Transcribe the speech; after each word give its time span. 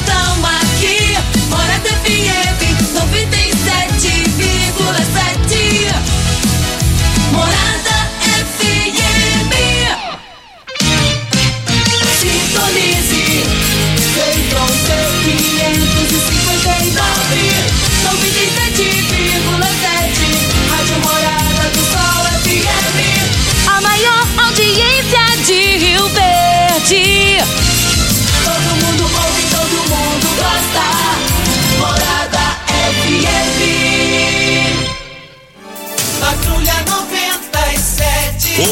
estão 0.00 0.16
aqui. 0.16 0.27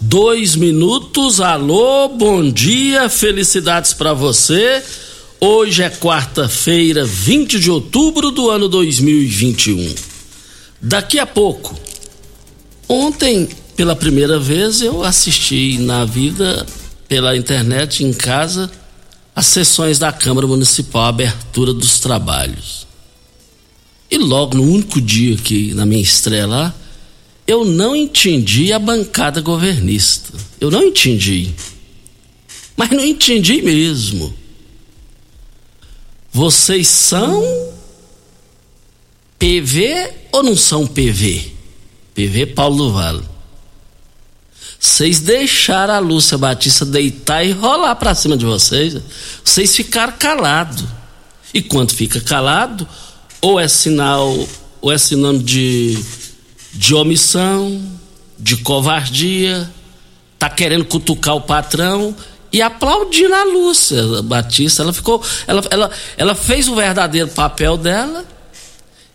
dois 0.00 0.56
minutos. 0.56 1.40
Alô, 1.40 2.08
bom 2.08 2.50
dia, 2.50 3.08
felicidades 3.08 3.92
para 3.92 4.14
você. 4.14 4.82
Hoje 5.38 5.82
é 5.82 5.90
quarta-feira, 5.90 7.04
20 7.04 7.58
de 7.60 7.70
outubro 7.70 8.30
do 8.30 8.50
ano 8.50 8.68
2021. 8.68 9.94
Daqui 10.80 11.18
a 11.18 11.26
pouco, 11.26 11.78
ontem, 12.88 13.48
pela 13.76 13.94
primeira 13.94 14.38
vez, 14.38 14.80
eu 14.80 15.04
assisti 15.04 15.78
na 15.78 16.04
vida, 16.04 16.66
pela 17.08 17.36
internet, 17.36 18.04
em 18.04 18.12
casa, 18.12 18.70
as 19.34 19.46
sessões 19.46 19.98
da 19.98 20.12
Câmara 20.12 20.46
Municipal, 20.46 21.04
a 21.04 21.08
abertura 21.08 21.72
dos 21.72 22.00
trabalhos. 22.00 22.86
E 24.10 24.18
logo 24.18 24.56
no 24.56 24.62
único 24.62 25.00
dia 25.00 25.36
que, 25.36 25.72
na 25.74 25.86
minha 25.86 26.02
estreia 26.02 26.46
lá, 26.46 26.74
eu 27.50 27.64
não 27.64 27.96
entendi 27.96 28.72
a 28.72 28.78
bancada 28.78 29.40
governista. 29.40 30.32
Eu 30.60 30.70
não 30.70 30.84
entendi. 30.84 31.52
Mas 32.76 32.90
não 32.90 33.04
entendi 33.04 33.60
mesmo. 33.60 34.32
Vocês 36.32 36.86
são 36.86 37.42
PV 39.36 40.12
ou 40.30 40.44
não 40.44 40.56
são 40.56 40.86
PV? 40.86 41.52
PV 42.14 42.46
Paulo 42.46 42.76
do 42.76 42.92
Vale. 42.92 43.24
Vocês 44.78 45.18
deixaram 45.18 45.94
a 45.94 45.98
Lúcia 45.98 46.38
Batista 46.38 46.86
deitar 46.86 47.44
e 47.44 47.50
rolar 47.50 47.96
para 47.96 48.14
cima 48.14 48.36
de 48.36 48.44
vocês. 48.44 48.96
Vocês 49.44 49.74
ficaram 49.74 50.12
calados. 50.16 50.84
E 51.52 51.60
quando 51.60 51.90
fica 51.90 52.20
calado, 52.20 52.86
ou 53.40 53.58
é 53.58 53.66
sinal, 53.66 54.48
ou 54.80 54.92
é 54.92 54.96
sinônimo 54.96 55.42
de 55.42 55.98
de 56.72 56.94
omissão, 56.94 57.80
de 58.38 58.56
covardia, 58.58 59.70
tá 60.38 60.48
querendo 60.48 60.84
cutucar 60.84 61.36
o 61.36 61.42
patrão 61.42 62.14
e 62.52 62.62
aplaudindo 62.62 63.34
a 63.34 63.44
Lúcia 63.44 64.22
Batista. 64.22 64.82
Ela 64.82 64.92
ficou, 64.92 65.22
ela, 65.46 65.62
ela, 65.70 65.90
ela 66.16 66.34
fez 66.34 66.68
o 66.68 66.74
verdadeiro 66.74 67.28
papel 67.28 67.76
dela 67.76 68.24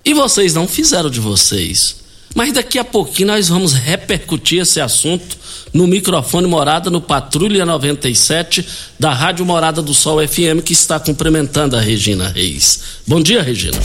e 0.03 0.13
vocês 0.13 0.53
não 0.53 0.67
fizeram 0.67 1.09
de 1.09 1.19
vocês. 1.19 2.03
Mas 2.35 2.51
daqui 2.51 2.77
a 2.77 2.83
pouquinho 2.83 3.27
nós 3.27 3.47
vamos 3.47 3.73
repercutir 3.73 4.61
esse 4.61 4.81
assunto 4.81 5.37
no 5.73 5.87
microfone 5.87 6.47
Morada 6.47 6.89
no 6.89 6.99
Patrulha 6.99 7.65
97 7.65 8.65
da 8.99 9.13
Rádio 9.13 9.45
Morada 9.45 9.81
do 9.81 9.93
Sol 9.93 10.25
FM 10.25 10.61
que 10.63 10.73
está 10.73 10.99
cumprimentando 10.99 11.77
a 11.77 11.81
Regina 11.81 12.27
Reis. 12.27 12.81
Bom 13.07 13.21
dia, 13.21 13.41
Regina. 13.41 13.79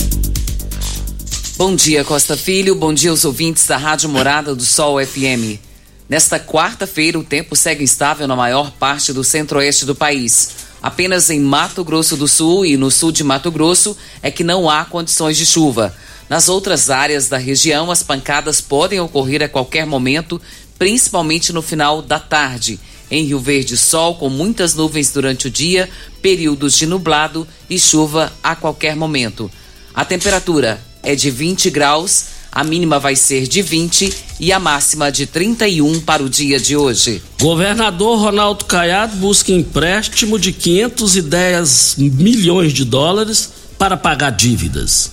Bom 1.60 1.76
dia, 1.76 2.03
Costa 2.03 2.38
Filho. 2.38 2.75
Bom 2.75 2.94
dia 2.94 3.10
aos 3.10 3.26
ouvintes 3.26 3.66
da 3.66 3.76
Rádio 3.76 4.09
Morada 4.09 4.54
do 4.54 4.65
Sol 4.65 4.97
FM. 4.98 5.60
Nesta 6.09 6.41
quarta-feira, 6.41 7.19
o 7.19 7.22
tempo 7.22 7.54
segue 7.54 7.84
instável 7.84 8.26
na 8.26 8.34
maior 8.34 8.71
parte 8.71 9.12
do 9.12 9.22
centro-oeste 9.22 9.84
do 9.84 9.94
país. 9.94 10.56
Apenas 10.82 11.28
em 11.28 11.38
Mato 11.38 11.84
Grosso 11.84 12.16
do 12.16 12.26
Sul 12.26 12.65
e 12.65 12.78
no 12.78 12.91
sul 12.91 13.12
de 13.12 13.22
Mato 13.22 13.50
Grosso 13.50 13.94
é 14.22 14.31
que 14.31 14.43
não 14.43 14.71
há 14.71 14.87
condições 14.87 15.37
de 15.37 15.44
chuva. 15.44 15.94
Nas 16.31 16.48
outras 16.48 16.88
áreas 16.88 17.28
da 17.28 17.37
região, 17.37 17.91
as 17.91 18.03
pancadas 18.03 18.63
podem 18.63 18.98
ocorrer 18.98 19.42
a 19.42 19.48
qualquer 19.48 19.84
momento, 19.84 20.41
principalmente 20.78 21.53
no 21.53 21.60
final 21.60 22.01
da 22.01 22.18
tarde. 22.18 22.80
Em 23.10 23.27
Rio 23.27 23.39
Verde, 23.39 23.77
sol 23.77 24.15
com 24.15 24.30
muitas 24.30 24.74
nuvens 24.74 25.13
durante 25.13 25.48
o 25.48 25.51
dia, 25.51 25.91
períodos 26.22 26.72
de 26.72 26.86
nublado 26.86 27.47
e 27.68 27.78
chuva 27.78 28.33
a 28.42 28.56
qualquer 28.56 28.97
momento. 28.97 29.51
A 29.92 30.06
temperatura 30.06 30.80
é 31.03 31.15
de 31.15 31.31
20 31.31 31.71
graus, 31.71 32.27
a 32.53 32.65
mínima 32.65 32.99
vai 32.99 33.15
ser 33.15 33.47
de 33.47 33.63
20 33.63 34.13
e 34.41 34.53
a 34.53 34.59
máxima 34.59 35.11
de 35.11 35.27
31 35.27 36.01
para 36.01 36.23
o 36.23 36.29
dia 36.29 36.59
de 36.59 36.77
hoje. 36.77 37.23
Governador 37.41 38.19
Ronaldo 38.19 38.65
Caiado 38.65 39.17
busca 39.17 39.53
empréstimo 39.53 40.39
de 40.39 40.53
510 40.53 41.97
milhões 41.99 42.73
de 42.73 42.85
dólares 42.85 43.51
para 43.79 43.97
pagar 43.97 44.31
dívidas. 44.31 45.13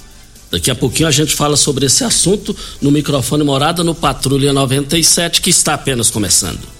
Daqui 0.49 0.71
a 0.71 0.75
pouquinho 0.75 1.09
a 1.09 1.11
gente 1.11 1.35
fala 1.35 1.57
sobre 1.57 1.85
esse 1.85 2.03
assunto 2.03 2.55
no 2.81 2.89
microfone 2.89 3.43
Morada 3.43 3.83
no 3.83 3.93
Patrulha 3.93 4.53
97, 4.53 5.41
que 5.41 5.49
está 5.49 5.73
apenas 5.73 6.09
começando. 6.09 6.76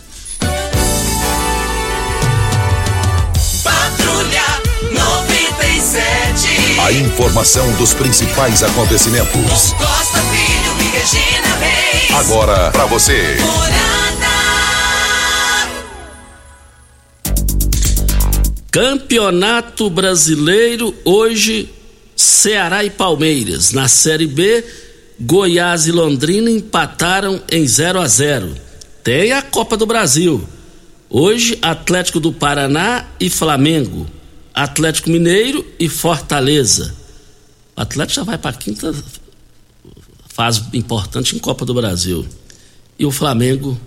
A 6.87 6.91
informação 6.93 7.69
dos 7.73 7.93
principais 7.93 8.63
acontecimentos. 8.63 9.73
Costa 9.73 10.21
Filho 10.31 10.71
e 10.79 10.97
Regina 10.97 11.55
Reis. 11.57 12.11
Agora 12.15 12.71
para 12.71 12.85
você. 12.85 13.35
Campeonato 18.71 19.89
Brasileiro 19.89 20.95
hoje 21.03 21.69
Ceará 22.15 22.85
e 22.85 22.89
Palmeiras. 22.89 23.73
Na 23.73 23.89
Série 23.89 24.25
B, 24.25 24.63
Goiás 25.19 25.87
e 25.87 25.91
Londrina 25.91 26.49
empataram 26.49 27.41
em 27.51 27.67
0 27.67 27.99
a 27.99 28.07
0. 28.07 28.55
Tem 29.03 29.33
a 29.33 29.41
Copa 29.41 29.75
do 29.75 29.85
Brasil. 29.85 30.41
Hoje, 31.09 31.59
Atlético 31.61 32.21
do 32.21 32.31
Paraná 32.31 33.07
e 33.19 33.29
Flamengo. 33.29 34.07
Atlético 34.63 35.11
Mineiro 35.11 35.63
e 35.79 35.87
Fortaleza. 35.87 36.95
O 37.75 37.81
Atlético 37.81 38.15
já 38.15 38.23
vai 38.23 38.39
para 38.39 38.49
a 38.49 38.59
quinta 38.59 38.91
fase 40.29 40.63
importante 40.73 41.35
em 41.35 41.39
Copa 41.39 41.63
do 41.63 41.75
Brasil. 41.75 42.25
E 42.97 43.05
o 43.05 43.11
Flamengo 43.11 43.79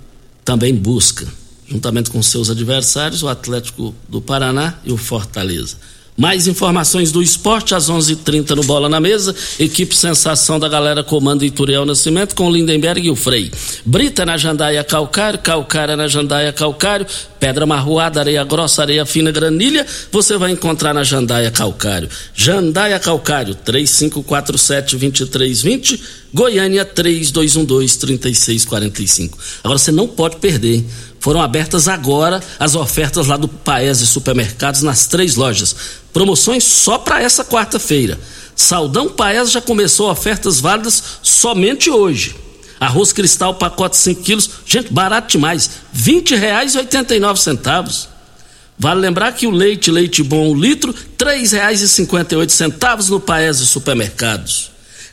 também 0.44 0.72
busca, 0.72 1.26
juntamente 1.66 2.08
com 2.08 2.22
seus 2.22 2.50
adversários, 2.50 3.20
o 3.24 3.28
Atlético 3.28 3.92
do 4.08 4.20
Paraná 4.20 4.78
e 4.84 4.92
o 4.92 4.96
Fortaleza. 4.96 5.76
Mais 6.20 6.46
informações 6.46 7.10
do 7.10 7.20
esporte 7.22 7.74
às 7.74 7.88
11:30 7.88 8.12
h 8.12 8.16
30 8.22 8.56
no 8.56 8.64
Bola 8.64 8.90
na 8.90 9.00
Mesa. 9.00 9.34
Equipe 9.58 9.96
Sensação 9.96 10.60
da 10.60 10.68
galera 10.68 11.02
comando 11.02 11.46
Ituriel 11.46 11.86
Nascimento 11.86 12.34
com 12.34 12.50
Lindenberg 12.50 13.06
e 13.06 13.10
o 13.10 13.16
Frei. 13.16 13.50
Brita 13.86 14.26
na 14.26 14.36
Jandaia 14.36 14.84
Calcário, 14.84 15.38
Calcária 15.38 15.96
na 15.96 16.06
Jandaia 16.08 16.52
Calcário, 16.52 17.06
Pedra 17.38 17.64
Marroada, 17.64 18.20
Areia 18.20 18.44
Grossa, 18.44 18.82
Areia 18.82 19.06
Fina, 19.06 19.32
Granilha, 19.32 19.86
você 20.12 20.36
vai 20.36 20.50
encontrar 20.50 20.92
na 20.92 21.02
Jandaia 21.02 21.50
Calcário. 21.50 22.10
Jandaia 22.34 22.98
Calcário, 22.98 23.54
3547-2320, 23.54 25.98
Goiânia 26.34 26.84
3212-3645. 26.84 29.30
Agora 29.64 29.78
você 29.78 29.90
não 29.90 30.06
pode 30.06 30.36
perder, 30.36 30.74
hein? 30.74 30.86
Foram 31.20 31.40
abertas 31.42 31.86
agora 31.86 32.42
as 32.58 32.74
ofertas 32.74 33.26
lá 33.26 33.36
do 33.36 33.46
Paese 33.46 34.06
Supermercados 34.06 34.80
nas 34.82 35.06
três 35.06 35.36
lojas. 35.36 35.76
Promoções 36.14 36.64
só 36.64 36.96
para 36.96 37.22
essa 37.22 37.44
quarta-feira. 37.44 38.18
Saldão 38.56 39.10
Paese 39.10 39.52
já 39.52 39.60
começou 39.60 40.10
ofertas 40.10 40.60
válidas 40.60 41.02
somente 41.22 41.90
hoje. 41.90 42.34
Arroz 42.80 43.12
cristal, 43.12 43.54
pacote 43.54 43.98
5 43.98 44.22
quilos, 44.22 44.48
gente, 44.64 44.90
barato 44.90 45.32
demais, 45.32 45.70
R$ 45.92 46.22
20,89. 46.22 48.06
Vale 48.78 49.00
lembrar 49.00 49.32
que 49.32 49.46
o 49.46 49.50
leite, 49.50 49.90
leite 49.90 50.22
bom, 50.22 50.48
o 50.48 50.54
litro, 50.54 50.90
R$ 50.90 50.98
3,58 51.18 53.10
no 53.10 53.20
Paese 53.20 53.66
Supermercados. 53.66 54.70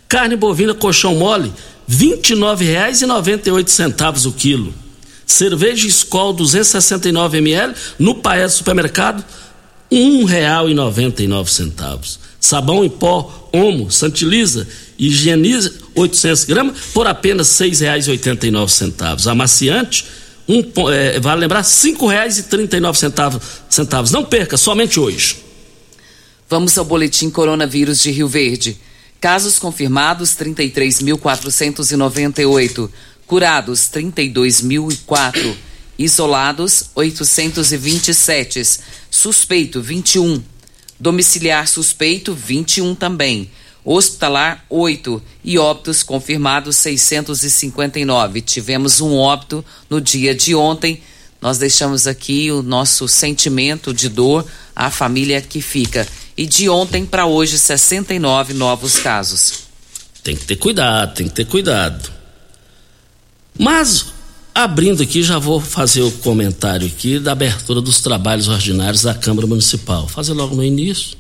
Carne 0.08 0.38
bovina 0.38 0.74
colchão 0.74 1.16
mole, 1.16 1.52
R$ 1.86 1.98
29,98 1.98 4.26
o 4.26 4.32
quilo. 4.32 4.74
Cerveja 5.28 5.88
Skol 5.90 6.34
269 6.34 7.38
ml 7.38 7.76
no 8.00 8.16
Paese 8.16 8.56
Supermercado, 8.56 9.24
R$ 9.92 9.98
1,99. 9.98 12.18
Sabão 12.40 12.86
em 12.86 12.90
pó 12.90 13.50
Omo, 13.52 13.92
Santiliza, 13.92 14.66
higieniza 14.98 15.74
800 15.94 16.46
gramas 16.46 16.78
por 16.94 17.06
apenas 17.08 17.60
R$ 17.60 17.70
6,89. 17.70 19.30
Amaciante, 19.30 20.06
um, 20.48 20.64
é, 20.90 21.20
vale 21.20 21.42
lembrar, 21.42 21.60
R$ 21.60 21.68
5,39 21.68 23.42
centavos. 23.70 24.12
Não 24.12 24.24
perca, 24.24 24.56
somente 24.56 24.98
hoje. 24.98 25.44
Vamos 26.50 26.78
ao 26.78 26.86
boletim 26.86 27.30
Coronavírus 27.30 28.02
de 28.02 28.12
Rio 28.12 28.30
Verde. 28.30 28.78
Casos 29.20 29.60
confirmados 29.60 30.38
33.498, 30.38 32.90
curados 33.28 33.82
32.004, 33.94 35.56
isolados 36.00 36.86
827, 36.96 38.80
suspeito 39.12 39.82
21, 39.82 40.42
domiciliar 40.98 41.68
suspeito 41.68 42.34
21 42.34 42.96
também, 42.96 43.52
hospitalar 43.84 44.66
8 44.70 45.22
e 45.44 45.60
óbitos 45.60 46.04
confirmados 46.04 46.78
659. 46.78 48.42
Tivemos 48.42 49.02
um 49.02 49.16
óbito 49.16 49.64
no 49.90 50.00
dia 50.02 50.34
de 50.34 50.56
ontem. 50.56 51.02
Nós 51.42 51.58
deixamos 51.58 52.08
aqui 52.08 52.52
o 52.52 52.64
nosso 52.64 53.08
sentimento 53.08 53.94
de 53.94 54.10
dor 54.10 54.46
à 54.76 54.90
família 54.90 55.42
que 55.42 55.62
fica. 55.62 56.08
E 56.36 56.46
de 56.46 56.70
ontem 56.70 57.06
para 57.06 57.26
hoje, 57.26 57.60
69 57.60 58.54
novos 58.54 59.00
casos. 59.00 59.68
Tem 60.24 60.36
que 60.36 60.46
ter 60.46 60.56
cuidado, 60.58 61.14
tem 61.16 61.28
que 61.28 61.34
ter 61.34 61.46
cuidado. 61.46 62.17
Mas, 63.58 64.08
abrindo 64.54 65.02
aqui, 65.04 65.24
já 65.24 65.40
vou 65.40 65.60
fazer 65.60 66.02
o 66.02 66.12
comentário 66.12 66.88
aqui 66.88 67.20
da 67.20 67.32
abertura 67.32 67.82
dos 67.82 68.02
trabalhos 68.02 68.48
ordinários 68.48 69.04
da 69.04 69.14
Câmara 69.14 69.48
Municipal. 69.48 70.08
Fazer 70.08 70.34
logo 70.34 70.56
no 70.56 70.64
início, 70.64 71.18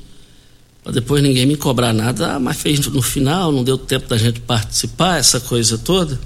para 0.84 0.94
depois 0.94 1.22
ninguém 1.22 1.45
me 1.45 1.56
cobrar 1.56 1.94
nada. 1.94 2.36
Ah, 2.36 2.39
mas 2.39 2.57
fez 2.57 2.80
no 2.88 3.01
final, 3.01 3.51
não 3.51 3.63
deu 3.63 3.78
tempo 3.78 4.07
da 4.07 4.18
gente 4.18 4.39
participar, 4.42 5.18
essa 5.18 5.39
coisa 5.39 5.78
toda. 5.78 6.19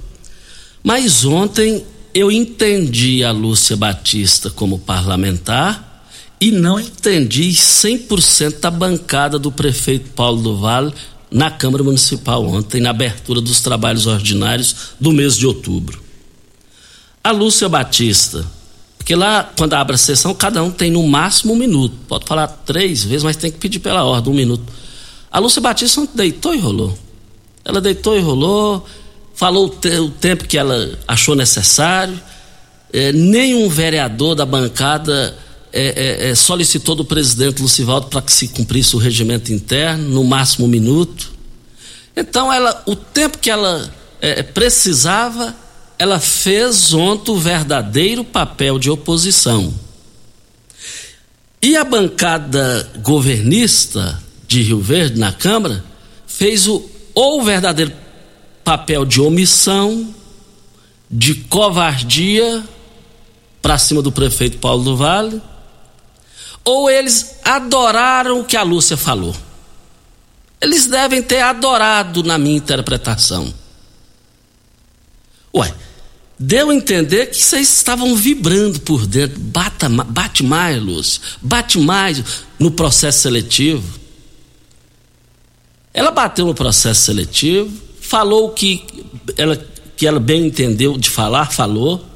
Mas 0.82 1.24
ontem 1.24 1.84
eu 2.14 2.30
entendi 2.30 3.24
a 3.24 3.30
Lúcia 3.30 3.76
Batista 3.76 4.50
como 4.50 4.78
parlamentar 4.78 6.06
e 6.40 6.50
não 6.50 6.78
entendi 6.78 7.50
100% 7.50 8.60
da 8.60 8.70
bancada 8.70 9.38
do 9.38 9.52
prefeito 9.52 10.10
Paulo 10.10 10.42
do 10.42 10.56
Vale 10.58 10.92
na 11.32 11.50
Câmara 11.50 11.82
Municipal 11.82 12.44
ontem, 12.44 12.80
na 12.80 12.90
abertura 12.90 13.40
dos 13.40 13.60
trabalhos 13.60 14.06
ordinários 14.06 14.74
do 15.00 15.12
mês 15.12 15.36
de 15.36 15.46
outubro. 15.46 16.00
A 17.24 17.30
Lúcia 17.30 17.68
Batista, 17.68 18.44
porque 18.98 19.14
lá, 19.14 19.50
quando 19.56 19.74
abre 19.74 19.94
a 19.94 19.98
sessão, 19.98 20.34
cada 20.34 20.62
um 20.62 20.70
tem 20.70 20.90
no 20.90 21.06
máximo 21.06 21.54
um 21.54 21.56
minuto. 21.56 21.94
Pode 22.06 22.24
falar 22.24 22.46
três 22.46 23.02
vezes, 23.02 23.24
mas 23.24 23.36
tem 23.36 23.50
que 23.50 23.58
pedir 23.58 23.80
pela 23.80 24.04
ordem, 24.04 24.32
um 24.32 24.36
minuto. 24.36 24.62
A 25.30 25.38
Lúcia 25.38 25.60
Batista 25.60 26.06
deitou 26.14 26.54
e 26.54 26.58
rolou. 26.58 26.96
Ela 27.64 27.80
deitou 27.80 28.16
e 28.16 28.20
rolou, 28.20 28.86
falou 29.34 29.66
o, 29.66 30.04
o 30.04 30.10
tempo 30.10 30.46
que 30.46 30.58
ela 30.58 30.98
achou 31.08 31.34
necessário. 31.34 32.20
É, 32.92 33.10
nenhum 33.12 33.68
vereador 33.68 34.34
da 34.34 34.44
bancada 34.44 35.36
é, 35.72 36.26
é, 36.26 36.30
é, 36.30 36.34
solicitou 36.34 36.94
do 36.94 37.04
presidente 37.04 37.62
Lucivaldo 37.62 38.08
para 38.08 38.20
que 38.20 38.32
se 38.32 38.48
cumprisse 38.48 38.94
o 38.94 38.98
regimento 38.98 39.52
interno, 39.52 40.08
no 40.10 40.22
máximo 40.22 40.66
um 40.66 40.68
minuto. 40.68 41.32
Então, 42.14 42.52
ela, 42.52 42.82
o 42.84 42.94
tempo 42.94 43.38
que 43.38 43.48
ela 43.48 43.90
é, 44.20 44.42
precisava, 44.42 45.56
ela 45.98 46.20
fez 46.20 46.92
ontem 46.92 47.30
o 47.30 47.38
verdadeiro 47.38 48.22
papel 48.22 48.78
de 48.78 48.90
oposição. 48.90 49.72
E 51.62 51.76
a 51.76 51.84
bancada 51.84 52.90
governista 53.02 54.20
de 54.46 54.62
Rio 54.62 54.80
Verde, 54.80 55.18
na 55.18 55.32
Câmara, 55.32 55.82
fez 56.26 56.66
o, 56.66 56.84
ou 57.14 57.42
verdadeiro 57.42 57.92
papel 58.62 59.06
de 59.06 59.20
omissão, 59.20 60.12
de 61.10 61.34
covardia 61.34 62.62
para 63.62 63.78
cima 63.78 64.02
do 64.02 64.10
prefeito 64.10 64.58
Paulo 64.58 64.82
do 64.82 64.96
Vale, 64.96 65.40
ou 66.64 66.88
eles 66.88 67.36
adoraram 67.44 68.40
o 68.40 68.44
que 68.44 68.56
a 68.56 68.62
Lúcia 68.62 68.96
falou. 68.96 69.34
Eles 70.60 70.86
devem 70.86 71.22
ter 71.22 71.40
adorado 71.40 72.22
na 72.22 72.38
minha 72.38 72.56
interpretação. 72.56 73.52
Ué, 75.54 75.74
deu 76.38 76.70
a 76.70 76.74
entender 76.74 77.26
que 77.26 77.36
vocês 77.36 77.68
estavam 77.68 78.14
vibrando 78.14 78.80
por 78.80 79.06
dentro. 79.06 79.40
Bata, 79.40 79.88
bate 79.88 80.44
mais, 80.44 80.80
Lúcia. 80.80 81.20
Bate 81.42 81.78
mais 81.80 82.22
no 82.60 82.70
processo 82.70 83.22
seletivo. 83.22 84.00
Ela 85.92 86.12
bateu 86.12 86.46
no 86.46 86.54
processo 86.54 87.02
seletivo, 87.02 87.70
falou 88.00 88.46
o 88.46 88.50
que 88.52 88.86
ela, 89.36 89.56
que 89.96 90.06
ela 90.06 90.20
bem 90.20 90.46
entendeu 90.46 90.96
de 90.96 91.10
falar, 91.10 91.50
falou. 91.50 92.06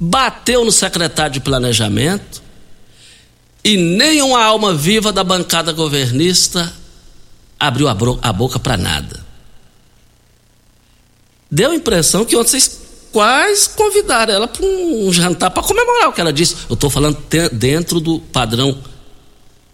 Bateu 0.00 0.64
no 0.64 0.72
secretário 0.72 1.34
de 1.34 1.40
planejamento 1.40 2.43
e 3.64 3.76
nenhuma 3.76 4.44
alma 4.44 4.74
viva 4.74 5.10
da 5.10 5.24
bancada 5.24 5.72
governista 5.72 6.70
abriu 7.58 7.88
a, 7.88 7.96
a 8.22 8.32
boca 8.32 8.58
para 8.58 8.76
nada. 8.76 9.24
Deu 11.50 11.70
a 11.70 11.74
impressão 11.74 12.24
que 12.24 12.36
ontem 12.36 12.50
vocês 12.50 12.80
quase 13.10 13.70
convidaram 13.70 14.34
ela 14.34 14.48
para 14.48 14.66
um 14.66 15.10
jantar 15.12 15.50
para 15.50 15.62
comemorar 15.62 16.08
o 16.08 16.12
que 16.12 16.20
ela 16.20 16.32
disse. 16.32 16.56
Eu 16.68 16.74
estou 16.74 16.90
falando 16.90 17.16
dentro 17.52 18.00
do 18.00 18.18
padrão 18.18 18.76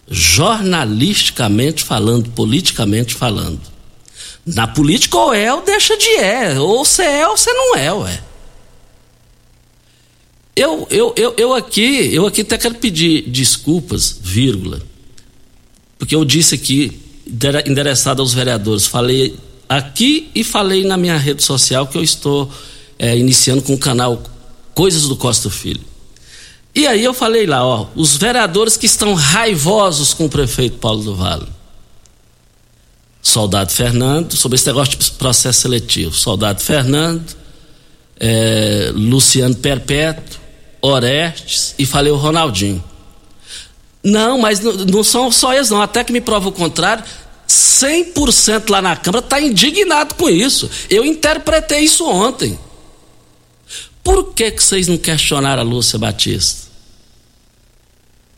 jornalisticamente 0.07 1.83
falando, 1.83 2.29
politicamente 2.31 3.15
falando. 3.15 3.59
Na 4.45 4.67
política, 4.67 5.17
ou 5.17 5.33
é 5.33 5.53
ou 5.53 5.61
deixa 5.61 5.97
de 5.97 6.09
é. 6.17 6.59
Ou 6.59 6.85
você 6.85 7.03
é 7.03 7.27
ou 7.27 7.37
você 7.37 7.51
não 7.51 7.75
é, 7.75 7.93
ué. 7.93 8.23
Eu, 10.61 10.87
eu, 10.91 11.11
eu, 11.17 11.33
eu 11.37 11.53
aqui, 11.55 12.13
eu 12.13 12.27
aqui 12.27 12.41
até 12.41 12.55
quero 12.55 12.75
pedir 12.75 13.23
desculpas, 13.23 14.19
vírgula, 14.21 14.79
porque 15.97 16.15
eu 16.15 16.23
disse 16.23 16.53
aqui, 16.53 17.01
endereçado 17.65 18.21
aos 18.21 18.31
vereadores, 18.31 18.85
falei 18.85 19.35
aqui 19.67 20.29
e 20.35 20.43
falei 20.43 20.85
na 20.85 20.97
minha 20.97 21.17
rede 21.17 21.41
social 21.41 21.87
que 21.87 21.97
eu 21.97 22.03
estou 22.03 22.47
é, 22.99 23.17
iniciando 23.17 23.63
com 23.63 23.73
o 23.73 23.77
canal 23.79 24.21
Coisas 24.75 25.07
do 25.07 25.15
Costa 25.15 25.49
Filho. 25.49 25.81
E 26.75 26.85
aí 26.85 27.03
eu 27.03 27.13
falei 27.15 27.47
lá, 27.47 27.65
ó, 27.65 27.87
os 27.95 28.15
vereadores 28.15 28.77
que 28.77 28.85
estão 28.85 29.15
raivosos 29.15 30.13
com 30.13 30.25
o 30.25 30.29
prefeito 30.29 30.77
Paulo 30.77 31.01
do 31.01 31.15
Vale. 31.15 31.47
Soldado 33.19 33.71
Fernando, 33.71 34.35
sobre 34.35 34.57
esse 34.57 34.67
negócio 34.67 34.95
de 34.95 35.11
processo 35.13 35.61
seletivo. 35.61 36.13
Soldado 36.13 36.61
Fernando, 36.61 37.35
é, 38.19 38.91
Luciano 38.93 39.55
Perpétuo, 39.55 40.40
Orestes 40.81 41.75
e 41.77 41.85
falei 41.85 42.11
o 42.11 42.17
Ronaldinho. 42.17 42.83
Não, 44.03 44.39
mas 44.39 44.59
não, 44.59 44.73
não 44.73 45.03
são 45.03 45.31
só 45.31 45.53
eles, 45.53 45.69
não. 45.69 45.81
Até 45.81 46.03
que 46.03 46.11
me 46.11 46.21
prova 46.21 46.49
o 46.49 46.51
contrário. 46.51 47.03
100% 47.47 48.69
lá 48.69 48.81
na 48.81 48.95
Câmara 48.95 49.23
está 49.23 49.39
indignado 49.39 50.15
com 50.15 50.29
isso. 50.29 50.69
Eu 50.89 51.05
interpretei 51.05 51.81
isso 51.81 52.07
ontem. 52.07 52.57
Por 54.03 54.33
que, 54.33 54.51
que 54.51 54.63
vocês 54.63 54.87
não 54.87 54.97
questionaram 54.97 55.61
a 55.61 55.65
Lúcia 55.65 55.99
Batista? 55.99 56.69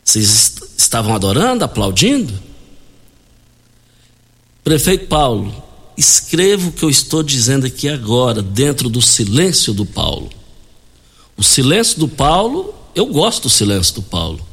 Vocês 0.04 0.24
est 0.24 0.64
estavam 0.76 1.14
adorando, 1.14 1.64
aplaudindo? 1.64 2.32
Prefeito 4.62 5.06
Paulo, 5.06 5.54
escreva 5.96 6.68
o 6.68 6.72
que 6.72 6.82
eu 6.82 6.90
estou 6.90 7.22
dizendo 7.22 7.66
aqui 7.66 7.88
agora, 7.88 8.42
dentro 8.42 8.88
do 8.88 9.00
silêncio 9.00 9.72
do 9.72 9.86
Paulo. 9.86 10.30
O 11.36 11.42
silêncio 11.42 11.98
do 11.98 12.08
Paulo, 12.08 12.74
eu 12.94 13.06
gosto 13.06 13.44
do 13.44 13.50
silêncio 13.50 13.94
do 13.94 14.02
Paulo. 14.02 14.46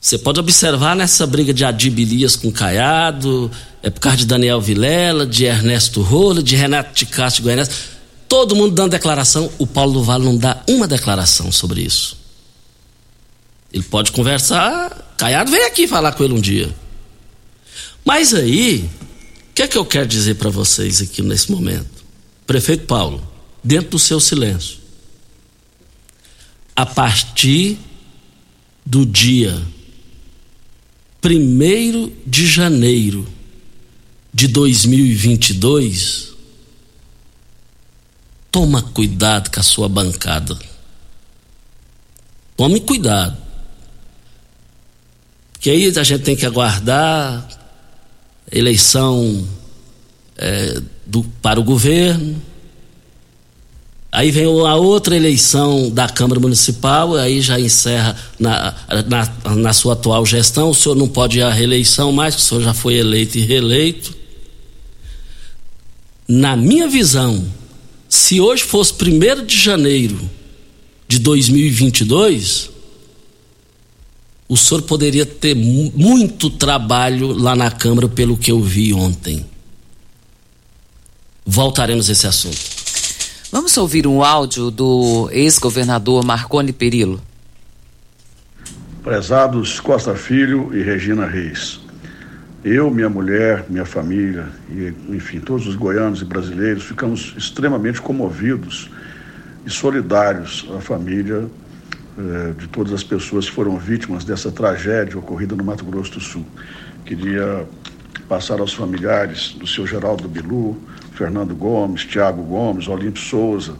Você 0.00 0.16
pode 0.16 0.40
observar 0.40 0.96
nessa 0.96 1.26
briga 1.26 1.52
de 1.52 1.64
Adibilias 1.64 2.34
com 2.34 2.50
Caiado, 2.50 3.50
é 3.82 3.90
por 3.90 4.00
causa 4.00 4.18
de 4.18 4.26
Daniel 4.26 4.60
Vilela, 4.60 5.26
de 5.26 5.44
Ernesto 5.44 6.00
Rola, 6.00 6.42
de 6.42 6.56
Renato 6.56 6.94
de 6.94 7.04
Castro 7.06 7.42
Goianese, 7.42 7.70
todo 8.26 8.56
mundo 8.56 8.74
dando 8.74 8.92
declaração, 8.92 9.50
o 9.58 9.66
Paulo 9.66 9.94
do 9.94 10.02
Vale 10.02 10.24
não 10.24 10.36
dá 10.36 10.62
uma 10.66 10.88
declaração 10.88 11.52
sobre 11.52 11.82
isso. 11.82 12.16
Ele 13.72 13.84
pode 13.84 14.10
conversar, 14.12 15.14
Caiado 15.18 15.50
vem 15.50 15.64
aqui 15.64 15.86
falar 15.86 16.12
com 16.12 16.24
ele 16.24 16.34
um 16.34 16.40
dia. 16.40 16.74
Mas 18.04 18.32
aí, 18.32 18.88
o 19.50 19.54
que 19.54 19.62
é 19.62 19.68
que 19.68 19.76
eu 19.76 19.84
quero 19.84 20.06
dizer 20.06 20.36
para 20.36 20.48
vocês 20.48 21.02
aqui 21.02 21.20
nesse 21.20 21.50
momento? 21.52 22.04
Prefeito 22.46 22.86
Paulo, 22.86 23.22
dentro 23.62 23.90
do 23.90 23.98
seu 23.98 24.18
silêncio, 24.18 24.78
a 26.80 26.86
partir 26.86 27.78
do 28.86 29.04
dia 29.04 29.54
1 31.22 32.12
de 32.24 32.46
janeiro 32.46 33.28
de 34.32 34.48
2022, 34.48 36.32
toma 38.50 38.80
cuidado 38.80 39.50
com 39.50 39.60
a 39.60 39.62
sua 39.62 39.90
bancada. 39.90 40.58
Tome 42.56 42.80
cuidado. 42.80 43.36
Porque 45.52 45.68
aí 45.68 45.86
a 45.86 46.02
gente 46.02 46.22
tem 46.22 46.34
que 46.34 46.46
aguardar 46.46 47.46
eleição 48.50 49.46
é, 50.34 50.80
do, 51.04 51.24
para 51.42 51.60
o 51.60 51.62
governo, 51.62 52.40
Aí 54.12 54.32
vem 54.32 54.44
a 54.44 54.74
outra 54.74 55.14
eleição 55.14 55.88
da 55.88 56.08
Câmara 56.08 56.40
Municipal, 56.40 57.14
aí 57.14 57.40
já 57.40 57.60
encerra 57.60 58.16
na, 58.40 58.74
na, 59.06 59.54
na, 59.54 59.72
sua 59.72 59.92
atual 59.92 60.26
gestão. 60.26 60.70
O 60.70 60.74
senhor 60.74 60.96
não 60.96 61.06
pode 61.06 61.38
ir 61.38 61.42
à 61.42 61.50
reeleição 61.50 62.10
mais, 62.10 62.34
o 62.34 62.40
senhor 62.40 62.60
já 62.60 62.74
foi 62.74 62.94
eleito 62.94 63.38
e 63.38 63.42
reeleito. 63.42 64.12
Na 66.26 66.56
minha 66.56 66.88
visão, 66.88 67.44
se 68.08 68.40
hoje 68.40 68.64
fosse 68.64 68.92
1 68.92 69.46
de 69.46 69.56
janeiro 69.56 70.28
de 71.06 71.20
2022, 71.20 72.70
o 74.48 74.56
senhor 74.56 74.82
poderia 74.82 75.24
ter 75.24 75.54
muito 75.54 76.50
trabalho 76.50 77.32
lá 77.32 77.54
na 77.54 77.70
Câmara, 77.70 78.08
pelo 78.08 78.36
que 78.36 78.50
eu 78.50 78.60
vi 78.60 78.92
ontem. 78.92 79.46
Voltaremos 81.46 82.08
a 82.08 82.12
esse 82.12 82.26
assunto. 82.26 82.79
Vamos 83.52 83.76
ouvir 83.76 84.06
um 84.06 84.22
áudio 84.22 84.70
do 84.70 85.28
ex-governador 85.32 86.24
Marconi 86.24 86.72
Perillo. 86.72 87.20
Prezados 89.02 89.80
Costa 89.80 90.14
Filho 90.14 90.70
e 90.72 90.82
Regina 90.82 91.26
Reis, 91.26 91.80
eu, 92.64 92.88
minha 92.92 93.08
mulher, 93.08 93.64
minha 93.68 93.84
família 93.84 94.46
e, 94.70 94.94
enfim, 95.08 95.40
todos 95.40 95.66
os 95.66 95.74
goianos 95.74 96.22
e 96.22 96.24
brasileiros 96.24 96.84
ficamos 96.84 97.34
extremamente 97.36 98.00
comovidos 98.00 98.88
e 99.66 99.70
solidários 99.70 100.68
à 100.76 100.80
família 100.80 101.48
eh, 102.18 102.52
de 102.56 102.68
todas 102.68 102.92
as 102.92 103.02
pessoas 103.02 103.46
que 103.46 103.52
foram 103.52 103.78
vítimas 103.78 104.24
dessa 104.24 104.52
tragédia 104.52 105.18
ocorrida 105.18 105.56
no 105.56 105.64
Mato 105.64 105.84
Grosso 105.84 106.12
do 106.12 106.20
Sul. 106.20 106.46
Queria 107.04 107.66
passar 108.28 108.60
aos 108.60 108.72
familiares 108.72 109.54
do 109.58 109.66
seu 109.66 109.86
Geraldo 109.86 110.28
Bilu, 110.28 110.76
Fernando 111.12 111.54
Gomes, 111.54 112.04
Tiago 112.04 112.42
Gomes, 112.42 112.88
Olímpio 112.88 113.22
Souza, 113.22 113.74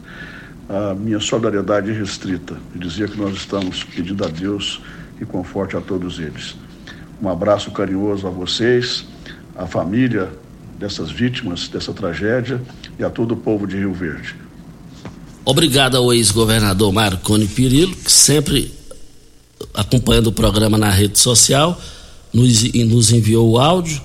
a 0.69 0.93
minha 0.93 1.19
solidariedade 1.19 1.91
restrita 1.91 2.55
dizia 2.75 3.07
que 3.07 3.17
nós 3.17 3.35
estamos 3.35 3.83
pedindo 3.83 4.23
a 4.23 4.27
Deus 4.27 4.81
que 5.17 5.25
conforte 5.25 5.75
a 5.75 5.81
todos 5.81 6.17
eles. 6.19 6.55
Um 7.21 7.27
abraço 7.27 7.71
carinhoso 7.71 8.25
a 8.25 8.29
vocês, 8.29 9.05
à 9.55 9.67
família 9.67 10.29
dessas 10.79 11.11
vítimas 11.11 11.67
dessa 11.67 11.93
tragédia 11.93 12.61
e 12.97 13.03
a 13.03 13.09
todo 13.09 13.33
o 13.33 13.37
povo 13.37 13.67
de 13.67 13.77
Rio 13.77 13.93
Verde. 13.93 14.35
Obrigado 15.43 15.97
ao 15.97 16.13
ex-governador 16.13 16.93
Marconi 16.93 17.47
Pirillo, 17.47 17.95
que 17.95 18.11
sempre 18.11 18.73
acompanhando 19.73 20.27
o 20.27 20.31
programa 20.31 20.77
na 20.77 20.89
rede 20.89 21.19
social, 21.19 21.79
nos, 22.33 22.63
nos 22.73 23.11
enviou 23.11 23.49
o 23.51 23.59
áudio 23.59 24.01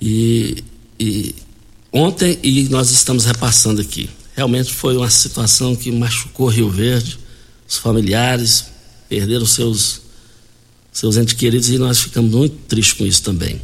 e, 0.00 0.64
e 0.98 1.34
ontem 1.92 2.38
e 2.42 2.68
nós 2.68 2.90
estamos 2.90 3.24
repassando 3.24 3.80
aqui. 3.80 4.08
Realmente 4.34 4.72
foi 4.72 4.96
uma 4.96 5.10
situação 5.10 5.76
que 5.76 5.90
machucou 5.90 6.48
Rio 6.48 6.70
Verde, 6.70 7.18
os 7.68 7.76
familiares 7.76 8.66
perderam 9.08 9.44
seus 9.44 10.00
seus 10.92 11.16
entes 11.16 11.34
queridos 11.34 11.68
e 11.68 11.78
nós 11.78 12.00
ficamos 12.00 12.32
muito 12.32 12.56
tristes 12.66 12.94
com 12.94 13.06
isso 13.06 13.22
também. 13.22 13.60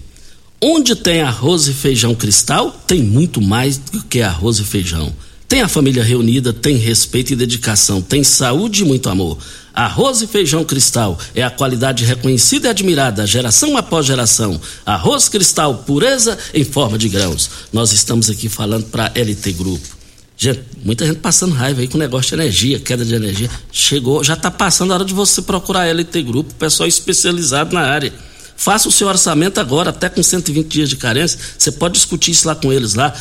Onde 0.61 0.95
tem 0.95 1.21
arroz 1.21 1.67
e 1.69 1.73
feijão 1.73 2.15
cristal, 2.15 2.71
tem 2.87 3.03
muito 3.03 3.41
mais 3.43 3.77
do 3.77 4.03
que 4.03 4.23
arroz 4.23 4.59
e 4.59 4.65
feijão. 4.65 5.15
Tem 5.49 5.61
a 5.61 5.69
família 5.69 6.03
reunida, 6.03 6.53
tem 6.53 6.77
respeito 6.77 7.33
e 7.33 7.37
dedicação, 7.37 8.01
tem 8.01 8.25
saúde 8.25 8.83
e 8.83 8.85
muito 8.85 9.09
amor. 9.09 9.39
Arroz 9.77 10.23
e 10.23 10.27
feijão 10.27 10.65
cristal 10.65 11.19
é 11.35 11.43
a 11.43 11.51
qualidade 11.51 12.03
reconhecida 12.03 12.67
e 12.67 12.71
admirada, 12.71 13.27
geração 13.27 13.77
após 13.77 14.07
geração. 14.07 14.59
Arroz 14.87 15.29
cristal, 15.29 15.85
pureza 15.87 16.39
em 16.55 16.65
forma 16.65 16.97
de 16.97 17.11
grãos. 17.11 17.51
Nós 17.71 17.93
estamos 17.93 18.31
aqui 18.31 18.49
falando 18.49 18.87
para 18.87 19.13
LT 19.15 19.53
Grupo. 19.53 19.87
Gente, 20.35 20.63
muita 20.83 21.05
gente 21.07 21.19
passando 21.19 21.55
raiva 21.55 21.83
aí 21.83 21.89
com 21.89 21.97
o 21.97 22.01
negócio 22.01 22.35
de 22.35 22.43
energia, 22.43 22.81
queda 22.81 23.05
de 23.05 23.15
energia. 23.15 23.51
Chegou, 23.71 24.25
já 24.25 24.33
está 24.33 24.51
passando 24.51 24.93
a 24.93 24.95
hora 24.95 25.05
de 25.05 25.13
você 25.13 25.43
procurar 25.43 25.83
a 25.83 25.93
LT 25.93 26.23
Grupo, 26.23 26.55
pessoal 26.55 26.89
especializado 26.89 27.75
na 27.75 27.83
área. 27.83 28.15
Faça 28.57 28.89
o 28.89 28.93
seu 28.93 29.07
orçamento 29.07 29.61
agora, 29.61 29.91
até 29.91 30.09
com 30.09 30.23
120 30.23 30.67
dias 30.67 30.89
de 30.89 30.97
carência. 30.97 31.39
Você 31.59 31.71
pode 31.71 31.95
discutir 31.95 32.31
isso 32.31 32.49
lá 32.49 32.55
com 32.55 32.73
eles 32.73 32.95
lá 32.95 33.15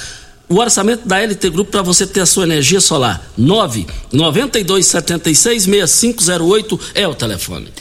o 0.48 0.56
orçamento 0.56 1.08
da 1.08 1.20
LT 1.20 1.50
Grupo 1.50 1.72
para 1.72 1.82
você 1.82 2.06
ter 2.06 2.22
a 2.22 2.26
sua 2.26 2.44
energia 2.44 2.80
solar. 2.80 3.26
9 3.38 3.88
9276 4.12 5.64
6508 5.64 6.80
é 6.94 7.08
o 7.08 7.16
telefone. 7.16 7.72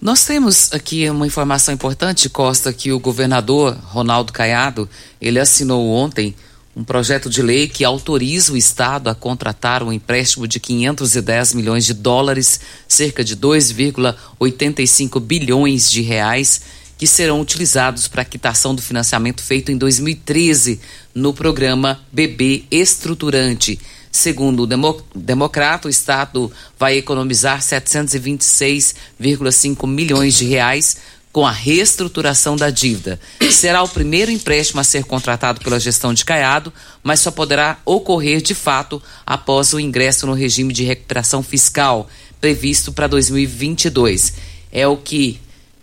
Nós 0.00 0.24
temos 0.24 0.72
aqui 0.72 1.10
uma 1.10 1.26
informação 1.26 1.74
importante, 1.74 2.28
Costa, 2.28 2.72
que 2.72 2.92
o 2.92 3.00
governador 3.00 3.76
Ronaldo 3.82 4.32
Caiado, 4.32 4.88
ele 5.20 5.40
assinou 5.40 5.88
ontem 5.90 6.36
um 6.76 6.84
projeto 6.84 7.28
de 7.28 7.42
lei 7.42 7.66
que 7.66 7.84
autoriza 7.84 8.52
o 8.52 8.56
Estado 8.56 9.10
a 9.10 9.14
contratar 9.14 9.82
um 9.82 9.92
empréstimo 9.92 10.46
de 10.46 10.60
510 10.60 11.54
milhões 11.54 11.84
de 11.84 11.92
dólares, 11.92 12.60
cerca 12.86 13.24
de 13.24 13.36
2,85 13.36 15.18
bilhões 15.18 15.90
de 15.90 16.00
reais, 16.02 16.60
que 16.96 17.04
serão 17.04 17.40
utilizados 17.40 18.06
para 18.06 18.22
a 18.22 18.24
quitação 18.24 18.76
do 18.76 18.82
financiamento 18.82 19.42
feito 19.42 19.72
em 19.72 19.76
2013 19.76 20.80
no 21.18 21.34
programa 21.34 22.00
BB 22.12 22.66
Estruturante. 22.70 23.80
Segundo 24.10 24.62
o 24.62 24.66
Demo, 24.66 25.02
Democrata, 25.14 25.86
o 25.88 25.90
Estado 25.90 26.50
vai 26.78 26.96
economizar 26.96 27.60
726,5 27.60 29.86
milhões 29.86 30.32
de 30.34 30.46
reais 30.46 30.96
com 31.30 31.46
a 31.46 31.50
reestruturação 31.50 32.56
da 32.56 32.70
dívida. 32.70 33.20
Será 33.50 33.82
o 33.82 33.88
primeiro 33.88 34.30
empréstimo 34.30 34.80
a 34.80 34.84
ser 34.84 35.04
contratado 35.04 35.60
pela 35.60 35.78
gestão 35.78 36.14
de 36.14 36.24
Caiado, 36.24 36.72
mas 37.02 37.20
só 37.20 37.30
poderá 37.30 37.76
ocorrer 37.84 38.40
de 38.40 38.54
fato 38.54 39.02
após 39.26 39.74
o 39.74 39.80
ingresso 39.80 40.26
no 40.26 40.32
regime 40.32 40.72
de 40.72 40.84
recuperação 40.84 41.42
fiscal 41.42 42.08
previsto 42.40 42.92
para 42.92 43.08
2022. 43.08 44.32
É 44.72 44.86
o 44.86 44.96
que 44.96 45.38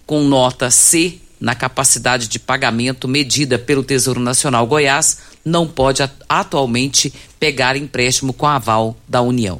com 0.05 0.23
nota 0.23 0.71
C 0.71 1.19
na 1.39 1.55
capacidade 1.55 2.27
de 2.27 2.39
pagamento 2.39 3.07
medida 3.07 3.57
pelo 3.57 3.83
Tesouro 3.83 4.19
Nacional 4.19 4.65
Goiás, 4.65 5.19
não 5.43 5.67
pode 5.67 6.01
atualmente 6.27 7.13
pegar 7.39 7.75
empréstimo 7.75 8.33
com 8.33 8.47
aval 8.47 8.97
da 9.07 9.21
União. 9.21 9.59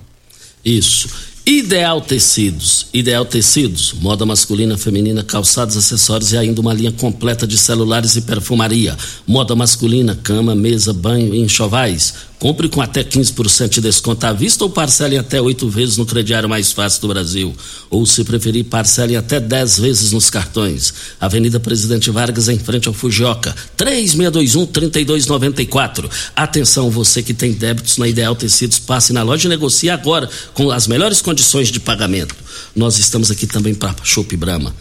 Isso. 0.64 1.36
Ideal 1.46 2.02
Tecidos. 2.02 2.88
Ideal 2.92 3.24
Tecidos, 3.24 3.94
moda 4.02 4.26
masculina, 4.26 4.80
feminina, 4.80 5.24
calçados, 5.24 5.78
acessórios 5.78 6.32
e 6.32 6.38
ainda 6.38 6.60
uma 6.60 6.74
linha 6.74 6.92
completa 6.92 7.46
de 7.46 7.56
celulares 7.56 8.16
e 8.16 8.22
perfumaria. 8.22 8.98
Moda 9.28 9.56
masculina, 9.56 10.16
cama, 10.16 10.56
mesa, 10.56 10.92
banho 10.92 11.36
e 11.36 11.40
enxovais. 11.40 12.16
Compre 12.46 12.70
com 12.70 12.80
até 12.80 13.04
15% 13.04 13.70
de 13.70 13.82
desconto 13.82 14.24
à 14.24 14.32
vista 14.32 14.64
ou 14.64 14.70
parcele 14.70 15.18
até 15.18 15.42
oito 15.42 15.68
vezes 15.68 15.98
no 15.98 16.06
crediário 16.06 16.48
mais 16.48 16.72
fácil 16.72 17.02
do 17.02 17.08
Brasil. 17.08 17.56
Ou, 17.90 18.06
se 18.06 18.24
preferir, 18.24 18.66
parcele 18.66 19.16
até 19.16 19.40
10 19.40 19.80
vezes 19.80 20.12
nos 20.12 20.30
cartões. 20.30 20.94
Avenida 21.20 21.60
Presidente 21.60 22.12
Vargas, 22.12 22.48
em 22.48 22.60
frente 22.60 22.88
ao 22.88 22.94
Fujioka. 22.94 23.56
3621-3294. 23.76 26.08
Atenção, 26.36 26.92
você 26.92 27.24
que 27.24 27.34
tem 27.34 27.52
débitos 27.52 27.98
na 27.98 28.08
Ideal 28.08 28.36
Tecidos, 28.36 28.78
passe 28.78 29.12
na 29.12 29.24
loja 29.24 29.48
e 29.48 29.50
negocie 29.50 29.90
agora 29.90 30.30
com 30.54 30.70
as 30.70 30.86
melhores 30.86 31.24
condições 31.24 31.70
de 31.70 31.80
pagamento. 31.80 32.36
Nós 32.76 33.00
estamos 33.00 33.32
aqui 33.32 33.48
também 33.48 33.74
para 33.74 33.96
Chopp 34.04 34.38
Brahma. 34.38 34.72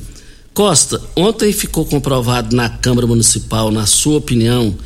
Costa, 0.53 1.01
ontem 1.15 1.51
ficou 1.51 1.87
comprovado 1.87 2.55
na 2.55 2.69
Câmara 2.69 3.07
Municipal, 3.07 3.71
na 3.71 3.87
sua 3.87 4.19
opinião, 4.19 4.77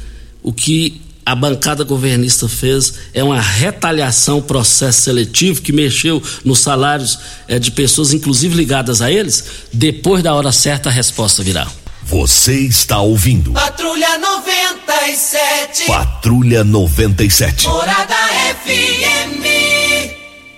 o 0.41 0.53
que 0.53 1.01
a 1.27 1.35
bancada 1.35 1.83
governista 1.83 2.47
fez 2.47 2.93
é 3.13 3.21
uma 3.21 3.41
retaliação 3.41 4.41
processo 4.41 5.01
seletivo 5.01 5.61
que 5.61 5.73
mexeu 5.73 6.23
nos 6.45 6.59
salários 6.59 7.19
é, 7.49 7.59
de 7.59 7.69
pessoas, 7.69 8.13
inclusive 8.13 8.55
ligadas 8.55 9.01
a 9.01 9.11
eles. 9.11 9.43
Depois 9.73 10.23
da 10.23 10.33
hora 10.33 10.53
certa, 10.53 10.87
a 10.87 10.91
resposta 10.91 11.43
virá. 11.43 11.67
Você 12.03 12.57
está 12.61 13.01
ouvindo. 13.01 13.51
Patrulha 13.51 14.17
97. 14.17 15.85
Patrulha 15.87 16.63
97. 16.63 17.67
Morada 17.67 18.15
FM. 18.63 19.43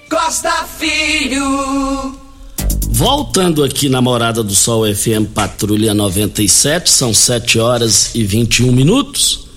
Costa 0.08 0.68
Filho. 0.78 2.16
Voltando 2.90 3.64
aqui 3.64 3.90
na 3.90 4.04
Morada 4.04 4.44
do 4.44 4.54
Sol 4.54 4.84
FM 4.86 5.34
Patrulha 5.34 5.96
97, 5.96 6.92
são 6.92 7.12
7 7.12 7.58
horas 7.58 8.14
e 8.14 8.24
21 8.24 8.72
minutos. 8.72 9.49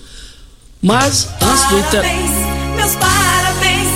Mas 0.83 1.29
antes 1.41 1.69
do 1.69 1.79
inter... 1.79 2.01
Parabéns, 2.01 2.31
meus 2.75 2.95
parabéns. 2.95 3.87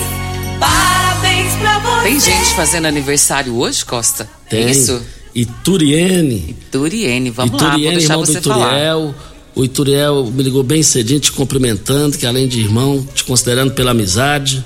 Parabéns 0.57 1.53
pra 1.55 1.79
você. 1.79 2.03
Tem 2.03 2.19
gente 2.21 2.55
fazendo 2.55 2.85
aniversário 2.85 3.57
hoje, 3.57 3.83
Costa? 3.83 4.27
Tem. 4.49 4.71
Isso. 4.71 5.01
Ituriene. 5.35 6.55
Turiene, 6.71 7.29
vamos 7.29 7.51
lá, 7.51 7.57
vou 7.57 7.67
Ituriene, 7.67 7.97
deixar 7.97 8.13
irmão 8.13 8.25
do 8.25 8.31
você 8.31 8.41
falar. 8.41 8.67
Ituriel. 8.67 9.15
O 9.53 9.65
Ituriel 9.65 10.31
me 10.33 10.43
ligou 10.43 10.63
bem 10.63 10.81
cedinho 10.81 11.19
te 11.19 11.31
cumprimentando, 11.31 12.17
que 12.17 12.25
além 12.25 12.47
de 12.47 12.61
irmão, 12.61 13.05
te 13.13 13.25
considerando 13.25 13.73
pela 13.73 13.91
amizade. 13.91 14.63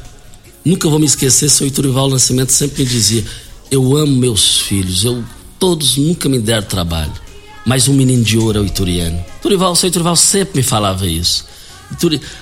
Nunca 0.64 0.88
vou 0.88 1.00
me 1.00 1.08
esquecer, 1.08 1.50
seu 1.50 1.66
Iturival 1.66 2.08
Nascimento 2.08 2.52
sempre 2.52 2.84
me 2.84 2.90
dizia: 2.90 3.26
Eu 3.72 3.98
amo 3.98 4.16
meus 4.16 4.60
filhos, 4.60 5.04
eu 5.04 5.24
todos 5.58 5.98
nunca 5.98 6.30
me 6.30 6.38
deram 6.38 6.68
trabalho. 6.68 7.12
Mas 7.66 7.88
um 7.88 7.94
menino 7.94 8.24
de 8.24 8.38
ouro 8.38 8.60
é 8.60 8.62
o 8.62 8.66
Ituriano. 8.66 9.24
Turival, 9.42 9.76
seu 9.76 9.90
Iturival 9.90 10.16
sempre 10.16 10.58
me 10.58 10.64
falava 10.64 11.08
isso. 11.08 11.51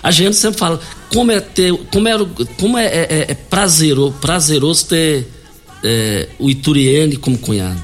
A 0.03 0.12
gente 0.12 0.35
sempre 0.35 0.59
fala 0.59 0.79
como 1.13 1.31
é 1.31 1.39
ter, 1.39 1.73
como 1.91 2.07
é, 2.07 2.13
como 2.57 2.77
é, 2.77 2.85
é- 2.85 3.25
é 3.29 3.33
prazeroso, 3.33 4.13
prazeroso 4.19 4.85
ter 4.85 5.27
é, 5.83 6.27
o 6.38 6.49
Ituriane 6.49 7.15
como 7.15 7.38
cunhado. 7.38 7.79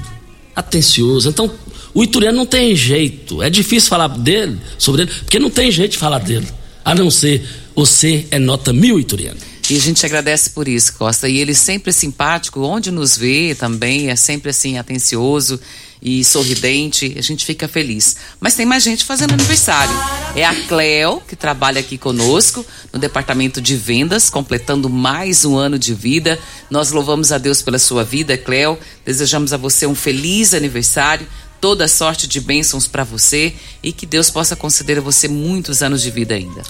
Atencioso. 0.54 1.28
Então, 1.28 1.50
o 1.94 2.02
Ituriano 2.02 2.36
não 2.36 2.46
tem 2.46 2.74
jeito. 2.74 3.42
É 3.42 3.50
difícil 3.50 3.88
falar 3.88 4.08
dele, 4.08 4.58
sobre 4.78 5.02
ele, 5.02 5.10
porque 5.10 5.38
não 5.38 5.50
tem 5.50 5.70
jeito 5.70 5.92
de 5.92 5.98
falar 5.98 6.18
dele. 6.18 6.46
A 6.84 6.94
não 6.94 7.10
ser 7.10 7.42
você 7.74 8.26
é 8.30 8.38
nota 8.38 8.72
mil 8.72 8.98
Ituriano. 9.00 9.38
E 9.68 9.76
a 9.76 9.80
gente 9.80 10.06
agradece 10.06 10.50
por 10.50 10.68
isso, 10.68 10.92
Costa. 10.94 11.28
E 11.28 11.38
ele 11.38 11.54
sempre 11.54 11.90
é 11.90 11.92
simpático, 11.92 12.60
onde 12.60 12.90
nos 12.90 13.16
vê 13.16 13.54
também, 13.54 14.08
é 14.10 14.16
sempre 14.16 14.50
assim, 14.50 14.78
atencioso 14.78 15.60
e 16.00 16.24
sorridente. 16.24 17.14
A 17.18 17.22
gente 17.22 17.44
fica 17.44 17.66
feliz. 17.68 18.16
Mas 18.40 18.54
tem 18.54 18.66
mais 18.66 18.82
gente 18.82 19.04
fazendo 19.04 19.34
aniversário. 19.34 19.94
É 20.34 20.44
a 20.44 20.54
Cleo, 20.66 21.20
que 21.26 21.36
trabalha 21.36 21.80
aqui 21.80 21.98
conosco 21.98 22.64
no 22.92 22.98
departamento 22.98 23.60
de 23.60 23.76
vendas, 23.76 24.30
completando 24.30 24.88
mais 24.88 25.44
um 25.44 25.56
ano 25.56 25.78
de 25.78 25.94
vida. 25.94 26.38
Nós 26.70 26.90
louvamos 26.90 27.32
a 27.32 27.38
Deus 27.38 27.62
pela 27.62 27.78
sua 27.78 28.04
vida, 28.04 28.36
Cleo. 28.36 28.78
Desejamos 29.04 29.52
a 29.52 29.56
você 29.56 29.86
um 29.86 29.94
feliz 29.94 30.54
aniversário. 30.54 31.26
Toda 31.60 31.88
sorte 31.88 32.28
de 32.28 32.40
bênçãos 32.40 32.86
para 32.86 33.02
você 33.02 33.54
e 33.82 33.90
que 33.90 34.04
Deus 34.04 34.30
possa 34.30 34.54
conceder 34.54 34.98
a 34.98 35.00
você 35.00 35.26
muitos 35.26 35.82
anos 35.82 36.02
de 36.02 36.10
vida 36.10 36.34
ainda. 36.34 36.62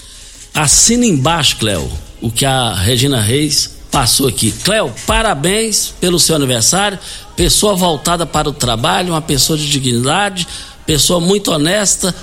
Assina 0.54 1.04
embaixo, 1.04 1.56
Cléo, 1.58 1.90
o 2.20 2.30
que 2.30 2.46
a 2.46 2.72
Regina 2.72 3.20
Reis 3.20 3.75
passou 3.96 4.28
aqui. 4.28 4.52
Cléo, 4.52 4.92
parabéns 5.06 5.94
pelo 5.98 6.20
seu 6.20 6.36
aniversário. 6.36 6.98
Pessoa 7.34 7.74
voltada 7.74 8.26
para 8.26 8.46
o 8.46 8.52
trabalho, 8.52 9.14
uma 9.14 9.22
pessoa 9.22 9.58
de 9.58 9.66
dignidade, 9.70 10.46
pessoa 10.84 11.18
muito 11.18 11.50
honesta, 11.50 12.14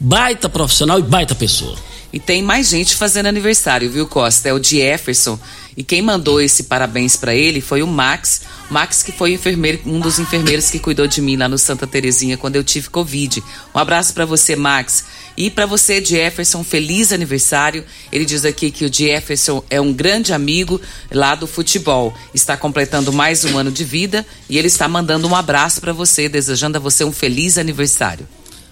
baita 0.00 0.48
profissional 0.48 0.98
e 0.98 1.02
baita 1.02 1.34
pessoa. 1.34 1.76
E 2.10 2.18
tem 2.18 2.42
mais 2.42 2.70
gente 2.70 2.96
fazendo 2.96 3.26
aniversário, 3.26 3.90
viu, 3.90 4.06
Costa? 4.06 4.48
É 4.48 4.54
o 4.54 4.62
Jefferson. 4.62 5.38
E 5.76 5.84
quem 5.84 6.00
mandou 6.00 6.40
esse 6.40 6.62
parabéns 6.62 7.14
pra 7.14 7.34
ele 7.34 7.60
foi 7.60 7.82
o 7.82 7.86
Max. 7.86 8.40
Max, 8.70 9.02
que 9.02 9.12
foi 9.12 9.34
enfermeiro, 9.34 9.80
um 9.84 10.00
dos 10.00 10.18
enfermeiros 10.18 10.70
que 10.70 10.78
cuidou 10.78 11.06
de 11.06 11.20
mim 11.20 11.36
lá 11.36 11.46
no 11.46 11.58
Santa 11.58 11.86
Terezinha 11.86 12.38
quando 12.38 12.56
eu 12.56 12.64
tive 12.64 12.88
Covid. 12.88 13.44
Um 13.74 13.78
abraço 13.78 14.14
pra 14.14 14.24
você, 14.24 14.56
Max. 14.56 15.04
E 15.36 15.50
pra 15.50 15.66
você, 15.66 16.02
Jefferson, 16.02 16.64
feliz 16.64 17.12
aniversário. 17.12 17.84
Ele 18.10 18.24
diz 18.24 18.44
aqui 18.44 18.70
que 18.70 18.84
o 18.86 18.92
Jefferson 18.92 19.62
é 19.68 19.78
um 19.80 19.92
grande 19.92 20.32
amigo 20.32 20.80
lá 21.12 21.34
do 21.34 21.46
futebol. 21.46 22.14
Está 22.32 22.56
completando 22.56 23.12
mais 23.12 23.44
um 23.44 23.58
ano 23.58 23.70
de 23.70 23.84
vida 23.84 24.24
e 24.48 24.56
ele 24.56 24.68
está 24.68 24.88
mandando 24.88 25.28
um 25.28 25.36
abraço 25.36 25.80
pra 25.80 25.92
você, 25.92 26.28
desejando 26.28 26.78
a 26.78 26.80
você 26.80 27.04
um 27.04 27.12
feliz 27.12 27.58
aniversário. 27.58 28.26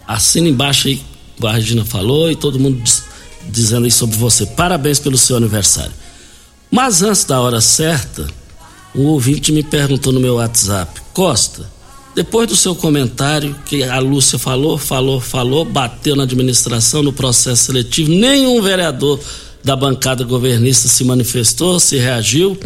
Assina 0.09 0.49
embaixo 0.49 0.89
aí, 0.89 1.03
a 1.43 1.53
Regina 1.53 1.85
falou 1.85 2.31
e 2.31 2.37
todo 2.37 2.59
mundo 2.59 2.81
diz- 2.83 3.03
dizendo 3.49 3.85
aí 3.85 3.91
sobre 3.91 4.17
você. 4.17 4.47
Parabéns 4.47 4.99
pelo 4.99 5.19
seu 5.19 5.37
aniversário. 5.37 5.93
Mas 6.71 7.03
antes 7.03 7.25
da 7.25 7.41
hora 7.41 7.61
certa, 7.61 8.27
um 8.95 9.03
ouvinte 9.05 9.53
me 9.53 9.63
perguntou 9.63 10.13
no 10.13 10.21
meu 10.21 10.37
WhatsApp: 10.37 11.01
Costa, 11.13 11.71
depois 12.15 12.49
do 12.49 12.55
seu 12.55 12.75
comentário 12.75 13.57
que 13.67 13.83
a 13.83 13.99
Lúcia 13.99 14.39
falou, 14.39 14.79
falou, 14.79 15.21
falou, 15.21 15.65
bateu 15.65 16.15
na 16.15 16.23
administração, 16.23 17.03
no 17.03 17.13
processo 17.13 17.65
seletivo, 17.65 18.11
nenhum 18.11 18.63
vereador 18.63 19.19
da 19.65 19.75
bancada 19.75 20.23
governista 20.25 20.87
se 20.89 21.03
manifestou, 21.03 21.81
se 21.81 21.97
reagiu. 21.97 22.57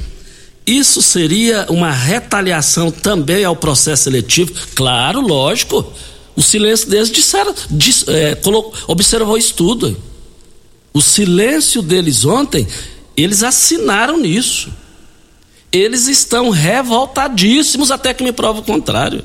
Isso 0.67 1.01
seria 1.01 1.67
uma 1.71 1.91
retaliação 1.91 2.91
também 2.91 3.45
ao 3.45 3.57
processo 3.57 4.05
seletivo? 4.05 4.53
Claro, 4.75 5.21
lógico. 5.21 5.91
O 6.37 6.43
silêncio 6.43 6.91
deles 6.91 7.11
disseram, 7.11 7.55
dis, 7.71 8.05
é, 8.07 8.35
colocou, 8.35 8.75
observou 8.87 9.39
isso 9.39 9.55
tudo. 9.55 9.97
O 10.93 11.01
silêncio 11.01 11.81
deles 11.81 12.25
ontem, 12.25 12.67
eles 13.17 13.43
assinaram 13.43 14.19
nisso. 14.19 14.71
Eles 15.73 16.07
estão 16.07 16.51
revoltadíssimos 16.51 17.91
até 17.91 18.13
que 18.13 18.23
me 18.23 18.33
prova 18.33 18.61
o 18.61 18.65
contrário. 18.65 19.25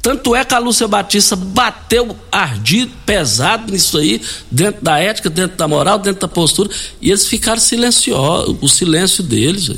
Tanto 0.00 0.34
é 0.34 0.44
que 0.44 0.54
a 0.54 0.58
Lúcia 0.58 0.86
Batista 0.86 1.34
bateu 1.34 2.16
ardido, 2.30 2.92
pesado 3.06 3.72
nisso 3.72 3.96
aí, 3.96 4.20
dentro 4.50 4.82
da 4.82 4.98
ética, 4.98 5.30
dentro 5.30 5.56
da 5.56 5.66
moral, 5.66 5.98
dentro 5.98 6.20
da 6.20 6.28
postura, 6.28 6.70
e 7.00 7.10
eles 7.10 7.26
ficaram 7.26 7.60
silenciosos, 7.60 8.56
o 8.60 8.68
silêncio 8.68 9.22
deles. 9.22 9.70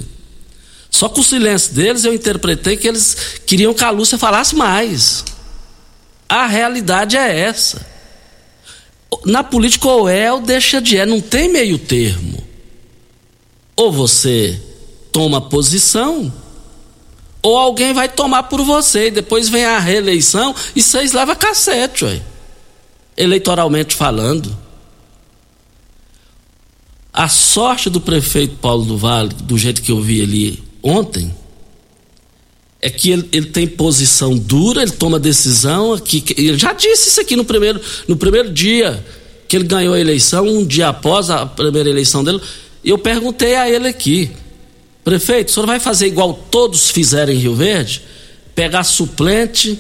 Só 0.91 1.09
que 1.09 1.21
o 1.21 1.23
silêncio 1.23 1.75
deles 1.75 2.05
eu 2.05 2.15
interpretei 2.15 2.77
que 2.77 2.89
eles 2.89 3.17
queriam 3.47 3.75
que 3.75 3.85
a 3.85 3.91
Lúcia 3.91 4.19
falasse 4.19 4.57
mais. 4.57 5.25
A 6.29 6.47
realidade 6.47 7.17
é 7.17 7.39
essa. 7.39 7.87
Na 9.25 9.45
política, 9.45 9.89
ou 9.89 10.09
é 10.09 10.33
ou 10.33 10.41
deixa 10.41 10.81
de 10.81 10.97
é, 10.97 11.07
não 11.07 11.21
tem 11.21 11.49
meio 11.49 11.79
termo. 11.79 12.43
Ou 13.77 13.93
você 13.93 14.61
toma 15.13 15.41
posição, 15.41 16.33
ou 17.43 17.57
alguém 17.57 17.93
vai 17.93 18.09
tomar 18.09 18.45
por 18.45 18.63
você, 18.63 19.09
e 19.09 19.11
depois 19.11 19.49
vem 19.49 19.65
a 19.65 19.79
reeleição 19.79 20.55
e 20.75 20.83
vocês 20.83 21.13
levam 21.13 21.37
cacete, 21.37 22.05
ué. 22.05 22.21
eleitoralmente 23.17 23.95
falando. 23.95 24.57
A 27.13 27.29
sorte 27.29 27.89
do 27.89 28.01
prefeito 28.01 28.57
Paulo 28.57 28.85
do 28.85 28.99
Vale, 28.99 29.31
do 29.31 29.57
jeito 29.57 29.81
que 29.81 29.91
eu 29.91 30.01
vi 30.01 30.23
ali 30.23 30.63
ontem, 30.83 31.35
é 32.81 32.91
que 32.91 33.11
ele, 33.11 33.29
ele, 33.33 33.47
tem 33.47 33.67
posição 33.67 34.37
dura, 34.37 34.83
ele 34.83 34.91
toma 34.91 35.19
decisão 35.19 35.95
aqui. 35.95 36.23
Ele 36.37 36.59
já 36.59 36.73
disse 36.73 37.09
isso 37.09 37.21
aqui 37.21 37.35
no 37.35 37.45
primeiro, 37.45 37.81
no 38.07 38.17
primeiro 38.17 38.53
dia 38.53 39.05
que 39.49 39.57
ele 39.57 39.65
ganhou 39.65 39.95
a 39.95 40.01
eleição, 40.01 40.47
um 40.47 40.65
dia 40.65 40.89
após 40.89 41.31
a 41.31 41.47
primeira 41.47 41.89
eleição 41.89 42.23
dele. 42.23 42.41
Eu 42.85 42.99
perguntei 42.99 43.57
a 43.57 43.69
ele 43.69 43.89
aqui, 43.89 44.31
prefeito, 45.07 45.49
o 45.49 45.53
senhor 45.53 45.67
vai 45.67 45.81
fazer 45.81 46.07
igual 46.07 46.35
todos 46.35 46.91
fizeram 46.91 47.33
em 47.33 47.39
Rio 47.39 47.55
Verde? 47.55 48.03
Pegar 48.55 48.85
suplente, 48.85 49.79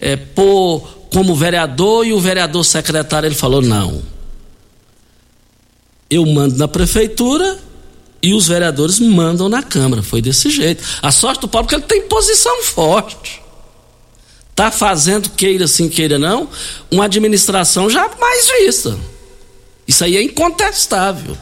é, 0.00 0.14
pôr 0.14 0.86
como 1.10 1.34
vereador 1.34 2.06
e 2.06 2.12
o 2.12 2.20
vereador 2.20 2.64
secretário? 2.64 3.26
Ele 3.26 3.34
falou: 3.34 3.60
não 3.60 4.16
eu 6.10 6.24
mando 6.24 6.56
na 6.56 6.68
prefeitura 6.68 7.58
e 8.22 8.32
os 8.32 8.48
vereadores 8.48 8.98
mandam 8.98 9.48
na 9.48 9.62
Câmara. 9.62 10.02
Foi 10.02 10.22
desse 10.22 10.50
jeito. 10.50 10.82
A 11.02 11.10
sorte 11.10 11.40
do 11.40 11.48
Paulo 11.48 11.66
é 11.66 11.68
que 11.68 11.74
ele 11.74 11.82
tem 11.82 12.02
posição 12.02 12.62
forte. 12.62 13.42
Está 14.50 14.70
fazendo, 14.70 15.30
queira 15.30 15.66
sim, 15.66 15.88
queira 15.88 16.18
não, 16.18 16.48
uma 16.90 17.04
administração 17.04 17.90
jamais 17.90 18.48
vista. 18.58 18.98
Isso 19.86 20.02
aí 20.02 20.16
é 20.16 20.22
incontestável. 20.22 21.36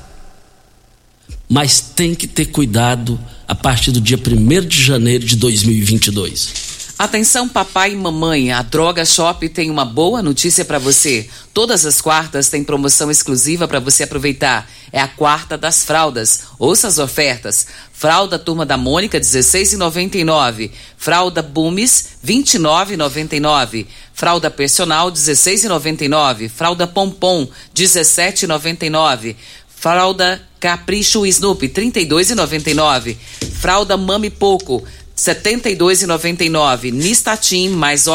Mas 1.55 1.79
tem 1.81 2.17
que 2.17 2.27
ter 2.27 2.47
cuidado 2.47 3.17
a 3.47 3.55
partir 3.55 3.93
do 3.93 4.01
dia 4.01 4.19
1 4.19 4.67
de 4.67 4.83
janeiro 4.83 5.25
de 5.25 5.37
2022. 5.37 6.53
Atenção, 6.99 7.49
papai 7.49 7.93
e 7.93 7.97
mamãe, 7.97 8.51
a 8.51 8.61
Droga 8.61 9.05
Shop 9.05 9.49
tem 9.49 9.71
uma 9.71 9.85
boa 9.85 10.21
notícia 10.21 10.65
para 10.65 10.81
você. 10.81 11.31
Todas 11.53 11.87
as 11.87 12.01
quartas 12.01 12.49
tem 12.49 12.65
promoção 12.65 13.09
exclusiva 13.09 13.69
para 13.69 13.79
você 13.79 14.03
aproveitar. 14.03 14.69
É 14.93 15.01
a 15.01 15.07
quarta 15.07 15.57
das 15.57 15.85
fraldas. 15.85 16.41
Ouça 16.59 16.89
as 16.89 16.99
ofertas. 16.99 17.69
Fralda 17.93 18.37
Turma 18.37 18.67
da 18.67 18.77
Mônica 18.77 19.21
16,99. 19.21 20.73
Fralda 20.97 21.41
Bumes 21.41 22.17
29,99. 22.27 23.87
Fralda 24.13 24.51
Personal 24.51 25.13
16,99. 25.13 26.49
Fralda 26.49 26.85
Pompom 26.85 27.47
17,99. 27.73 29.37
Fralda 29.69 30.43
Capricho 30.65 31.27
Snoopy 31.27 31.69
32,99. 31.69 33.19
Fralda 33.61 33.99
Mami 33.99 34.31
Poco 34.31 34.83
72,99. 35.15 36.91
Nistatin 36.91 37.69
mais 37.69 38.07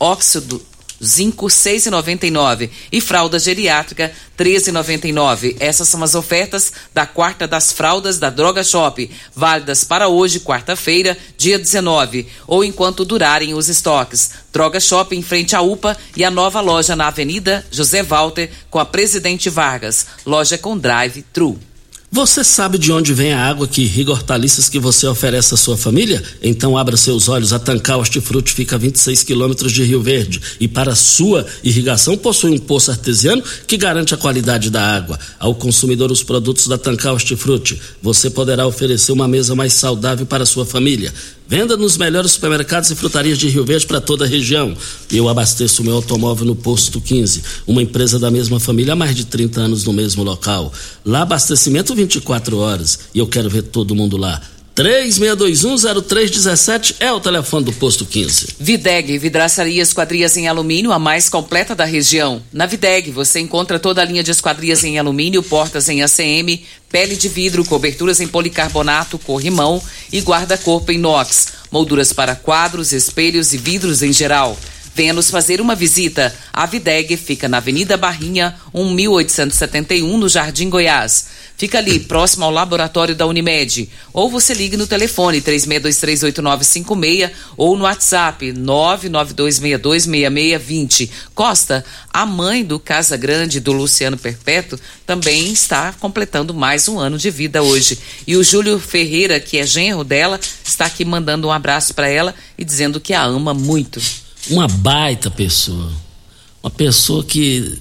óxido 0.00 0.62
zinco 1.04 1.48
6,99 1.48 2.70
e 2.90 2.98
fralda 3.02 3.38
geriátrica 3.38 4.10
13,99. 4.38 5.56
Essas 5.60 5.86
são 5.86 6.02
as 6.02 6.14
ofertas 6.14 6.72
da 6.94 7.04
quarta 7.04 7.46
das 7.46 7.72
fraldas 7.72 8.18
da 8.18 8.30
Droga 8.30 8.64
Shop, 8.64 9.10
válidas 9.36 9.84
para 9.84 10.08
hoje, 10.08 10.40
quarta-feira, 10.40 11.14
dia 11.36 11.58
19, 11.58 12.26
ou 12.46 12.64
enquanto 12.64 13.04
durarem 13.04 13.52
os 13.52 13.68
estoques. 13.68 14.30
Droga 14.50 14.80
Shop 14.80 15.14
em 15.14 15.20
frente 15.20 15.54
à 15.54 15.60
UPA 15.60 15.94
e 16.16 16.24
a 16.24 16.30
nova 16.30 16.62
loja 16.62 16.96
na 16.96 17.08
Avenida 17.08 17.66
José 17.70 18.02
Walter 18.02 18.50
com 18.70 18.78
a 18.78 18.86
Presidente 18.86 19.50
Vargas, 19.50 20.06
loja 20.24 20.56
com 20.56 20.76
drive-thru. 20.76 21.67
Você 22.10 22.42
sabe 22.42 22.78
de 22.78 22.90
onde 22.90 23.12
vem 23.12 23.34
a 23.34 23.46
água 23.46 23.68
que 23.68 23.82
irriga 23.82 24.12
hortaliças 24.12 24.66
que 24.70 24.78
você 24.78 25.06
oferece 25.06 25.52
à 25.52 25.58
sua 25.58 25.76
família? 25.76 26.22
Então 26.42 26.74
abra 26.74 26.96
seus 26.96 27.28
olhos. 27.28 27.52
A 27.52 27.58
Tancar 27.58 27.98
Hortifruti 27.98 28.50
fica 28.54 28.76
a 28.76 28.78
26 28.78 29.22
quilômetros 29.24 29.70
de 29.72 29.84
Rio 29.84 30.02
Verde 30.02 30.40
e 30.58 30.66
para 30.66 30.94
sua 30.94 31.44
irrigação 31.62 32.16
possui 32.16 32.52
um 32.52 32.58
poço 32.58 32.90
artesiano 32.90 33.42
que 33.66 33.76
garante 33.76 34.14
a 34.14 34.16
qualidade 34.16 34.70
da 34.70 34.82
água. 34.82 35.18
Ao 35.38 35.54
consumidor 35.54 36.10
os 36.10 36.22
produtos 36.22 36.66
da 36.66 36.78
Tancar 36.78 37.12
Hortifruti, 37.12 37.78
você 38.02 38.30
poderá 38.30 38.66
oferecer 38.66 39.12
uma 39.12 39.28
mesa 39.28 39.54
mais 39.54 39.74
saudável 39.74 40.24
para 40.24 40.46
sua 40.46 40.64
família. 40.64 41.12
Venda 41.50 41.78
nos 41.78 41.96
melhores 41.96 42.32
supermercados 42.32 42.90
e 42.90 42.94
frutarias 42.94 43.38
de 43.38 43.48
Rio 43.48 43.64
Verde 43.64 43.86
para 43.86 44.02
toda 44.02 44.26
a 44.26 44.28
região. 44.28 44.76
Eu 45.10 45.30
abasteço 45.30 45.82
meu 45.82 45.94
automóvel 45.94 46.44
no 46.44 46.54
Posto 46.54 47.00
15, 47.00 47.42
uma 47.66 47.82
empresa 47.82 48.18
da 48.18 48.30
mesma 48.30 48.60
família 48.60 48.92
há 48.92 48.96
mais 48.96 49.16
de 49.16 49.24
30 49.24 49.62
anos 49.62 49.82
no 49.82 49.94
mesmo 49.94 50.22
local. 50.22 50.70
Lá 51.02 51.22
abastecimento 51.22 51.94
24 51.94 52.58
horas 52.58 52.98
e 53.14 53.18
eu 53.18 53.26
quero 53.26 53.48
ver 53.48 53.62
todo 53.62 53.94
mundo 53.94 54.18
lá. 54.18 54.42
36210317 54.78 56.94
é 57.00 57.12
o 57.12 57.18
telefone 57.18 57.64
do 57.64 57.72
posto 57.72 58.06
15. 58.06 58.54
Videg, 58.60 59.18
vidraçaria 59.18 59.82
esquadrias 59.82 60.36
em 60.36 60.46
alumínio, 60.46 60.92
a 60.92 61.00
mais 61.00 61.28
completa 61.28 61.74
da 61.74 61.84
região. 61.84 62.40
Na 62.52 62.64
Videg 62.64 63.10
você 63.10 63.40
encontra 63.40 63.80
toda 63.80 64.00
a 64.00 64.04
linha 64.04 64.22
de 64.22 64.30
esquadrias 64.30 64.84
em 64.84 64.96
alumínio, 64.96 65.42
portas 65.42 65.88
em 65.88 66.00
ACM, 66.00 66.62
pele 66.88 67.16
de 67.16 67.28
vidro, 67.28 67.64
coberturas 67.64 68.20
em 68.20 68.28
policarbonato, 68.28 69.18
corrimão 69.18 69.82
e 70.12 70.20
guarda-corpo 70.20 70.92
inox, 70.92 71.48
molduras 71.72 72.12
para 72.12 72.36
quadros, 72.36 72.92
espelhos 72.92 73.52
e 73.52 73.58
vidros 73.58 74.04
em 74.04 74.12
geral. 74.12 74.56
Venha 74.98 75.12
nos 75.12 75.30
fazer 75.30 75.60
uma 75.60 75.76
visita. 75.76 76.34
A 76.52 76.66
Videg 76.66 77.16
fica 77.16 77.48
na 77.48 77.58
Avenida 77.58 77.96
Barrinha, 77.96 78.56
1871, 78.74 80.18
no 80.18 80.28
Jardim 80.28 80.68
Goiás. 80.68 81.26
Fica 81.56 81.78
ali, 81.78 82.00
próximo 82.00 82.44
ao 82.44 82.50
laboratório 82.50 83.14
da 83.14 83.24
Unimed. 83.24 83.88
Ou 84.12 84.28
você 84.28 84.52
ligue 84.52 84.76
no 84.76 84.88
telefone 84.88 85.40
36238956 85.40 87.30
ou 87.56 87.76
no 87.76 87.84
WhatsApp 87.84 88.52
992626620. 88.52 91.08
Costa, 91.32 91.84
a 92.12 92.26
mãe 92.26 92.64
do 92.64 92.80
Casa 92.80 93.16
Grande 93.16 93.60
do 93.60 93.70
Luciano 93.70 94.18
Perpétuo, 94.18 94.80
também 95.06 95.52
está 95.52 95.94
completando 96.00 96.52
mais 96.52 96.88
um 96.88 96.98
ano 96.98 97.16
de 97.16 97.30
vida 97.30 97.62
hoje. 97.62 97.96
E 98.26 98.36
o 98.36 98.42
Júlio 98.42 98.80
Ferreira, 98.80 99.38
que 99.38 99.58
é 99.58 99.64
genro 99.64 100.02
dela, 100.02 100.40
está 100.64 100.86
aqui 100.86 101.04
mandando 101.04 101.46
um 101.46 101.52
abraço 101.52 101.94
para 101.94 102.08
ela 102.08 102.34
e 102.58 102.64
dizendo 102.64 102.98
que 102.98 103.14
a 103.14 103.22
ama 103.22 103.54
muito. 103.54 104.02
Uma 104.50 104.66
baita 104.66 105.30
pessoa. 105.30 105.90
Uma 106.62 106.70
pessoa 106.70 107.22
que 107.24 107.78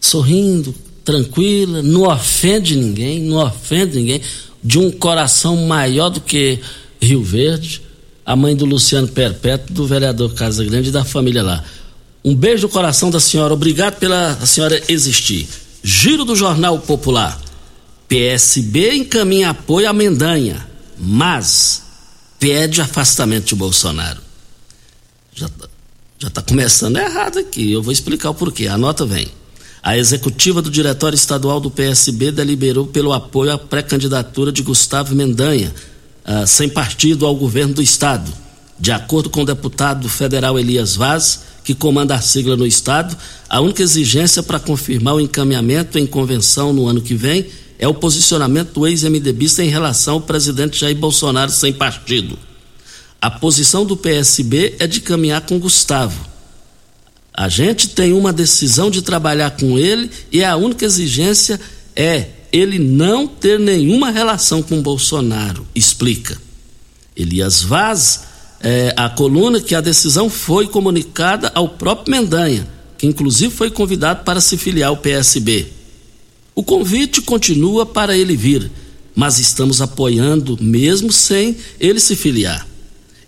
sorrindo, 0.00 0.74
tranquila, 1.04 1.82
não 1.82 2.02
ofende 2.02 2.76
ninguém, 2.76 3.20
não 3.20 3.36
ofende 3.38 3.96
ninguém, 3.96 4.20
de 4.62 4.78
um 4.78 4.90
coração 4.90 5.56
maior 5.66 6.10
do 6.10 6.20
que 6.20 6.58
Rio 7.00 7.22
Verde, 7.22 7.82
a 8.24 8.36
mãe 8.36 8.54
do 8.54 8.64
Luciano 8.64 9.08
Perpétuo, 9.08 9.74
do 9.74 9.86
vereador 9.86 10.34
Casa 10.34 10.64
Grande 10.64 10.88
e 10.88 10.92
da 10.92 11.04
família 11.04 11.42
lá. 11.42 11.64
Um 12.24 12.34
beijo 12.34 12.66
no 12.66 12.72
coração 12.72 13.10
da 13.10 13.18
senhora, 13.18 13.52
obrigado 13.52 13.98
pela 13.98 14.34
senhora 14.46 14.80
existir. 14.88 15.48
Giro 15.82 16.24
do 16.24 16.36
Jornal 16.36 16.78
Popular. 16.78 17.40
PSB 18.06 18.94
encaminha 18.94 19.50
apoio 19.50 19.88
à 19.88 19.92
Mendanha, 19.92 20.66
mas 20.98 21.82
pede 22.38 22.80
afastamento 22.80 23.46
de 23.46 23.54
Bolsonaro. 23.54 24.20
Já, 25.34 25.48
já 26.22 26.30
tá 26.30 26.40
começando 26.40 26.98
errado 26.98 27.40
aqui, 27.40 27.72
eu 27.72 27.82
vou 27.82 27.92
explicar 27.92 28.30
o 28.30 28.34
porquê. 28.34 28.68
A 28.68 28.78
nota 28.78 29.04
vem. 29.04 29.26
A 29.82 29.98
executiva 29.98 30.62
do 30.62 30.70
Diretório 30.70 31.16
Estadual 31.16 31.58
do 31.58 31.68
PSB 31.68 32.30
deliberou 32.30 32.86
pelo 32.86 33.12
apoio 33.12 33.50
à 33.50 33.58
pré-candidatura 33.58 34.52
de 34.52 34.62
Gustavo 34.62 35.16
Mendanha, 35.16 35.74
uh, 36.24 36.46
sem 36.46 36.68
partido 36.68 37.26
ao 37.26 37.34
governo 37.34 37.74
do 37.74 37.82
Estado. 37.82 38.32
De 38.78 38.92
acordo 38.92 39.28
com 39.30 39.42
o 39.42 39.44
deputado 39.44 40.08
federal 40.08 40.56
Elias 40.56 40.94
Vaz, 40.94 41.40
que 41.64 41.74
comanda 41.74 42.14
a 42.14 42.20
sigla 42.20 42.56
no 42.56 42.66
Estado, 42.66 43.16
a 43.48 43.60
única 43.60 43.82
exigência 43.82 44.44
para 44.44 44.60
confirmar 44.60 45.14
o 45.14 45.20
encaminhamento 45.20 45.98
em 45.98 46.06
convenção 46.06 46.72
no 46.72 46.86
ano 46.86 47.02
que 47.02 47.16
vem 47.16 47.46
é 47.80 47.88
o 47.88 47.94
posicionamento 47.94 48.74
do 48.74 48.86
ex-MDBista 48.86 49.64
em 49.64 49.68
relação 49.68 50.14
ao 50.14 50.20
presidente 50.20 50.78
Jair 50.78 50.96
Bolsonaro 50.96 51.50
sem 51.50 51.72
partido. 51.72 52.38
A 53.22 53.30
posição 53.30 53.86
do 53.86 53.96
PSB 53.96 54.74
é 54.78 54.86
de 54.86 55.00
caminhar 55.00 55.40
com 55.42 55.58
Gustavo 55.58 56.32
a 57.34 57.48
gente 57.48 57.88
tem 57.88 58.12
uma 58.12 58.32
decisão 58.32 58.90
de 58.90 59.00
trabalhar 59.00 59.52
com 59.52 59.78
ele 59.78 60.10
e 60.30 60.44
a 60.44 60.54
única 60.56 60.84
exigência 60.84 61.58
é 61.96 62.26
ele 62.52 62.78
não 62.78 63.26
ter 63.26 63.58
nenhuma 63.58 64.10
relação 64.10 64.62
com 64.62 64.82
Bolsonaro, 64.82 65.66
explica. 65.74 66.36
Elias 67.16 67.62
Vaz, 67.62 68.24
é, 68.60 68.92
a 68.96 69.08
coluna 69.08 69.60
que 69.60 69.74
a 69.74 69.80
decisão 69.80 70.28
foi 70.28 70.68
comunicada 70.68 71.50
ao 71.54 71.70
próprio 71.70 72.14
Mendanha, 72.14 72.68
que 72.98 73.06
inclusive 73.06 73.54
foi 73.54 73.70
convidado 73.70 74.24
para 74.24 74.40
se 74.40 74.58
filiar 74.58 74.90
ao 74.90 74.98
PSB. 74.98 75.68
O 76.54 76.62
convite 76.62 77.22
continua 77.22 77.86
para 77.86 78.16
ele 78.16 78.36
vir, 78.36 78.70
mas 79.14 79.38
estamos 79.38 79.80
apoiando 79.80 80.58
mesmo 80.60 81.10
sem 81.10 81.56
ele 81.80 81.98
se 81.98 82.14
filiar. 82.14 82.66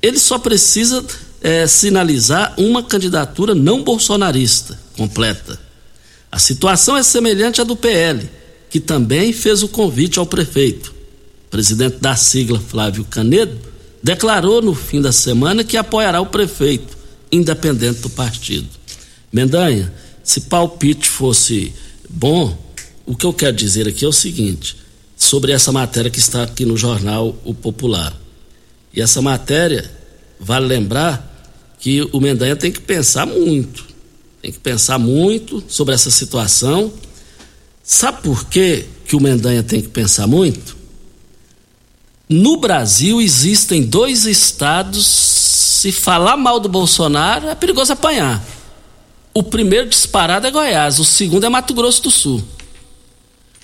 Ele 0.05 0.19
só 0.19 0.39
precisa 0.39 1.03
é, 1.41 1.67
sinalizar 1.67 2.53
uma 2.59 2.83
candidatura 2.83 3.55
não 3.55 3.83
bolsonarista 3.83 4.79
completa. 4.99 5.59
A 6.31 6.39
situação 6.39 6.95
é 6.95 7.03
semelhante 7.03 7.63
à 7.63 7.65
do 7.65 7.75
PL, 7.75 8.29
que 8.69 8.81
também 8.81 9.33
fez 9.33 9.63
o 9.63 9.69
convite 9.69 10.19
ao 10.19 10.27
prefeito. 10.27 10.95
O 11.47 11.51
presidente 11.51 11.97
da 12.01 12.15
sigla, 12.17 12.61
Flávio 12.61 13.03
Canedo, 13.07 13.59
declarou 14.03 14.61
no 14.61 14.75
fim 14.75 15.01
da 15.01 15.11
semana 15.11 15.65
que 15.65 15.79
apoiará 15.79 16.21
o 16.21 16.27
prefeito, 16.27 16.99
independente 17.33 18.01
do 18.01 18.11
partido. 18.11 18.69
Mendanha, 19.33 19.91
se 20.23 20.43
palpite 20.43 21.09
fosse 21.09 21.73
bom, 22.11 22.55
o 23.07 23.17
que 23.17 23.25
eu 23.25 23.33
quero 23.33 23.57
dizer 23.57 23.89
aqui 23.89 24.05
é 24.05 24.09
o 24.09 24.13
seguinte, 24.13 24.77
sobre 25.17 25.53
essa 25.53 25.73
matéria 25.73 26.11
que 26.11 26.19
está 26.19 26.43
aqui 26.43 26.67
no 26.67 26.77
jornal 26.77 27.35
O 27.43 27.55
Popular. 27.55 28.24
E 28.95 29.01
essa 29.01 29.21
matéria, 29.21 29.91
vale 30.39 30.67
lembrar 30.67 31.33
que 31.81 32.09
o 32.13 32.21
Mendanha 32.21 32.55
tem 32.55 32.71
que 32.71 32.81
pensar 32.81 33.27
muito. 33.27 33.85
Tem 34.41 34.53
que 34.53 34.61
pensar 34.61 34.99
muito 34.99 35.65
sobre 35.69 35.95
essa 35.95 36.11
situação. 36.11 36.93
Sabe 37.83 38.23
por 38.23 38.47
quê 38.47 38.87
que 39.07 39.17
o 39.17 39.21
Mendanha 39.21 39.63
tem 39.63 39.81
que 39.81 39.89
pensar 39.89 40.27
muito? 40.27 40.77
No 42.29 42.57
Brasil 42.57 43.21
existem 43.21 43.83
dois 43.83 44.25
estados, 44.25 45.05
se 45.05 45.93
falar 45.93 46.37
mal 46.37 46.59
do 46.59 46.69
Bolsonaro, 46.69 47.49
é 47.49 47.55
perigoso 47.55 47.93
apanhar. 47.93 48.43
O 49.35 49.43
primeiro 49.43 49.89
disparado 49.89 50.47
é 50.47 50.51
Goiás, 50.51 50.99
o 50.99 51.05
segundo 51.05 51.45
é 51.45 51.49
Mato 51.49 51.75
Grosso 51.75 52.03
do 52.05 52.11
Sul. 52.11 52.43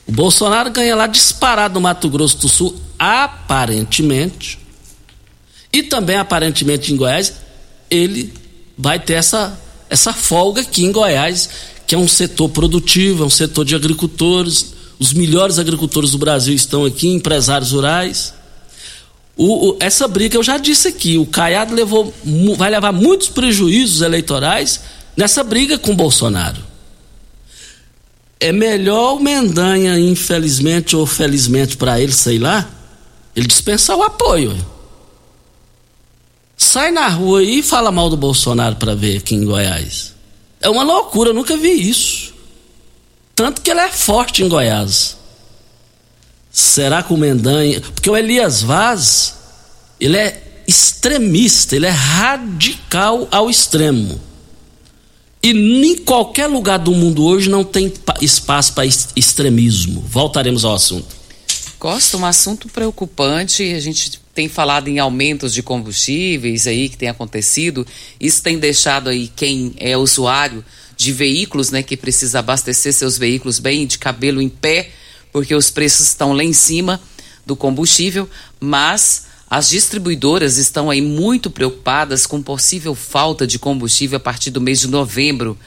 O 0.06 0.12
Bolsonaro 0.12 0.70
ganha 0.70 0.94
lá 0.96 1.06
disparado 1.06 1.74
no 1.74 1.80
Mato 1.80 2.10
Grosso 2.10 2.36
do 2.38 2.48
Sul, 2.48 2.76
aparentemente. 2.98 4.58
E 5.72 5.82
também, 5.82 6.16
aparentemente, 6.16 6.92
em 6.92 6.96
Goiás, 6.96 7.34
ele 7.88 8.32
vai 8.76 8.98
ter 8.98 9.14
essa, 9.14 9.58
essa 9.88 10.12
folga 10.12 10.62
aqui 10.62 10.84
em 10.84 10.92
Goiás, 10.92 11.48
que 11.86 11.94
é 11.94 11.98
um 11.98 12.08
setor 12.08 12.48
produtivo, 12.48 13.22
é 13.22 13.26
um 13.26 13.30
setor 13.30 13.64
de 13.64 13.74
agricultores. 13.74 14.74
Os 14.98 15.12
melhores 15.12 15.58
agricultores 15.58 16.12
do 16.12 16.18
Brasil 16.18 16.54
estão 16.54 16.84
aqui, 16.84 17.08
empresários 17.08 17.72
rurais. 17.72 18.34
O, 19.36 19.70
o, 19.70 19.76
essa 19.80 20.06
briga 20.06 20.36
eu 20.36 20.42
já 20.42 20.58
disse 20.58 20.88
aqui, 20.88 21.16
o 21.16 21.24
Caiado 21.24 21.74
levou, 21.74 22.12
vai 22.56 22.70
levar 22.70 22.92
muitos 22.92 23.28
prejuízos 23.28 24.02
eleitorais 24.02 24.80
nessa 25.16 25.42
briga 25.42 25.78
com 25.78 25.94
Bolsonaro. 25.94 26.62
É 28.38 28.52
melhor 28.52 29.16
o 29.16 29.20
Mendanha, 29.20 29.98
infelizmente 29.98 30.96
ou 30.96 31.06
felizmente 31.06 31.76
para 31.76 32.00
ele, 32.00 32.12
sei 32.12 32.38
lá, 32.38 32.68
ele 33.34 33.46
dispensar 33.46 33.96
o 33.96 34.02
apoio. 34.02 34.56
Sai 36.62 36.90
na 36.90 37.08
rua 37.08 37.42
e 37.42 37.62
fala 37.62 37.90
mal 37.90 38.10
do 38.10 38.18
Bolsonaro 38.18 38.76
para 38.76 38.94
ver 38.94 39.16
aqui 39.16 39.34
em 39.34 39.46
Goiás. 39.46 40.12
É 40.60 40.68
uma 40.68 40.82
loucura, 40.82 41.30
eu 41.30 41.34
nunca 41.34 41.56
vi 41.56 41.70
isso. 41.70 42.34
Tanto 43.34 43.62
que 43.62 43.70
ele 43.70 43.80
é 43.80 43.88
forte 43.88 44.42
em 44.42 44.48
Goiás. 44.48 45.16
Será 46.52 47.02
que 47.02 47.14
o 47.14 47.16
Mendanha. 47.16 47.80
Porque 47.80 48.10
o 48.10 48.16
Elias 48.16 48.62
Vaz, 48.62 49.36
ele 49.98 50.18
é 50.18 50.62
extremista, 50.68 51.74
ele 51.74 51.86
é 51.86 51.90
radical 51.90 53.26
ao 53.30 53.48
extremo. 53.48 54.20
E 55.42 55.52
em 55.52 55.96
qualquer 55.96 56.46
lugar 56.46 56.78
do 56.78 56.92
mundo 56.92 57.24
hoje 57.24 57.48
não 57.48 57.64
tem 57.64 57.90
espaço 58.20 58.74
para 58.74 58.84
extremismo. 58.84 60.04
Voltaremos 60.06 60.66
ao 60.66 60.74
assunto. 60.74 61.16
Costa, 61.78 62.18
um 62.18 62.26
assunto 62.26 62.68
preocupante. 62.68 63.62
A 63.72 63.80
gente 63.80 64.19
tem 64.34 64.48
falado 64.48 64.88
em 64.88 64.98
aumentos 64.98 65.52
de 65.52 65.62
combustíveis 65.62 66.66
aí 66.66 66.88
que 66.88 66.96
tem 66.96 67.08
acontecido. 67.08 67.86
Isso 68.18 68.42
tem 68.42 68.58
deixado 68.58 69.08
aí 69.08 69.30
quem 69.34 69.74
é 69.78 69.96
usuário 69.96 70.64
de 70.96 71.12
veículos, 71.12 71.70
né, 71.70 71.82
que 71.82 71.96
precisa 71.96 72.40
abastecer 72.40 72.92
seus 72.92 73.16
veículos 73.16 73.58
bem 73.58 73.86
de 73.86 73.98
cabelo 73.98 74.40
em 74.40 74.48
pé, 74.48 74.90
porque 75.32 75.54
os 75.54 75.70
preços 75.70 76.08
estão 76.08 76.32
lá 76.32 76.44
em 76.44 76.52
cima 76.52 77.00
do 77.46 77.56
combustível, 77.56 78.28
mas 78.60 79.26
as 79.48 79.70
distribuidoras 79.70 80.58
estão 80.58 80.90
aí 80.90 81.00
muito 81.00 81.50
preocupadas 81.50 82.26
com 82.26 82.40
possível 82.40 82.94
falta 82.94 83.46
de 83.46 83.58
combustível 83.58 84.18
a 84.18 84.20
partir 84.20 84.50
do 84.50 84.60
mês 84.60 84.80
de 84.80 84.88
novembro. 84.88 85.58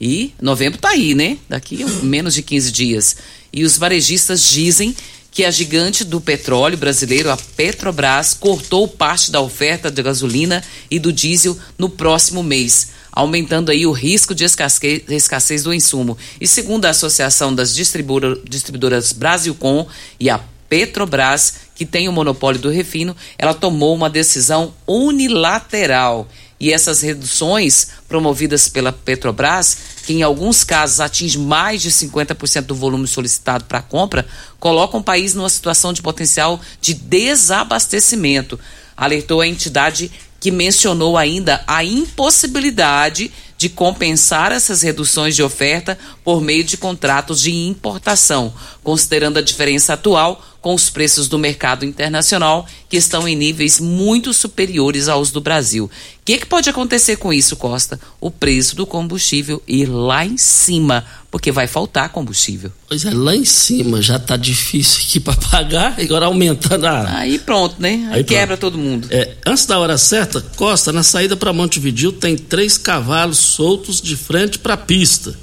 E 0.00 0.32
novembro 0.40 0.76
está 0.76 0.90
aí, 0.90 1.14
né? 1.14 1.38
Daqui 1.48 1.82
a 1.82 1.86
menos 2.04 2.34
de 2.34 2.42
15 2.42 2.70
dias. 2.70 3.16
E 3.52 3.64
os 3.64 3.76
varejistas 3.76 4.48
dizem 4.48 4.94
que 5.32 5.46
a 5.46 5.50
gigante 5.50 6.04
do 6.04 6.20
petróleo 6.20 6.76
brasileiro, 6.76 7.30
a 7.30 7.36
Petrobras, 7.38 8.34
cortou 8.34 8.86
parte 8.86 9.32
da 9.32 9.40
oferta 9.40 9.90
de 9.90 10.02
gasolina 10.02 10.62
e 10.90 10.98
do 10.98 11.10
diesel 11.10 11.58
no 11.78 11.88
próximo 11.88 12.42
mês, 12.42 12.88
aumentando 13.10 13.70
aí 13.70 13.86
o 13.86 13.92
risco 13.92 14.34
de 14.34 14.44
escassez 14.44 15.62
do 15.64 15.72
insumo. 15.72 16.18
E 16.38 16.46
segundo 16.46 16.84
a 16.84 16.90
Associação 16.90 17.54
das 17.54 17.74
Distribuidoras 17.74 19.12
Brasilcom 19.12 19.86
e 20.20 20.28
a 20.28 20.38
Petrobras, 20.68 21.54
que 21.74 21.86
tem 21.86 22.10
o 22.10 22.12
monopólio 22.12 22.60
do 22.60 22.68
refino, 22.68 23.16
ela 23.38 23.54
tomou 23.54 23.94
uma 23.94 24.10
decisão 24.10 24.74
unilateral 24.86 26.28
e 26.62 26.72
essas 26.72 27.00
reduções 27.00 27.88
promovidas 28.08 28.68
pela 28.68 28.92
Petrobras, 28.92 29.76
que 30.06 30.12
em 30.12 30.22
alguns 30.22 30.62
casos 30.62 31.00
atinge 31.00 31.36
mais 31.36 31.82
de 31.82 31.90
50% 31.90 32.62
do 32.62 32.74
volume 32.76 33.08
solicitado 33.08 33.64
para 33.64 33.82
compra, 33.82 34.24
colocam 34.60 35.00
o 35.00 35.02
país 35.02 35.34
numa 35.34 35.48
situação 35.48 35.92
de 35.92 36.00
potencial 36.00 36.60
de 36.80 36.94
desabastecimento. 36.94 38.60
Alertou 38.96 39.40
a 39.40 39.48
entidade 39.48 40.08
que 40.38 40.52
mencionou 40.52 41.18
ainda 41.18 41.64
a 41.66 41.82
impossibilidade 41.82 43.32
de 43.62 43.68
compensar 43.68 44.50
essas 44.50 44.82
reduções 44.82 45.36
de 45.36 45.42
oferta 45.42 45.96
por 46.24 46.40
meio 46.40 46.64
de 46.64 46.76
contratos 46.76 47.40
de 47.40 47.52
importação, 47.52 48.52
considerando 48.82 49.38
a 49.38 49.42
diferença 49.42 49.92
atual 49.92 50.44
com 50.60 50.74
os 50.74 50.90
preços 50.90 51.28
do 51.28 51.38
mercado 51.38 51.84
internacional, 51.84 52.66
que 52.88 52.96
estão 52.96 53.28
em 53.28 53.36
níveis 53.36 53.78
muito 53.78 54.32
superiores 54.32 55.06
aos 55.06 55.30
do 55.30 55.40
Brasil. 55.40 55.84
O 55.84 55.90
que, 56.24 56.38
que 56.38 56.46
pode 56.46 56.68
acontecer 56.68 57.16
com 57.18 57.32
isso, 57.32 57.54
Costa? 57.54 58.00
O 58.20 58.32
preço 58.32 58.74
do 58.74 58.84
combustível 58.84 59.62
ir 59.64 59.86
lá 59.86 60.26
em 60.26 60.36
cima, 60.36 61.04
porque 61.32 61.50
vai 61.50 61.66
faltar 61.66 62.10
combustível. 62.10 62.70
Pois 62.86 63.06
é, 63.06 63.10
lá 63.10 63.34
em 63.34 63.46
cima 63.46 64.02
já 64.02 64.16
está 64.16 64.36
difícil 64.36 65.02
aqui 65.02 65.18
para 65.18 65.34
pagar, 65.34 65.94
agora 65.98 66.26
aumentando 66.26 66.84
a. 66.84 67.16
Aí 67.16 67.38
pronto, 67.38 67.76
né? 67.78 68.06
Aí, 68.10 68.18
Aí 68.18 68.24
quebra 68.24 68.54
todo 68.58 68.76
mundo. 68.76 69.08
É, 69.10 69.34
antes 69.46 69.64
da 69.64 69.78
hora 69.78 69.96
certa, 69.96 70.42
Costa, 70.56 70.92
na 70.92 71.02
saída 71.02 71.34
para 71.34 71.50
Montevidil 71.50 72.12
tem 72.12 72.36
três 72.36 72.76
cavalos 72.76 73.38
soltos 73.38 74.02
de 74.02 74.14
frente 74.14 74.58
para 74.58 74.74
a 74.74 74.76
pista. 74.76 75.34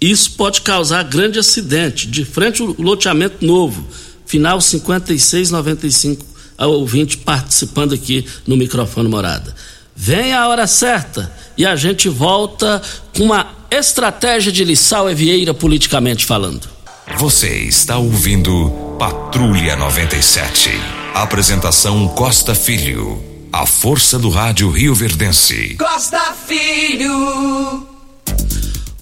Isso 0.00 0.30
pode 0.32 0.60
causar 0.60 1.02
grande 1.02 1.40
acidente, 1.40 2.06
de 2.06 2.24
frente 2.24 2.62
ao 2.62 2.74
loteamento 2.78 3.44
novo 3.44 3.84
final 4.24 4.60
5695, 4.60 6.24
a 6.56 6.66
ouvinte 6.68 7.18
participando 7.18 7.94
aqui 7.94 8.24
no 8.46 8.56
microfone 8.56 9.08
morada. 9.08 9.54
Vem 9.94 10.32
a 10.32 10.48
hora 10.48 10.68
certa 10.68 11.30
e 11.58 11.66
a 11.66 11.74
gente 11.76 12.08
volta 12.08 12.80
com 13.14 13.24
uma 13.24 13.61
estratégia 13.78 14.52
de 14.52 14.64
Lissau 14.64 15.08
Evieira 15.08 15.54
politicamente 15.54 16.26
falando. 16.26 16.68
Você 17.16 17.48
está 17.48 17.96
ouvindo 17.96 18.96
Patrulha 18.98 19.76
97. 19.76 20.70
Apresentação 21.14 22.08
Costa 22.08 22.54
Filho. 22.54 23.22
A 23.52 23.66
força 23.66 24.18
do 24.18 24.30
rádio 24.30 24.70
Rio 24.70 24.94
Verdense. 24.94 25.76
Costa 25.76 26.34
Filho. 26.46 27.86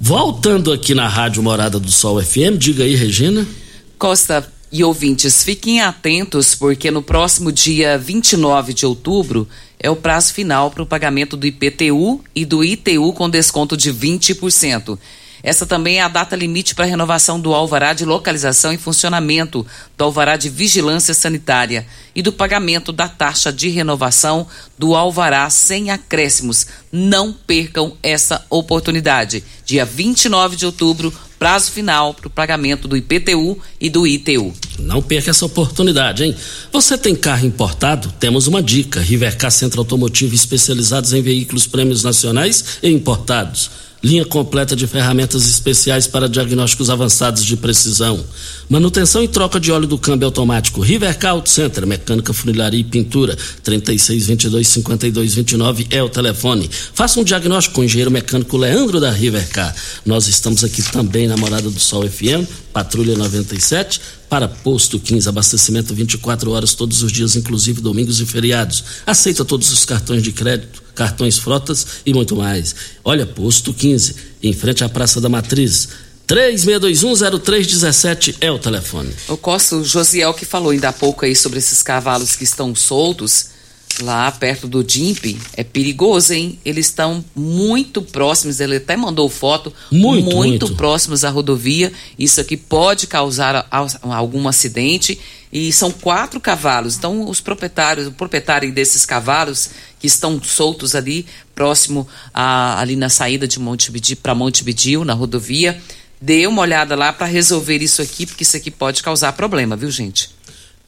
Voltando 0.00 0.72
aqui 0.72 0.94
na 0.94 1.06
Rádio 1.08 1.42
Morada 1.42 1.78
do 1.78 1.90
Sol 1.90 2.22
FM, 2.22 2.56
diga 2.58 2.84
aí, 2.84 2.94
Regina. 2.94 3.46
Costa, 3.98 4.50
e 4.72 4.84
ouvintes, 4.84 5.42
fiquem 5.42 5.80
atentos 5.80 6.54
porque 6.54 6.90
no 6.90 7.02
próximo 7.02 7.50
dia 7.50 7.98
29 7.98 8.72
de 8.72 8.86
outubro 8.86 9.48
é 9.78 9.90
o 9.90 9.96
prazo 9.96 10.32
final 10.32 10.70
para 10.70 10.82
o 10.82 10.86
pagamento 10.86 11.36
do 11.36 11.46
IPTU 11.46 12.22
e 12.34 12.44
do 12.44 12.62
ITU 12.62 13.12
com 13.12 13.28
desconto 13.28 13.76
de 13.76 13.92
20%. 13.92 14.96
Essa 15.42 15.64
também 15.64 15.98
é 15.98 16.02
a 16.02 16.08
data 16.08 16.36
limite 16.36 16.74
para 16.74 16.84
a 16.84 16.88
renovação 16.88 17.40
do 17.40 17.54
alvará 17.54 17.92
de 17.92 18.04
localização 18.04 18.72
e 18.72 18.78
funcionamento 18.78 19.66
do 19.96 20.04
alvará 20.04 20.36
de 20.36 20.48
vigilância 20.48 21.14
sanitária 21.14 21.86
e 22.14 22.22
do 22.22 22.32
pagamento 22.32 22.92
da 22.92 23.08
taxa 23.08 23.52
de 23.52 23.68
renovação 23.68 24.46
do 24.78 24.94
alvará 24.94 25.48
sem 25.48 25.90
acréscimos. 25.90 26.66
Não 26.92 27.32
percam 27.32 27.96
essa 28.02 28.44
oportunidade. 28.50 29.42
Dia 29.64 29.84
29 29.84 30.56
de 30.56 30.66
outubro, 30.66 31.12
prazo 31.38 31.70
final 31.70 32.12
para 32.12 32.26
o 32.26 32.30
pagamento 32.30 32.86
do 32.86 32.96
IPTU 32.96 33.58
e 33.80 33.88
do 33.88 34.06
ITU. 34.06 34.52
Não 34.78 35.00
perca 35.00 35.30
essa 35.30 35.46
oportunidade, 35.46 36.24
hein? 36.24 36.36
Você 36.70 36.98
tem 36.98 37.14
carro 37.14 37.46
importado? 37.46 38.12
Temos 38.18 38.46
uma 38.46 38.62
dica: 38.62 39.00
Rivercar 39.00 39.50
Centro 39.50 39.80
Automotivo 39.80 40.34
especializados 40.34 41.12
em 41.12 41.22
veículos 41.22 41.66
prêmios 41.66 42.02
nacionais 42.02 42.78
e 42.82 42.90
importados 42.90 43.70
linha 44.02 44.24
completa 44.24 44.74
de 44.74 44.86
ferramentas 44.86 45.46
especiais 45.46 46.06
para 46.06 46.26
diagnósticos 46.28 46.88
avançados 46.88 47.44
de 47.44 47.54
precisão, 47.56 48.24
manutenção 48.68 49.22
e 49.22 49.28
troca 49.28 49.60
de 49.60 49.70
óleo 49.70 49.86
do 49.86 49.98
câmbio 49.98 50.26
automático, 50.26 50.80
Rivercar 50.80 51.32
Auto 51.32 51.50
Center, 51.50 51.86
mecânica, 51.86 52.32
funilaria 52.32 52.80
e 52.80 52.84
pintura, 52.84 53.36
3622-5229 53.64 55.86
é 55.90 56.02
o 56.02 56.08
telefone. 56.08 56.70
Faça 56.94 57.20
um 57.20 57.24
diagnóstico 57.24 57.74
com 57.74 57.82
o 57.82 57.84
engenheiro 57.84 58.10
mecânico 58.10 58.56
Leandro 58.56 58.98
da 58.98 59.10
Rivercar. 59.10 59.74
Nós 60.04 60.26
estamos 60.28 60.64
aqui 60.64 60.82
também 60.82 61.28
na 61.28 61.36
Morada 61.36 61.68
do 61.68 61.78
Sol 61.78 62.08
FM, 62.08 62.48
Patrulha 62.72 63.14
97, 63.16 64.00
para 64.30 64.48
Posto 64.48 64.98
15, 65.00 65.28
abastecimento 65.28 65.92
24 65.92 66.52
horas 66.52 66.72
todos 66.72 67.02
os 67.02 67.10
dias, 67.10 67.34
inclusive 67.34 67.80
domingos 67.80 68.20
e 68.20 68.26
feriados. 68.26 68.84
Aceita 69.04 69.44
todos 69.44 69.72
os 69.72 69.84
cartões 69.84 70.22
de 70.22 70.30
crédito, 70.30 70.84
cartões 70.94 71.36
frotas 71.36 71.84
e 72.06 72.14
muito 72.14 72.36
mais. 72.36 72.76
Olha, 73.04 73.26
Posto 73.26 73.74
15, 73.74 74.14
em 74.40 74.52
frente 74.52 74.84
à 74.84 74.88
Praça 74.88 75.20
da 75.20 75.28
Matriz. 75.28 75.88
36210317 76.28 78.36
é 78.40 78.52
o 78.52 78.58
telefone. 78.60 79.12
O 79.26 79.36
Costa, 79.36 79.74
o 79.74 79.84
Josiel 79.84 80.32
que 80.32 80.44
falou 80.44 80.70
ainda 80.70 80.90
há 80.90 80.92
pouco 80.92 81.24
aí 81.24 81.34
sobre 81.34 81.58
esses 81.58 81.82
cavalos 81.82 82.36
que 82.36 82.44
estão 82.44 82.72
soltos 82.72 83.46
lá 84.00 84.30
perto 84.30 84.66
do 84.66 84.82
DIMP, 84.82 85.36
é 85.56 85.62
perigoso, 85.62 86.32
hein? 86.32 86.58
Eles 86.64 86.86
estão 86.86 87.24
muito 87.34 88.02
próximos, 88.02 88.60
ele 88.60 88.76
até 88.76 88.96
mandou 88.96 89.28
foto, 89.28 89.72
Muito, 89.90 90.24
muito, 90.24 90.66
muito. 90.66 90.76
próximos 90.76 91.24
à 91.24 91.30
rodovia. 91.30 91.92
Isso 92.18 92.40
aqui 92.40 92.56
pode 92.56 93.06
causar 93.06 93.66
algum 94.02 94.48
acidente. 94.48 95.18
E 95.52 95.72
são 95.72 95.90
quatro 95.90 96.40
cavalos. 96.40 96.96
Então, 96.96 97.28
os 97.28 97.40
proprietários, 97.40 98.06
o 98.06 98.12
proprietário 98.12 98.72
desses 98.72 99.04
cavalos 99.04 99.70
que 99.98 100.06
estão 100.06 100.40
soltos 100.40 100.94
ali, 100.94 101.26
próximo 101.54 102.06
a, 102.32 102.80
ali 102.80 102.94
na 102.94 103.08
saída 103.08 103.48
de 103.48 103.58
Montevidil 103.58 104.16
para 104.22 104.34
Montevidil, 104.34 105.04
na 105.04 105.12
rodovia, 105.12 105.80
dê 106.20 106.46
uma 106.46 106.62
olhada 106.62 106.94
lá 106.94 107.12
para 107.12 107.26
resolver 107.26 107.78
isso 107.82 108.00
aqui, 108.00 108.26
porque 108.26 108.44
isso 108.44 108.56
aqui 108.56 108.70
pode 108.70 109.02
causar 109.02 109.32
problema, 109.32 109.74
viu, 109.76 109.90
gente? 109.90 110.30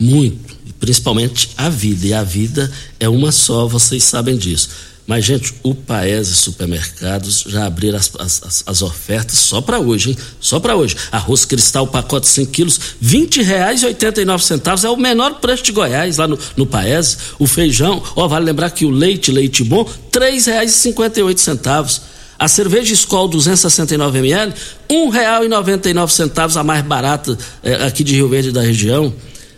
Muito, 0.02 0.56
e 0.66 0.72
principalmente 0.72 1.50
a 1.56 1.68
vida. 1.68 2.06
E 2.06 2.12
a 2.14 2.22
vida 2.24 2.70
é 2.98 3.08
uma 3.08 3.30
só, 3.30 3.66
vocês 3.68 4.02
sabem 4.04 4.36
disso. 4.36 4.68
Mas, 5.06 5.24
gente, 5.24 5.52
o 5.64 5.74
Paese 5.74 6.34
Supermercados 6.34 7.44
já 7.48 7.66
abriram 7.66 7.98
as, 7.98 8.10
as- 8.18 8.42
as- 8.44 8.62
as 8.66 8.82
ofertas 8.82 9.36
só 9.36 9.60
para 9.60 9.78
hoje, 9.80 10.10
hein? 10.10 10.16
Só 10.40 10.60
para 10.60 10.76
hoje. 10.76 10.96
Arroz 11.10 11.44
cristal, 11.44 11.86
pacote 11.88 12.28
5 12.28 12.50
quilos, 12.52 12.78
R$ 13.00 13.18
20,89 13.26 14.84
é 14.84 14.90
o 14.90 14.96
menor 14.96 15.40
preço 15.40 15.62
de 15.64 15.72
Goiás 15.72 16.16
lá 16.18 16.26
no, 16.28 16.38
no 16.56 16.66
Paese. 16.66 17.16
O 17.38 17.46
feijão, 17.46 18.02
ó, 18.14 18.28
vale 18.28 18.44
lembrar 18.46 18.70
que 18.70 18.84
o 18.84 18.90
leite, 18.90 19.30
leite 19.32 19.62
bom, 19.64 19.82
R$ 19.84 19.90
3,58. 20.12 22.00
A 22.38 22.48
cerveja 22.48 22.92
Skol 22.94 23.28
269 23.28 24.18
ml, 24.18 24.52
R$ 24.52 24.96
1,99 24.96 26.56
a 26.56 26.64
mais 26.64 26.84
barata 26.84 27.36
eh, 27.62 27.84
aqui 27.86 28.02
de 28.02 28.14
Rio 28.14 28.28
Verde 28.28 28.48
e 28.48 28.52
da 28.52 28.62
região. 28.62 29.12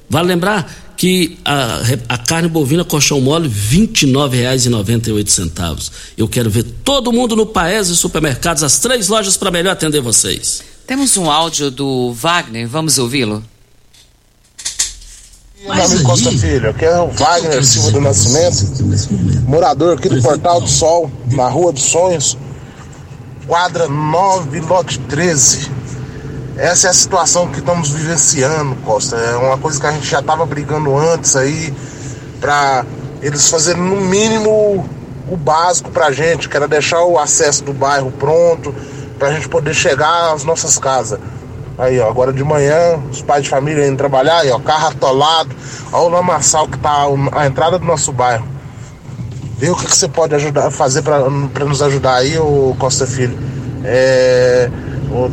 Vale 0.09 0.29
lembrar 0.29 0.73
que 0.97 1.39
a, 1.45 1.81
a 2.09 2.17
carne 2.19 2.49
bovina 2.49 2.85
colchão 2.85 3.21
mole 3.21 3.49
R$ 3.49 3.55
29,98. 3.77 5.91
Eu 6.17 6.29
quero 6.29 6.49
ver 6.49 6.63
todo 6.85 7.13
mundo 7.13 7.35
no 7.35 7.47
Paese 7.47 7.97
Supermercados, 7.97 8.63
as 8.63 8.79
três 8.79 9.09
lojas 9.09 9.37
para 9.37 9.51
melhor 9.51 9.73
atender 9.73 10.01
vocês. 10.01 10.63
Temos 10.87 11.17
um 11.17 11.29
áudio 11.31 11.71
do 11.71 12.13
Wagner, 12.13 12.69
vamos 12.69 12.99
ouvi-lo? 12.99 13.43
Meu 15.63 15.73
amigo 15.73 16.03
Costa 16.03 16.31
Filho, 16.31 16.69
aqui 16.69 16.85
é 16.85 17.01
o 17.01 17.09
Wagner 17.09 17.65
Silva 17.65 17.93
do 17.93 18.03
Nascimento, 18.03 18.67
morador 19.47 19.97
aqui 19.97 20.11
do 20.11 20.21
Portal 20.21 20.61
do 20.61 20.69
Sol, 20.69 21.11
na 21.33 21.49
Rua 21.49 21.73
dos 21.73 21.85
Sonhos, 21.85 22.37
quadra 23.47 23.89
9, 23.89 24.61
lote 24.61 24.99
13. 25.01 25.71
Essa 26.57 26.87
é 26.87 26.91
a 26.91 26.95
situação 26.95 27.49
que 27.49 27.59
estamos 27.59 27.91
vivenciando, 27.91 28.77
Costa. 28.77 29.17
É 29.17 29.37
uma 29.37 29.59
coisa 29.59 29.81
que 29.81 29.87
a 29.87 29.93
gente 29.93 30.09
já 30.09 30.21
estava 30.21 30.47
brigando 30.47 30.97
antes 30.97 31.35
aí, 31.35 31.75
para 32.41 32.85
eles 33.21 33.49
fazerem 33.49 33.83
no 33.83 34.01
mínimo 34.01 34.89
o 35.29 35.37
básico 35.37 35.91
pra 35.91 36.13
gente, 36.13 36.49
que 36.49 36.57
era 36.57 36.69
deixar 36.69 37.03
o 37.03 37.19
acesso 37.19 37.65
do 37.65 37.73
bairro 37.73 38.13
pronto, 38.13 38.73
pra 39.19 39.33
gente 39.33 39.49
poder 39.49 39.75
chegar 39.75 40.33
às 40.33 40.45
nossas 40.45 40.79
casas. 40.79 41.19
Aí, 41.77 41.99
ó, 41.99 42.09
agora 42.09 42.33
de 42.33 42.45
manhã, 42.45 43.01
os 43.11 43.21
pais 43.21 43.43
de 43.43 43.51
família 43.51 43.85
indo 43.87 43.97
trabalhar, 43.97 44.41
aí, 44.41 44.51
ó, 44.51 44.61
carro 44.61 44.89
atolado, 44.89 45.51
ó 45.93 46.05
o 46.05 46.09
lamaçal 46.09 46.69
que 46.69 46.79
tá 46.79 47.07
a 47.33 47.47
entrada 47.47 47.81
do 47.81 47.85
nosso 47.85 48.13
bairro. 48.13 48.47
Vê 49.59 49.71
o 49.71 49.77
que, 49.77 49.87
que 49.87 49.97
você 49.97 50.07
pode 50.07 50.35
ajudar, 50.37 50.71
fazer 50.71 51.03
para 51.03 51.65
nos 51.65 51.83
ajudar 51.83 52.17
aí, 52.17 52.39
ô 52.39 52.77
Costa 52.79 53.07
Filho. 53.07 53.37
É, 53.83 54.71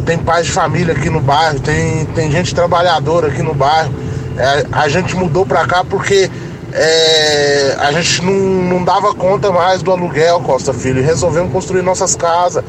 tem 0.06 0.18
pais 0.18 0.46
de 0.46 0.52
família 0.52 0.94
aqui 0.94 1.10
no 1.10 1.20
bairro, 1.20 1.60
tem, 1.60 2.06
tem 2.08 2.32
gente 2.32 2.54
trabalhadora 2.54 3.28
aqui 3.28 3.42
no 3.42 3.54
bairro. 3.54 3.94
É, 4.38 4.66
a 4.72 4.88
gente 4.88 5.16
mudou 5.16 5.46
pra 5.46 5.66
cá 5.66 5.84
porque 5.84 6.30
é, 6.74 7.76
a 7.80 7.92
gente 7.92 8.24
não, 8.24 8.34
não 8.34 8.84
dava 8.84 9.14
conta 9.14 9.52
mais 9.52 9.82
do 9.82 9.92
aluguel, 9.92 10.40
Costa 10.42 10.74
Filho, 10.74 11.04
resolvemos 11.04 11.52
construir 11.52 11.82
nossas 11.82 12.16
casas. 12.16 12.64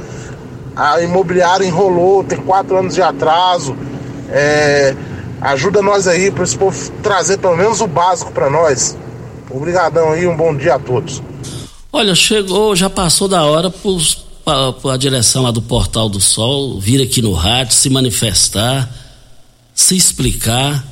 A 0.75 1.01
imobiliária 1.03 1.65
enrolou, 1.65 2.25
tem 2.25 2.39
quatro 2.39 2.77
anos 2.77 2.95
de 2.95 3.03
atraso. 3.03 3.77
É, 4.31 4.95
ajuda 5.41 5.83
nós 5.83 6.09
aí 6.09 6.31
para 6.31 6.45
esse 6.45 6.57
povo 6.57 6.91
trazer 7.03 7.39
pelo 7.39 7.57
menos 7.57 7.81
o 7.81 7.87
básico 7.87 8.33
para 8.33 8.49
nós. 8.49 8.97
Obrigadão 9.51 10.13
aí, 10.13 10.27
um 10.27 10.37
bom 10.37 10.55
dia 10.55 10.75
a 10.75 10.79
todos. 10.79 11.23
Olha, 11.93 12.15
chegou, 12.15 12.75
já 12.75 12.89
passou 12.89 13.29
da 13.29 13.45
hora 13.45 13.69
para 13.69 13.91
a 14.45 14.97
direção 14.97 15.43
lá 15.43 15.51
do 15.51 15.63
Portal 15.63 16.09
do 16.09 16.21
Sol 16.21 16.81
vir 16.81 17.01
aqui 17.01 17.23
no 17.23 17.33
rádio, 17.33 17.75
se 17.75 17.89
manifestar, 17.89 18.93
se 19.75 19.97
explicar, 19.97 20.85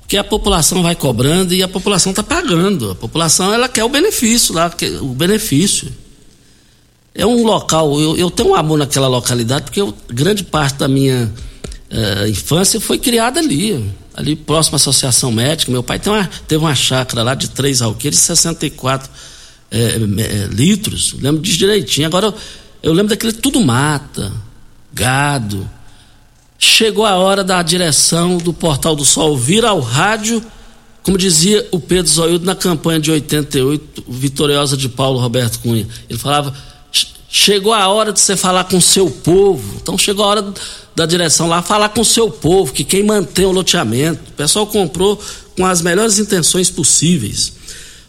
porque 0.00 0.16
a 0.16 0.24
população 0.24 0.82
vai 0.82 0.94
cobrando 0.94 1.52
e 1.54 1.62
a 1.62 1.68
população 1.68 2.10
está 2.10 2.22
pagando. 2.22 2.92
A 2.92 2.94
população 2.94 3.52
ela 3.52 3.68
quer 3.68 3.84
o 3.84 3.88
benefício 3.88 4.54
lá, 4.54 4.72
o 5.02 5.08
benefício. 5.14 5.92
É 7.14 7.26
um 7.26 7.44
local, 7.44 8.00
eu, 8.00 8.16
eu 8.16 8.30
tenho 8.30 8.50
um 8.50 8.54
amor 8.54 8.78
naquela 8.78 9.08
localidade 9.08 9.64
porque 9.64 9.80
eu- 9.80 9.92
grande 10.08 10.44
parte 10.44 10.76
da 10.78 10.88
minha 10.88 11.30
eh, 11.90 12.28
infância 12.28 12.80
foi 12.80 12.96
criada 12.98 13.40
ali, 13.40 13.84
ali 14.14 14.36
próximo 14.36 14.74
à 14.74 14.76
Associação 14.76 15.32
Médica. 15.32 15.70
Meu 15.72 15.82
pai 15.82 15.98
tem 15.98 16.12
uma- 16.12 16.26
teve 16.46 16.62
uma 16.62 16.74
chácara 16.74 17.22
lá 17.22 17.34
de 17.34 17.48
três 17.50 17.82
alqueires, 17.82 18.18
64 18.20 19.10
eh, 19.70 19.98
me- 19.98 20.22
eh, 20.22 20.48
litros, 20.50 21.14
lembro 21.20 21.40
disso 21.42 21.58
direitinho. 21.58 22.06
Agora 22.06 22.26
eu, 22.26 22.34
eu 22.82 22.92
lembro 22.92 23.10
daquele 23.10 23.32
tudo 23.32 23.60
mata, 23.60 24.32
gado. 24.92 25.68
Chegou 26.58 27.06
a 27.06 27.16
hora 27.16 27.44
da 27.44 27.62
direção 27.62 28.38
do 28.38 28.52
Portal 28.52 28.96
do 28.96 29.04
Sol 29.04 29.36
vir 29.36 29.64
ao 29.64 29.80
rádio, 29.80 30.44
como 31.02 31.16
dizia 31.16 31.66
o 31.70 31.78
Pedro 31.78 32.10
Zoiudo 32.10 32.44
na 32.44 32.54
campanha 32.54 32.98
de 32.98 33.10
88, 33.10 34.04
vitoriosa 34.08 34.76
de 34.76 34.88
Paulo 34.88 35.20
Roberto 35.20 35.60
Cunha. 35.60 35.86
Ele 36.08 36.18
falava: 36.18 36.52
"Che- 36.90 37.06
chegou 37.28 37.72
a 37.72 37.86
hora 37.88 38.12
de 38.12 38.20
você 38.20 38.36
falar 38.36 38.64
com 38.64 38.76
o 38.78 38.82
seu 38.82 39.08
povo. 39.08 39.76
Então 39.80 39.96
chegou 39.96 40.24
a 40.24 40.28
hora 40.28 40.54
da 40.96 41.06
direção 41.06 41.48
lá 41.48 41.62
falar 41.62 41.90
com 41.90 42.00
o 42.00 42.04
seu 42.04 42.28
povo, 42.30 42.72
que 42.72 42.82
quem 42.82 43.04
mantém 43.04 43.46
o 43.46 43.52
loteamento. 43.52 44.30
O 44.30 44.32
pessoal 44.34 44.66
comprou 44.66 45.20
com 45.56 45.64
as 45.64 45.80
melhores 45.80 46.18
intenções 46.18 46.70
possíveis. 46.70 47.52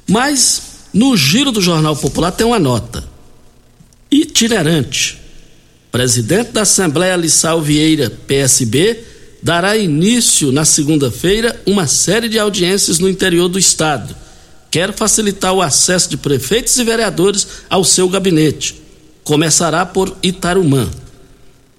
Mas 0.08 0.62
no 0.91 1.15
giro 1.15 1.51
do 1.51 1.62
Jornal 1.62 1.95
Popular 1.95 2.32
tem 2.32 2.47
uma 2.47 2.58
nota 2.60 3.08
itinerante. 4.12 5.19
Presidente 5.91 6.52
da 6.52 6.62
Assembleia 6.62 7.15
Lissau 7.15 7.62
Vieira, 7.62 8.12
PSB, 8.28 9.00
dará 9.41 9.76
início 9.76 10.52
na 10.52 10.65
segunda-feira 10.65 11.60
uma 11.65 11.88
série 11.88 12.30
de 12.30 12.38
audiências 12.38 13.00
no 13.00 13.10
interior 13.10 13.48
do 13.48 13.58
estado. 13.58 14.15
Quer 14.69 14.93
facilitar 14.93 15.54
o 15.54 15.62
acesso 15.62 16.10
de 16.10 16.17
prefeitos 16.17 16.78
e 16.78 16.84
vereadores 16.84 17.48
ao 17.69 17.84
seu 17.84 18.08
gabinete. 18.08 18.80
Começará 19.24 19.86
por 19.86 20.15
Itarumã. 20.22 20.89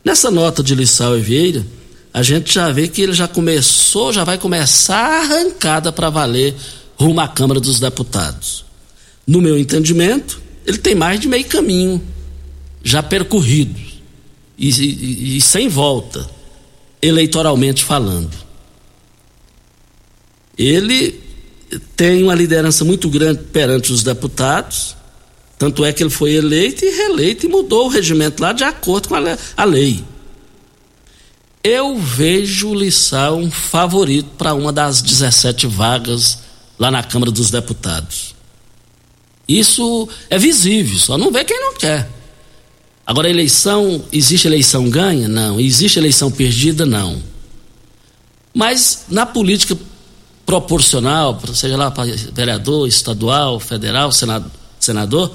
Nessa 0.05 0.31
nota 0.31 0.63
de 0.63 0.75
Lissau 0.75 1.17
e 1.17 1.21
Vieira, 1.21 1.65
a 2.13 2.23
gente 2.23 2.53
já 2.53 2.71
vê 2.73 2.89
que 2.89 3.01
ele 3.01 3.13
já 3.13 3.29
começou, 3.29 4.13
já 4.13 4.25
vai 4.25 4.39
começar 4.39 4.97
a 4.97 5.21
arrancada 5.21 5.93
para 5.93 6.11
valer 6.11 6.55
rumo 6.97 7.21
à 7.21 7.29
Câmara 7.29 7.61
dos 7.61 7.79
Deputados. 7.79 8.65
No 9.25 9.41
meu 9.41 9.57
entendimento, 9.57 10.41
ele 10.67 10.79
tem 10.79 10.95
mais 10.95 11.21
de 11.21 11.29
meio 11.29 11.45
caminho 11.45 12.03
já 12.83 13.03
percorrido 13.03 13.79
e, 14.59 14.69
e- 14.71 15.37
e 15.37 15.41
sem 15.41 15.69
volta, 15.69 16.29
eleitoralmente 17.01 17.83
falando. 17.85 18.31
Ele 20.57 21.21
tem 21.97 22.23
uma 22.23 22.35
liderança 22.35 22.85
muito 22.85 23.09
grande 23.09 23.43
perante 23.45 23.93
os 23.93 24.03
deputados, 24.03 24.97
tanto 25.59 25.85
é 25.85 25.93
que 25.93 26.03
ele 26.03 26.11
foi 26.11 26.33
eleito 26.33 26.85
e 26.85 26.91
reeleito 26.91 27.47
e 27.47 27.49
mudou 27.49 27.87
o 27.87 27.89
regimento 27.89 28.43
lá 28.43 28.53
de 28.53 28.65
acordo 28.65 29.09
com 29.09 29.15
a 29.15 29.65
lei. 29.65 30.05
Eu 31.63 31.99
vejo 31.99 32.71
o 32.71 32.75
Lissau 32.75 33.37
um 33.37 33.51
favorito 33.51 34.31
para 34.39 34.55
uma 34.55 34.73
das 34.73 35.03
17 35.03 35.67
vagas 35.67 36.39
lá 36.79 36.91
na 36.91 37.03
Câmara 37.03 37.31
dos 37.31 37.51
Deputados. 37.51 38.35
Isso 39.47 40.09
é 40.31 40.39
visível, 40.39 40.99
só 40.99 41.19
não 41.19 41.31
vê 41.31 41.45
quem 41.45 41.61
não 41.61 41.75
quer. 41.75 42.09
Agora, 43.11 43.29
eleição, 43.29 44.05
existe 44.13 44.47
eleição 44.47 44.89
ganha? 44.89 45.27
Não. 45.27 45.59
Existe 45.59 45.99
eleição 45.99 46.31
perdida? 46.31 46.87
Não. 46.87 47.21
Mas 48.55 49.07
na 49.09 49.27
política 49.27 49.77
proporcional, 50.47 51.37
seja 51.53 51.77
lá 51.77 51.91
para 51.91 52.09
vereador, 52.33 52.87
estadual, 52.87 53.59
federal, 53.59 54.13
senado- 54.13 54.49
senador, 54.79 55.35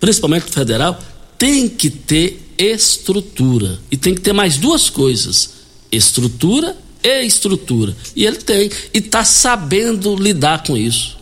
principalmente 0.00 0.46
federal, 0.46 0.98
tem 1.38 1.68
que 1.68 1.90
ter 1.90 2.44
estrutura. 2.58 3.78
E 3.88 3.96
tem 3.96 4.16
que 4.16 4.20
ter 4.20 4.32
mais 4.32 4.56
duas 4.56 4.90
coisas: 4.90 5.50
estrutura 5.92 6.76
e 7.04 7.24
estrutura. 7.24 7.96
E 8.16 8.26
ele 8.26 8.38
tem, 8.38 8.68
e 8.92 8.98
está 8.98 9.24
sabendo 9.24 10.16
lidar 10.16 10.64
com 10.64 10.76
isso. 10.76 11.16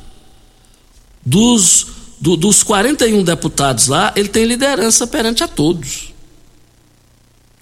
Dos, 1.23 1.89
do, 2.21 2.37
dos 2.37 2.63
41 2.63 3.25
deputados 3.25 3.87
lá, 3.89 4.13
ele 4.15 4.29
tem 4.29 4.45
liderança 4.45 5.07
perante 5.07 5.43
a 5.43 5.49
todos. 5.49 6.13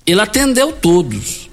Ele 0.04 0.20
atendeu 0.20 0.72
todos. 0.72 1.48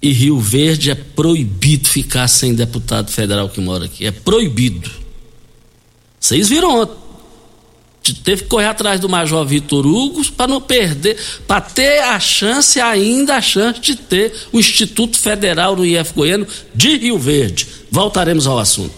E 0.00 0.12
Rio 0.12 0.38
Verde 0.38 0.90
é 0.90 0.94
proibido 0.94 1.88
ficar 1.88 2.28
sem 2.28 2.54
deputado 2.54 3.10
federal 3.10 3.48
que 3.48 3.60
mora 3.60 3.84
aqui. 3.84 4.06
É 4.06 4.10
proibido. 4.10 4.90
Vocês 6.18 6.48
viram 6.48 6.80
ontem 6.80 7.04
teve 8.12 8.42
que 8.42 8.48
correr 8.48 8.66
atrás 8.66 9.00
do 9.00 9.08
Major 9.08 9.46
Vitor 9.46 9.86
Hugo 9.86 10.22
para 10.32 10.46
não 10.46 10.60
perder, 10.60 11.16
para 11.46 11.62
ter 11.62 12.00
a 12.00 12.20
chance, 12.20 12.78
ainda 12.78 13.36
a 13.36 13.40
chance 13.40 13.80
de 13.80 13.96
ter 13.96 14.34
o 14.52 14.58
Instituto 14.58 15.18
Federal 15.18 15.74
do 15.74 15.86
IF 15.86 16.12
Goiano 16.12 16.46
de 16.74 16.98
Rio 16.98 17.18
Verde. 17.18 17.66
Voltaremos 17.90 18.46
ao 18.46 18.58
assunto. 18.58 18.94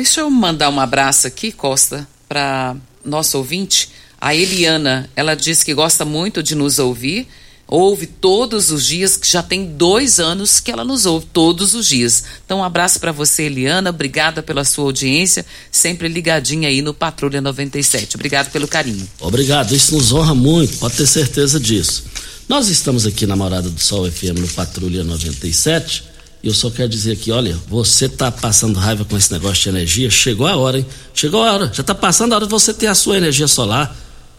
Deixa 0.00 0.22
eu 0.22 0.30
mandar 0.30 0.70
um 0.70 0.80
abraço 0.80 1.26
aqui, 1.26 1.52
Costa, 1.52 2.08
para 2.26 2.74
nosso 3.04 3.36
ouvinte, 3.36 3.90
a 4.18 4.34
Eliana. 4.34 5.10
Ela 5.14 5.34
diz 5.34 5.62
que 5.62 5.74
gosta 5.74 6.06
muito 6.06 6.42
de 6.42 6.54
nos 6.54 6.78
ouvir 6.78 7.28
ouve 7.68 8.06
todos 8.06 8.70
os 8.70 8.86
dias, 8.86 9.18
que 9.18 9.28
já 9.28 9.42
tem 9.42 9.66
dois 9.76 10.18
anos 10.18 10.58
que 10.58 10.70
ela 10.72 10.84
nos 10.86 11.04
ouve 11.04 11.26
todos 11.34 11.74
os 11.74 11.86
dias. 11.86 12.24
Então, 12.44 12.60
um 12.60 12.64
abraço 12.64 12.98
para 12.98 13.12
você, 13.12 13.42
Eliana. 13.42 13.90
Obrigada 13.90 14.42
pela 14.42 14.64
sua 14.64 14.86
audiência, 14.86 15.44
sempre 15.70 16.08
ligadinha 16.08 16.68
aí 16.68 16.80
no 16.80 16.94
Patrulha 16.94 17.42
97. 17.42 18.16
Obrigado 18.16 18.50
pelo 18.50 18.66
carinho. 18.66 19.06
Obrigado, 19.20 19.72
isso 19.72 19.94
nos 19.94 20.12
honra 20.12 20.34
muito, 20.34 20.78
pode 20.78 20.96
ter 20.96 21.06
certeza 21.06 21.60
disso. 21.60 22.04
Nós 22.48 22.68
estamos 22.68 23.06
aqui 23.06 23.26
na 23.26 23.36
Morada 23.36 23.68
do 23.68 23.78
Sol 23.78 24.10
FM 24.10 24.40
no 24.40 24.48
Patrulha 24.48 25.04
97. 25.04 26.09
Eu 26.42 26.54
só 26.54 26.70
quero 26.70 26.88
dizer 26.88 27.12
aqui, 27.12 27.30
olha, 27.30 27.56
você 27.68 28.08
tá 28.08 28.32
passando 28.32 28.78
raiva 28.78 29.04
com 29.04 29.16
esse 29.16 29.30
negócio 29.30 29.62
de 29.62 29.68
energia, 29.68 30.10
chegou 30.10 30.46
a 30.46 30.56
hora, 30.56 30.78
hein? 30.78 30.86
Chegou 31.14 31.42
a 31.42 31.52
hora, 31.52 31.70
já 31.72 31.82
tá 31.82 31.94
passando 31.94 32.32
a 32.32 32.36
hora 32.36 32.46
de 32.46 32.50
você 32.50 32.72
ter 32.72 32.86
a 32.86 32.94
sua 32.94 33.18
energia 33.18 33.46
solar 33.46 33.94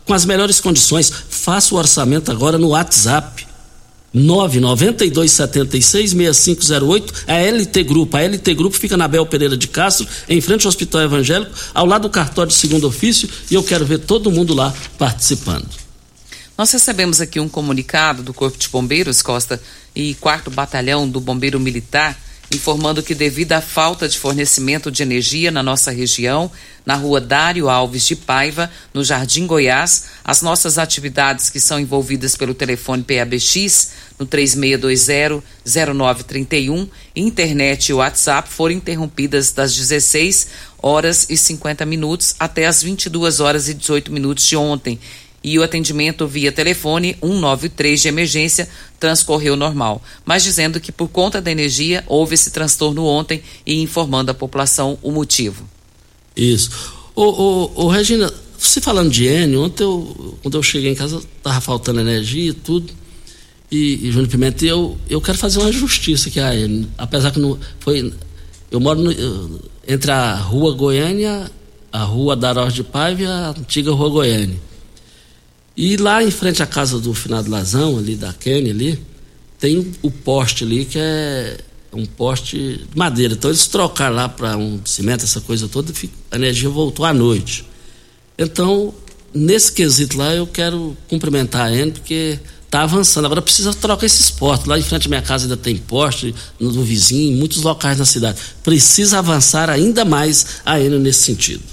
com 0.05 0.13
as 0.13 0.25
melhores 0.25 0.59
condições. 0.59 1.11
Faça 1.29 1.75
o 1.75 1.77
orçamento 1.77 2.31
agora 2.31 2.57
no 2.57 2.69
WhatsApp. 2.69 3.45
992766508, 4.15 7.13
a 7.27 7.37
LT 7.37 7.83
Grupo. 7.83 8.17
A 8.17 8.21
LT 8.21 8.55
Grupo 8.55 8.75
fica 8.75 8.97
na 8.97 9.07
Bel 9.07 9.25
Pereira 9.25 9.55
de 9.55 9.67
Castro, 9.67 10.05
em 10.27 10.41
frente 10.41 10.65
ao 10.65 10.69
Hospital 10.69 11.03
Evangélico, 11.03 11.53
ao 11.73 11.85
lado 11.85 12.01
do 12.03 12.09
cartório 12.09 12.51
de 12.51 12.57
segundo 12.57 12.85
ofício, 12.87 13.29
e 13.49 13.55
eu 13.55 13.63
quero 13.63 13.85
ver 13.85 13.99
todo 13.99 14.29
mundo 14.29 14.53
lá 14.53 14.73
participando. 14.97 15.69
Nós 16.57 16.69
recebemos 16.71 17.21
aqui 17.21 17.39
um 17.39 17.47
comunicado 17.47 18.21
do 18.21 18.33
Corpo 18.33 18.57
de 18.57 18.67
Bombeiros, 18.67 19.21
Costa, 19.21 19.61
e 19.95 20.15
quarto 20.15 20.49
batalhão 20.49 21.07
do 21.07 21.19
Bombeiro 21.19 21.59
Militar, 21.59 22.17
informando 22.53 23.01
que 23.01 23.15
devido 23.15 23.53
à 23.53 23.61
falta 23.61 24.09
de 24.09 24.19
fornecimento 24.19 24.91
de 24.91 25.01
energia 25.01 25.49
na 25.51 25.63
nossa 25.63 25.89
região, 25.91 26.51
na 26.85 26.95
rua 26.95 27.21
Dário 27.21 27.69
Alves 27.69 28.05
de 28.05 28.15
Paiva, 28.15 28.69
no 28.93 29.03
Jardim 29.03 29.47
Goiás, 29.47 30.05
as 30.23 30.41
nossas 30.41 30.77
atividades 30.77 31.49
que 31.49 31.59
são 31.59 31.77
envolvidas 31.79 32.35
pelo 32.35 32.53
telefone 32.53 33.03
PABX 33.03 33.91
no 34.19 34.27
3620-0931, 34.27 36.87
internet 37.15 37.89
e 37.89 37.93
WhatsApp 37.93 38.47
foram 38.49 38.75
interrompidas 38.75 39.51
das 39.51 39.75
16 39.75 40.47
horas 40.77 41.27
e 41.29 41.37
50 41.37 41.85
minutos 41.85 42.35
até 42.39 42.65
as 42.65 42.83
22 42.83 43.39
horas 43.39 43.69
e 43.69 43.73
18 43.73 44.11
minutos 44.11 44.45
de 44.45 44.57
ontem 44.57 44.99
e 45.43 45.57
o 45.57 45.63
atendimento 45.63 46.27
via 46.27 46.51
telefone 46.51 47.15
193 47.21 48.01
de 48.01 48.07
emergência 48.07 48.69
transcorreu 48.99 49.55
normal, 49.55 50.01
mas 50.23 50.43
dizendo 50.43 50.79
que 50.79 50.91
por 50.91 51.07
conta 51.07 51.41
da 51.41 51.51
energia 51.51 52.03
houve 52.07 52.35
esse 52.35 52.51
transtorno 52.51 53.05
ontem 53.05 53.41
e 53.65 53.81
informando 53.81 54.29
a 54.29 54.35
população 54.35 54.97
o 55.01 55.11
motivo. 55.11 55.67
Isso. 56.35 56.69
Ô, 57.15 57.23
ô, 57.23 57.85
ô 57.85 57.87
Regina, 57.87 58.31
você 58.57 58.79
falando 58.79 59.09
de 59.09 59.25
N, 59.25 59.57
ontem 59.57 59.83
eu, 59.83 60.37
quando 60.43 60.57
eu 60.57 60.63
cheguei 60.63 60.91
em 60.91 60.95
casa 60.95 61.21
estava 61.37 61.59
faltando 61.59 61.99
energia 61.99 62.51
e 62.51 62.53
tudo. 62.53 62.93
E, 63.71 64.11
Júnior 64.11 64.27
Pimenta, 64.27 64.65
eu, 64.65 64.97
eu 65.09 65.21
quero 65.21 65.37
fazer 65.37 65.59
uma 65.59 65.71
justiça 65.71 66.29
aqui 66.29 66.39
a 66.39 66.53
N, 66.55 66.87
apesar 66.97 67.31
que 67.31 67.39
não 67.39 67.57
foi. 67.79 68.13
Eu 68.69 68.79
moro 68.79 69.01
no, 69.01 69.61
entre 69.87 70.11
a 70.11 70.35
rua 70.35 70.73
Goiânia, 70.73 71.49
a 71.91 72.03
rua 72.03 72.35
Darós 72.35 72.73
de 72.73 72.83
Paiva 72.83 73.21
e 73.21 73.25
a 73.25 73.49
antiga 73.49 73.91
rua 73.91 74.09
Goiânia. 74.09 74.70
E 75.75 75.97
lá 75.97 76.23
em 76.23 76.31
frente 76.31 76.61
à 76.61 76.65
casa 76.65 76.99
do 76.99 77.13
finado 77.13 77.49
Lazão, 77.49 77.97
ali 77.97 78.15
da 78.15 78.33
Kenny 78.33 78.69
ali, 78.69 78.99
tem 79.57 79.91
o 80.01 80.11
poste 80.11 80.63
ali 80.63 80.85
que 80.85 80.97
é 80.99 81.57
um 81.93 82.05
poste 82.05 82.57
de 82.57 82.97
madeira. 82.97 83.33
Então 83.33 83.49
eles 83.49 83.67
trocaram 83.67 84.15
lá 84.15 84.29
para 84.29 84.57
um 84.57 84.81
cimento, 84.85 85.23
essa 85.23 85.41
coisa 85.41 85.67
toda, 85.67 85.93
a 86.31 86.35
energia 86.35 86.69
voltou 86.69 87.05
à 87.05 87.13
noite. 87.13 87.65
Então, 88.37 88.93
nesse 89.33 89.71
quesito 89.71 90.17
lá, 90.17 90.33
eu 90.33 90.47
quero 90.47 90.95
cumprimentar 91.07 91.67
a 91.67 91.73
Enel, 91.73 91.91
porque 91.91 92.39
está 92.65 92.83
avançando. 92.83 93.25
Agora 93.25 93.41
precisa 93.41 93.73
trocar 93.73 94.05
esses 94.05 94.31
postes. 94.31 94.67
Lá 94.67 94.79
em 94.79 94.81
frente 94.81 95.07
à 95.07 95.09
minha 95.09 95.21
casa 95.21 95.45
ainda 95.45 95.57
tem 95.57 95.77
poste, 95.77 96.33
no 96.59 96.71
do 96.71 96.83
vizinho, 96.83 97.33
em 97.33 97.35
muitos 97.35 97.61
locais 97.61 97.97
na 97.97 98.05
cidade. 98.05 98.39
Precisa 98.63 99.19
avançar 99.19 99.69
ainda 99.69 100.05
mais 100.05 100.61
a 100.65 100.79
Enel 100.79 100.99
nesse 100.99 101.23
sentido. 101.23 101.63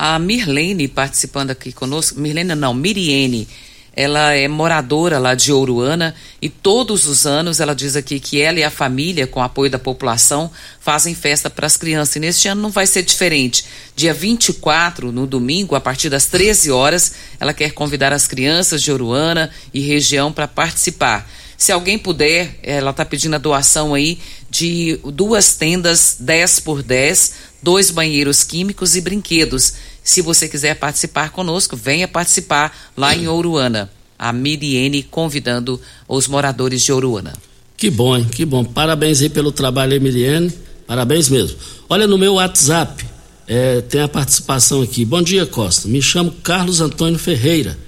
A 0.00 0.16
Mirlene 0.16 0.86
participando 0.86 1.50
aqui 1.50 1.72
conosco, 1.72 2.20
Mirlene 2.20 2.54
não, 2.54 2.72
Miriene, 2.72 3.48
ela 3.92 4.32
é 4.32 4.46
moradora 4.46 5.18
lá 5.18 5.34
de 5.34 5.52
Ouruana 5.52 6.14
e 6.40 6.48
todos 6.48 7.04
os 7.08 7.26
anos 7.26 7.58
ela 7.58 7.74
diz 7.74 7.96
aqui 7.96 8.20
que 8.20 8.40
ela 8.40 8.60
e 8.60 8.62
a 8.62 8.70
família, 8.70 9.26
com 9.26 9.42
apoio 9.42 9.68
da 9.68 9.78
população, 9.78 10.52
fazem 10.78 11.16
festa 11.16 11.50
para 11.50 11.66
as 11.66 11.76
crianças. 11.76 12.14
E 12.14 12.20
neste 12.20 12.46
ano 12.46 12.62
não 12.62 12.70
vai 12.70 12.86
ser 12.86 13.02
diferente. 13.02 13.64
Dia 13.96 14.14
24, 14.14 15.10
no 15.10 15.26
domingo, 15.26 15.74
a 15.74 15.80
partir 15.80 16.08
das 16.08 16.26
13 16.26 16.70
horas, 16.70 17.14
ela 17.40 17.52
quer 17.52 17.72
convidar 17.72 18.12
as 18.12 18.28
crianças 18.28 18.80
de 18.80 18.92
Ouruana 18.92 19.50
e 19.74 19.80
região 19.80 20.32
para 20.32 20.46
participar. 20.46 21.28
Se 21.56 21.72
alguém 21.72 21.98
puder, 21.98 22.56
ela 22.62 22.92
está 22.92 23.04
pedindo 23.04 23.34
a 23.34 23.38
doação 23.38 23.94
aí 23.94 24.20
de 24.48 25.00
duas 25.12 25.56
tendas 25.56 26.16
10 26.20 26.60
por 26.60 26.84
10, 26.84 27.32
dois 27.60 27.90
banheiros 27.90 28.44
químicos 28.44 28.94
e 28.94 29.00
brinquedos. 29.00 29.74
Se 30.08 30.22
você 30.22 30.48
quiser 30.48 30.74
participar 30.74 31.28
conosco, 31.32 31.76
venha 31.76 32.08
participar 32.08 32.74
lá 32.96 33.14
em 33.14 33.28
Ouruana. 33.28 33.90
A 34.18 34.32
Miriene 34.32 35.02
convidando 35.02 35.78
os 36.08 36.26
moradores 36.26 36.82
de 36.82 36.90
Ouruana. 36.90 37.34
Que 37.76 37.90
bom, 37.90 38.16
hein? 38.16 38.24
que 38.24 38.46
bom. 38.46 38.64
Parabéns 38.64 39.20
aí 39.20 39.28
pelo 39.28 39.52
trabalho, 39.52 40.00
Miriene. 40.00 40.50
Parabéns 40.86 41.28
mesmo. 41.28 41.58
Olha 41.90 42.06
no 42.06 42.16
meu 42.16 42.36
WhatsApp, 42.36 43.04
é, 43.46 43.82
tem 43.82 44.00
a 44.00 44.08
participação 44.08 44.80
aqui. 44.80 45.04
Bom 45.04 45.20
dia, 45.20 45.44
Costa. 45.44 45.86
Me 45.86 46.00
chamo 46.00 46.32
Carlos 46.42 46.80
Antônio 46.80 47.18
Ferreira. 47.18 47.78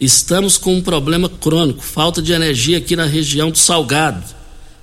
Estamos 0.00 0.58
com 0.58 0.74
um 0.74 0.82
problema 0.82 1.28
crônico, 1.28 1.80
falta 1.80 2.20
de 2.20 2.32
energia 2.32 2.78
aqui 2.78 2.96
na 2.96 3.06
região 3.06 3.52
do 3.52 3.58
Salgado. 3.58 4.24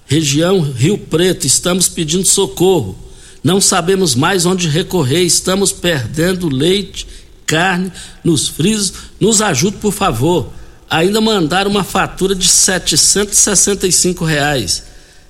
Região 0.06 0.62
Rio 0.62 0.98
Preto, 0.98 1.46
estamos 1.46 1.90
pedindo 1.90 2.24
socorro. 2.24 3.05
Não 3.46 3.62
sabemos 3.62 4.16
mais 4.16 4.44
onde 4.48 4.68
recorrer, 4.68 5.22
estamos 5.22 5.72
perdendo 5.72 6.50
leite, 6.50 7.06
carne 7.46 7.92
nos 8.24 8.48
frisos. 8.48 8.92
Nos 9.20 9.40
ajude, 9.40 9.78
por 9.78 9.94
favor. 9.94 10.52
Ainda 10.90 11.22
mandaram 11.22 11.70
uma 11.70 11.84
fatura 11.84 12.34
de 12.34 12.48
765 12.48 14.26
reais. 14.26 14.86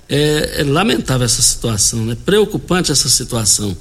É, 0.08 0.60
é 0.60 0.64
lamentável 0.64 1.26
essa 1.26 1.42
situação, 1.42 2.06
né? 2.06 2.16
Preocupante 2.24 2.90
essa 2.90 3.10
situação. 3.10 3.76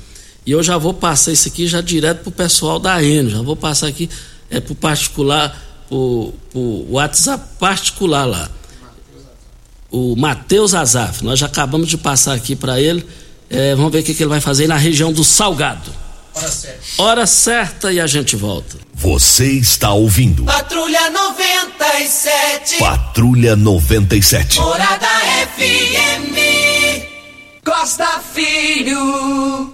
E 0.45 0.51
eu 0.51 0.61
já 0.61 0.77
vou 0.77 0.93
passar 0.93 1.31
isso 1.31 1.47
aqui 1.47 1.65
já 1.65 1.79
direto 1.79 2.23
pro 2.23 2.31
pessoal 2.31 2.77
da 2.77 3.01
Eno, 3.01 3.29
já 3.29 3.41
vou 3.41 3.55
passar 3.55 3.88
aqui 3.88 4.09
é 4.49 4.59
pro 4.59 4.75
particular, 4.75 5.57
pro, 5.88 6.33
pro 6.51 6.86
WhatsApp 6.89 7.41
particular 7.57 8.25
lá. 8.25 8.51
O 9.89 10.13
Matheus 10.17 10.73
Azaf, 10.73 11.23
nós 11.23 11.39
já 11.39 11.45
acabamos 11.45 11.88
de 11.88 11.97
passar 11.97 12.33
aqui 12.33 12.53
para 12.53 12.81
ele 12.81 13.05
é, 13.55 13.75
vamos 13.75 13.91
ver 13.91 13.99
o 13.99 14.03
que, 14.03 14.13
que, 14.13 14.23
ele 14.23 14.29
vai 14.29 14.41
fazer 14.41 14.67
na 14.67 14.77
região 14.77 15.13
do 15.13 15.23
Salgado. 15.23 15.91
Hora 16.33 16.51
certa. 16.51 17.01
Hora 17.01 17.25
certa 17.25 17.93
e 17.93 17.99
a 17.99 18.07
gente 18.07 18.35
volta. 18.35 18.77
Você 18.93 19.51
está 19.51 19.93
ouvindo. 19.93 20.43
Patrulha 20.43 21.09
97. 21.09 22.77
Patrulha 22.77 23.55
97. 23.55 24.59
Morada 24.59 25.07
FM. 25.55 26.35
Costa 27.63 28.21
Filho. 28.33 29.73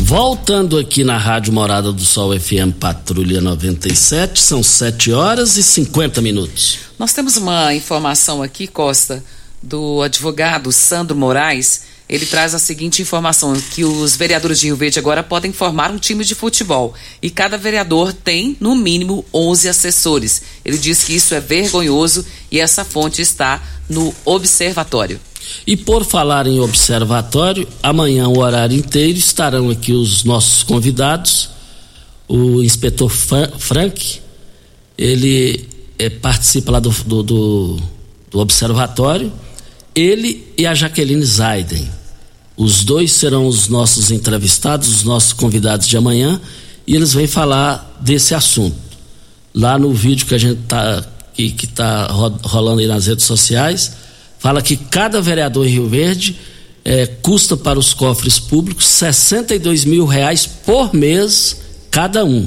Voltando 0.00 0.76
aqui 0.76 1.04
na 1.04 1.16
Rádio 1.16 1.52
Morada 1.52 1.92
do 1.92 2.04
Sol 2.04 2.38
FM 2.38 2.74
Patrulha 2.80 3.40
97, 3.40 4.40
são 4.40 4.60
7 4.60 5.12
horas 5.12 5.56
e 5.56 5.62
50 5.62 6.20
minutos. 6.20 6.80
Nós 6.98 7.12
temos 7.12 7.36
uma 7.36 7.72
informação 7.72 8.42
aqui, 8.42 8.66
Costa, 8.66 9.22
do 9.62 10.02
advogado 10.02 10.72
Sandro 10.72 11.16
Moraes 11.16 11.82
ele 12.10 12.26
traz 12.26 12.54
a 12.54 12.58
seguinte 12.58 13.00
informação: 13.00 13.54
que 13.72 13.84
os 13.84 14.16
vereadores 14.16 14.58
de 14.58 14.66
Rio 14.66 14.76
Verde 14.76 14.98
agora 14.98 15.22
podem 15.22 15.52
formar 15.52 15.92
um 15.92 15.98
time 15.98 16.24
de 16.24 16.34
futebol 16.34 16.92
e 17.22 17.30
cada 17.30 17.56
vereador 17.56 18.12
tem, 18.12 18.56
no 18.58 18.74
mínimo, 18.74 19.24
11 19.32 19.68
assessores. 19.68 20.42
Ele 20.64 20.76
diz 20.76 21.04
que 21.04 21.14
isso 21.14 21.34
é 21.34 21.40
vergonhoso 21.40 22.26
e 22.50 22.58
essa 22.58 22.84
fonte 22.84 23.22
está 23.22 23.62
no 23.88 24.12
observatório. 24.24 25.20
E 25.66 25.76
por 25.76 26.04
falar 26.04 26.46
em 26.46 26.58
observatório, 26.58 27.66
amanhã 27.82 28.28
o 28.28 28.38
horário 28.38 28.76
inteiro 28.76 29.18
estarão 29.18 29.70
aqui 29.70 29.92
os 29.92 30.24
nossos 30.24 30.64
convidados, 30.64 31.50
o 32.28 32.62
inspetor 32.62 33.08
Frank, 33.08 34.20
ele 34.98 35.68
é, 35.98 36.10
participa 36.10 36.72
lá 36.72 36.80
do, 36.80 36.90
do, 36.90 37.22
do, 37.22 37.76
do, 38.30 38.38
observatório, 38.38 39.32
ele 39.94 40.52
e 40.56 40.66
a 40.66 40.74
Jaqueline 40.74 41.24
Zaiden. 41.24 41.99
Os 42.60 42.84
dois 42.84 43.12
serão 43.12 43.46
os 43.46 43.68
nossos 43.68 44.10
entrevistados, 44.10 44.86
os 44.86 45.02
nossos 45.02 45.32
convidados 45.32 45.88
de 45.88 45.96
amanhã, 45.96 46.38
e 46.86 46.94
eles 46.94 47.14
vêm 47.14 47.26
falar 47.26 47.98
desse 48.02 48.34
assunto. 48.34 48.76
Lá 49.54 49.78
no 49.78 49.94
vídeo 49.94 50.26
que 50.26 50.34
a 50.34 50.38
gente 50.38 50.60
tá 50.68 51.02
que, 51.32 51.52
que 51.52 51.66
tá 51.66 52.08
rolando 52.42 52.80
aí 52.82 52.86
nas 52.86 53.06
redes 53.06 53.24
sociais, 53.24 53.92
fala 54.38 54.60
que 54.60 54.76
cada 54.76 55.22
vereador 55.22 55.66
em 55.66 55.70
Rio 55.70 55.88
Verde 55.88 56.38
é, 56.84 57.06
custa 57.06 57.56
para 57.56 57.78
os 57.78 57.94
cofres 57.94 58.38
públicos 58.38 58.84
62 58.84 59.86
mil 59.86 60.04
reais 60.04 60.44
por 60.44 60.92
mês 60.92 61.56
cada 61.90 62.26
um. 62.26 62.46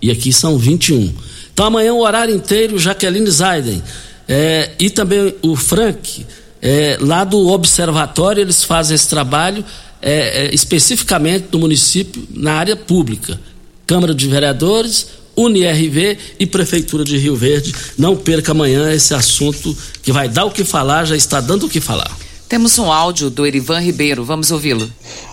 E 0.00 0.10
aqui 0.10 0.32
são 0.32 0.56
21. 0.56 1.12
Então 1.52 1.66
amanhã 1.66 1.92
o 1.92 2.00
horário 2.00 2.34
inteiro, 2.34 2.78
Jaqueline 2.78 3.30
Zaiden 3.30 3.82
é, 4.26 4.70
e 4.80 4.88
também 4.88 5.34
o 5.42 5.54
Frank, 5.54 6.24
é, 6.62 6.96
lá 7.00 7.24
do 7.24 7.48
Observatório, 7.48 8.40
eles 8.40 8.62
fazem 8.62 8.94
esse 8.94 9.08
trabalho 9.08 9.64
é, 10.00 10.46
é 10.46 10.54
especificamente 10.54 11.48
no 11.52 11.58
município, 11.58 12.22
na 12.30 12.54
área 12.54 12.76
pública. 12.76 13.38
Câmara 13.86 14.14
de 14.14 14.28
Vereadores, 14.28 15.08
UniRV 15.36 16.18
e 16.38 16.46
Prefeitura 16.46 17.04
de 17.04 17.18
Rio 17.18 17.36
Verde. 17.36 17.74
Não 17.98 18.16
perca 18.16 18.52
amanhã 18.52 18.92
esse 18.92 19.12
assunto 19.12 19.76
que 20.02 20.12
vai 20.12 20.28
dar 20.28 20.44
o 20.44 20.50
que 20.50 20.64
falar, 20.64 21.04
já 21.04 21.16
está 21.16 21.40
dando 21.40 21.66
o 21.66 21.68
que 21.68 21.80
falar. 21.80 22.10
Temos 22.48 22.78
um 22.78 22.92
áudio 22.92 23.30
do 23.30 23.46
Erivan 23.46 23.80
Ribeiro, 23.80 24.24
vamos 24.24 24.50
ouvi-lo. 24.50 24.90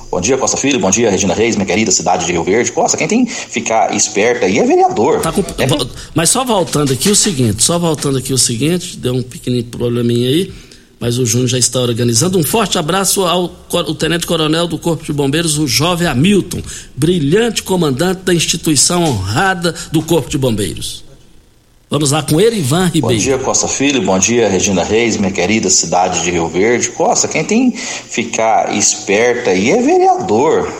Bom 0.09 0.19
dia, 0.19 0.37
Costa 0.37 0.57
Filho. 0.57 0.79
Bom 0.79 0.89
dia, 0.89 1.11
Regina 1.11 1.35
Reis, 1.35 1.55
minha 1.55 1.67
querida 1.67 1.91
cidade 1.91 2.25
de 2.25 2.31
Rio 2.31 2.43
Verde. 2.43 2.71
Costa, 2.71 2.97
quem 2.97 3.07
tem 3.07 3.25
que 3.25 3.31
ficar 3.31 3.93
esperto 3.93 4.45
aí 4.45 4.57
é 4.57 4.65
vereador. 4.65 5.21
Tá 5.21 5.31
com... 5.31 5.41
é... 5.41 5.67
Mas 6.15 6.29
só 6.29 6.43
voltando 6.43 6.93
aqui 6.93 7.09
o 7.09 7.15
seguinte, 7.15 7.61
só 7.61 7.77
voltando 7.77 8.17
aqui 8.17 8.33
o 8.33 8.37
seguinte, 8.37 8.97
deu 8.97 9.13
um 9.13 9.21
pequenininho 9.21 9.69
probleminha 9.69 10.29
aí, 10.29 10.51
mas 10.99 11.17
o 11.17 11.25
Júnior 11.25 11.47
já 11.47 11.57
está 11.57 11.79
organizando. 11.79 12.37
Um 12.37 12.43
forte 12.43 12.77
abraço 12.77 13.23
ao, 13.23 13.47
Tenente 13.97 14.27
Coronel 14.27 14.67
do 14.67 14.77
Corpo 14.77 15.03
de 15.03 15.13
Bombeiros, 15.13 15.57
o 15.57 15.67
jovem 15.67 16.07
Hamilton, 16.07 16.61
brilhante 16.95 17.63
comandante 17.63 18.21
da 18.23 18.33
instituição 18.33 19.03
honrada 19.03 19.73
do 19.91 20.01
Corpo 20.01 20.29
de 20.29 20.37
Bombeiros. 20.37 21.03
Vamos 21.89 22.11
lá 22.11 22.21
com 22.21 22.39
Erivan 22.39 22.85
Ribeiro. 22.85 23.07
Bom 23.07 23.15
dia, 23.15 23.37
Costa 23.39 23.67
Filho. 23.67 24.03
Bom 24.03 24.19
dia, 24.19 24.47
Regina 24.47 24.83
Reis, 24.83 25.17
minha 25.17 25.31
querida 25.31 25.71
cidade 25.71 26.21
de 26.21 26.29
Rio 26.29 26.47
Verde. 26.47 26.89
Costa, 26.89 27.27
quem 27.27 27.43
tem 27.43 27.71
que 27.71 27.77
ficar 27.79 28.75
esperta 28.77 29.49
aí 29.49 29.71
é 29.71 29.81
vereador. 29.81 30.71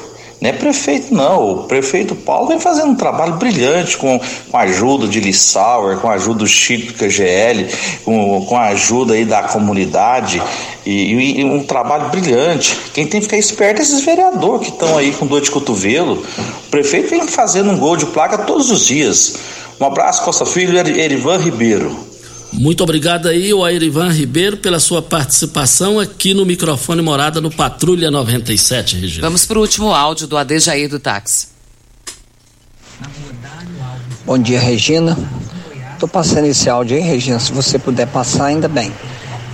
Não 0.41 0.49
é 0.49 0.53
prefeito, 0.53 1.13
não. 1.13 1.51
O 1.51 1.63
prefeito 1.63 2.15
Paulo 2.15 2.47
vem 2.47 2.59
fazendo 2.59 2.91
um 2.91 2.95
trabalho 2.95 3.33
brilhante 3.33 3.97
com, 3.97 4.19
com 4.49 4.57
a 4.57 4.61
ajuda 4.61 5.07
de 5.07 5.19
Lissauer, 5.19 5.97
com 5.97 6.09
a 6.09 6.13
ajuda 6.13 6.39
do 6.39 6.47
Chico 6.47 6.93
QGL, 6.93 7.67
com, 8.05 8.45
com 8.45 8.55
a 8.55 8.67
ajuda 8.67 9.15
aí 9.15 9.25
da 9.25 9.43
comunidade. 9.43 10.41
E, 10.85 11.39
e, 11.39 11.43
um 11.43 11.63
trabalho 11.63 12.09
brilhante. 12.09 12.77
Quem 12.93 13.05
tem 13.05 13.19
que 13.19 13.25
ficar 13.25 13.37
esperto 13.37 13.79
é 13.79 13.83
esses 13.83 14.03
vereadores 14.05 14.67
que 14.67 14.73
estão 14.73 14.97
aí 14.97 15.11
com 15.11 15.27
dor 15.27 15.41
de 15.41 15.51
cotovelo. 15.51 16.23
O 16.67 16.69
prefeito 16.71 17.09
vem 17.09 17.27
fazendo 17.27 17.69
um 17.71 17.77
gol 17.77 17.97
de 17.97 18.05
placa 18.05 18.37
todos 18.37 18.71
os 18.71 18.85
dias. 18.85 19.35
Um 19.79 19.85
abraço, 19.85 20.23
Costa 20.23 20.45
Filho 20.45 20.77
Erivan 20.77 21.37
Ribeiro. 21.37 22.08
Muito 22.51 22.83
obrigado 22.83 23.27
aí, 23.27 23.53
o 23.53 23.67
Erivan 23.67 24.09
Ribeiro, 24.11 24.57
pela 24.57 24.79
sua 24.79 25.01
participação 25.01 25.99
aqui 25.99 26.33
no 26.33 26.45
microfone 26.45 27.01
Morada 27.01 27.39
no 27.39 27.51
Patrulha 27.51 28.09
97, 28.09 28.97
Regina. 28.97 29.27
Vamos 29.27 29.45
para 29.45 29.57
o 29.57 29.61
último 29.61 29.93
áudio 29.93 30.27
do 30.27 30.35
Adejair 30.37 30.89
do 30.89 30.99
Táxi. 30.99 31.47
Bom 34.25 34.37
dia, 34.37 34.59
Regina. 34.59 35.17
Estou 35.93 36.09
passando 36.09 36.45
esse 36.45 36.69
áudio 36.69 36.97
aí, 36.97 37.03
Regina, 37.03 37.39
se 37.39 37.51
você 37.51 37.77
puder 37.77 38.07
passar, 38.07 38.45
ainda 38.45 38.67
bem. 38.67 38.91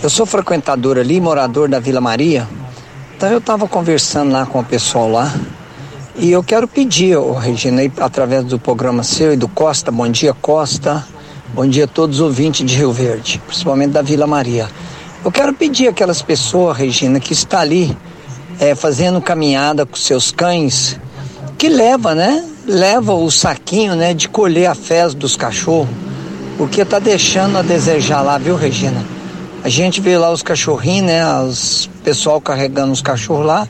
Eu 0.01 0.09
sou 0.09 0.25
frequentador 0.25 0.97
ali, 0.97 1.19
morador 1.19 1.67
da 1.67 1.79
Vila 1.79 1.99
Maria. 1.99 2.47
Então 3.15 3.29
eu 3.29 3.39
estava 3.39 3.67
conversando 3.67 4.31
lá 4.31 4.45
com 4.45 4.59
o 4.59 4.63
pessoal 4.63 5.09
lá 5.09 5.33
e 6.17 6.31
eu 6.31 6.43
quero 6.43 6.67
pedir, 6.67 7.17
oh, 7.17 7.33
Regina, 7.33 7.81
aí, 7.81 7.91
através 7.99 8.45
do 8.45 8.57
programa 8.57 9.03
seu 9.03 9.33
e 9.33 9.37
do 9.37 9.47
Costa, 9.47 9.91
bom 9.91 10.07
dia 10.07 10.33
Costa, 10.33 11.05
bom 11.55 11.65
dia 11.65 11.85
a 11.85 11.87
todos 11.87 12.17
os 12.17 12.21
ouvintes 12.21 12.65
de 12.65 12.75
Rio 12.75 12.91
Verde, 12.91 13.41
principalmente 13.47 13.91
da 13.91 14.01
Vila 14.01 14.27
Maria. 14.27 14.67
Eu 15.23 15.31
quero 15.31 15.53
pedir 15.53 15.87
aquelas 15.87 16.21
pessoas, 16.21 16.75
Regina, 16.75 17.17
que 17.17 17.31
está 17.31 17.61
ali 17.61 17.97
é, 18.59 18.75
fazendo 18.75 19.21
caminhada 19.21 19.85
com 19.85 19.95
seus 19.95 20.33
cães, 20.33 20.99
que 21.57 21.69
leva, 21.69 22.13
né? 22.13 22.43
Leva 22.67 23.13
o 23.13 23.31
saquinho, 23.31 23.95
né, 23.95 24.13
de 24.13 24.27
colher 24.27 24.65
a 24.65 24.75
fezes 24.75 25.13
dos 25.13 25.37
cachorros, 25.37 25.87
porque 26.57 26.83
tá 26.83 26.99
deixando 26.99 27.57
a 27.57 27.61
desejar 27.61 28.21
lá, 28.21 28.37
viu, 28.37 28.57
Regina? 28.57 29.01
A 29.63 29.69
gente 29.69 30.01
vê 30.01 30.17
lá 30.17 30.31
os 30.31 30.43
cachorrinhos, 30.43 31.07
né, 31.07 31.25
os 31.39 31.89
pessoal 32.03 32.41
carregando 32.41 32.91
os 32.91 33.01
cachorros 33.01 33.45
lá, 33.45 33.65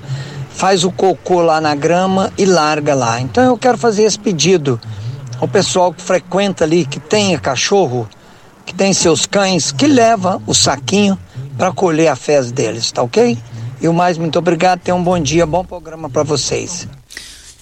faz 0.49 0.83
o 0.83 0.89
cocô 0.89 1.39
lá 1.39 1.61
na 1.61 1.75
grama 1.75 2.33
e 2.35 2.45
larga 2.45 2.95
lá. 2.95 3.21
Então 3.21 3.43
eu 3.43 3.55
quero 3.55 3.77
fazer 3.77 4.05
esse 4.05 4.17
pedido 4.17 4.81
ao 5.39 5.47
pessoal 5.47 5.93
que 5.93 6.01
frequenta 6.01 6.63
ali, 6.63 6.85
que 6.85 6.99
tenha 6.99 7.39
cachorro, 7.39 8.07
que 8.65 8.73
tem 8.73 8.93
seus 8.93 9.25
cães, 9.25 9.71
que 9.71 9.87
leva 9.87 10.41
o 10.47 10.53
saquinho 10.53 11.17
para 11.57 11.71
colher 11.71 12.07
a 12.07 12.15
fezes 12.15 12.51
deles, 12.51 12.91
tá 12.91 13.03
ok? 13.03 13.37
E 13.81 13.87
o 13.87 13.93
mais, 13.93 14.17
muito 14.17 14.39
obrigado, 14.39 14.79
tenham 14.79 14.97
um 14.97 15.03
bom 15.03 15.19
dia, 15.19 15.45
bom 15.45 15.63
programa 15.63 16.09
para 16.09 16.23
vocês. 16.23 16.87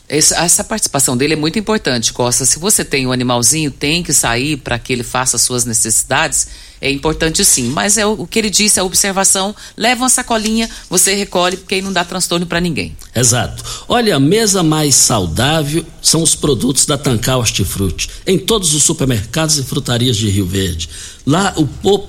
Essa, 0.07 0.43
essa, 0.43 0.63
participação 0.63 1.15
dele 1.15 1.33
é 1.33 1.37
muito 1.37 1.57
importante, 1.57 2.11
Costa. 2.11 2.45
Se 2.45 2.59
você 2.59 2.83
tem 2.83 3.07
um 3.07 3.11
animalzinho, 3.11 3.71
tem 3.71 4.03
que 4.03 4.13
sair 4.13 4.57
para 4.57 4.77
que 4.77 4.91
ele 4.91 5.03
faça 5.03 5.37
as 5.37 5.41
suas 5.41 5.65
necessidades 5.65 6.47
é 6.83 6.91
importante 6.91 7.45
sim. 7.45 7.69
Mas 7.69 7.97
é 7.97 8.05
o, 8.05 8.11
o 8.11 8.27
que 8.27 8.37
ele 8.37 8.49
disse, 8.49 8.77
a 8.77 8.83
observação, 8.83 9.55
leva 9.77 10.03
uma 10.03 10.09
sacolinha, 10.09 10.69
você 10.89 11.15
recolhe, 11.15 11.55
porque 11.55 11.75
aí 11.75 11.81
não 11.81 11.93
dá 11.93 12.03
transtorno 12.03 12.45
para 12.45 12.59
ninguém. 12.59 12.95
Exato. 13.15 13.63
Olha, 13.87 14.17
a 14.17 14.19
mesa 14.19 14.61
mais 14.61 14.93
saudável 14.93 15.85
são 16.01 16.21
os 16.21 16.35
produtos 16.35 16.85
da 16.85 16.97
Tancar 16.97 17.37
Hortifruti, 17.37 18.09
em 18.27 18.37
todos 18.37 18.73
os 18.73 18.83
supermercados 18.83 19.57
e 19.57 19.63
frutarias 19.63 20.17
de 20.17 20.29
Rio 20.29 20.45
Verde. 20.45 20.89
Lá, 21.25 21.55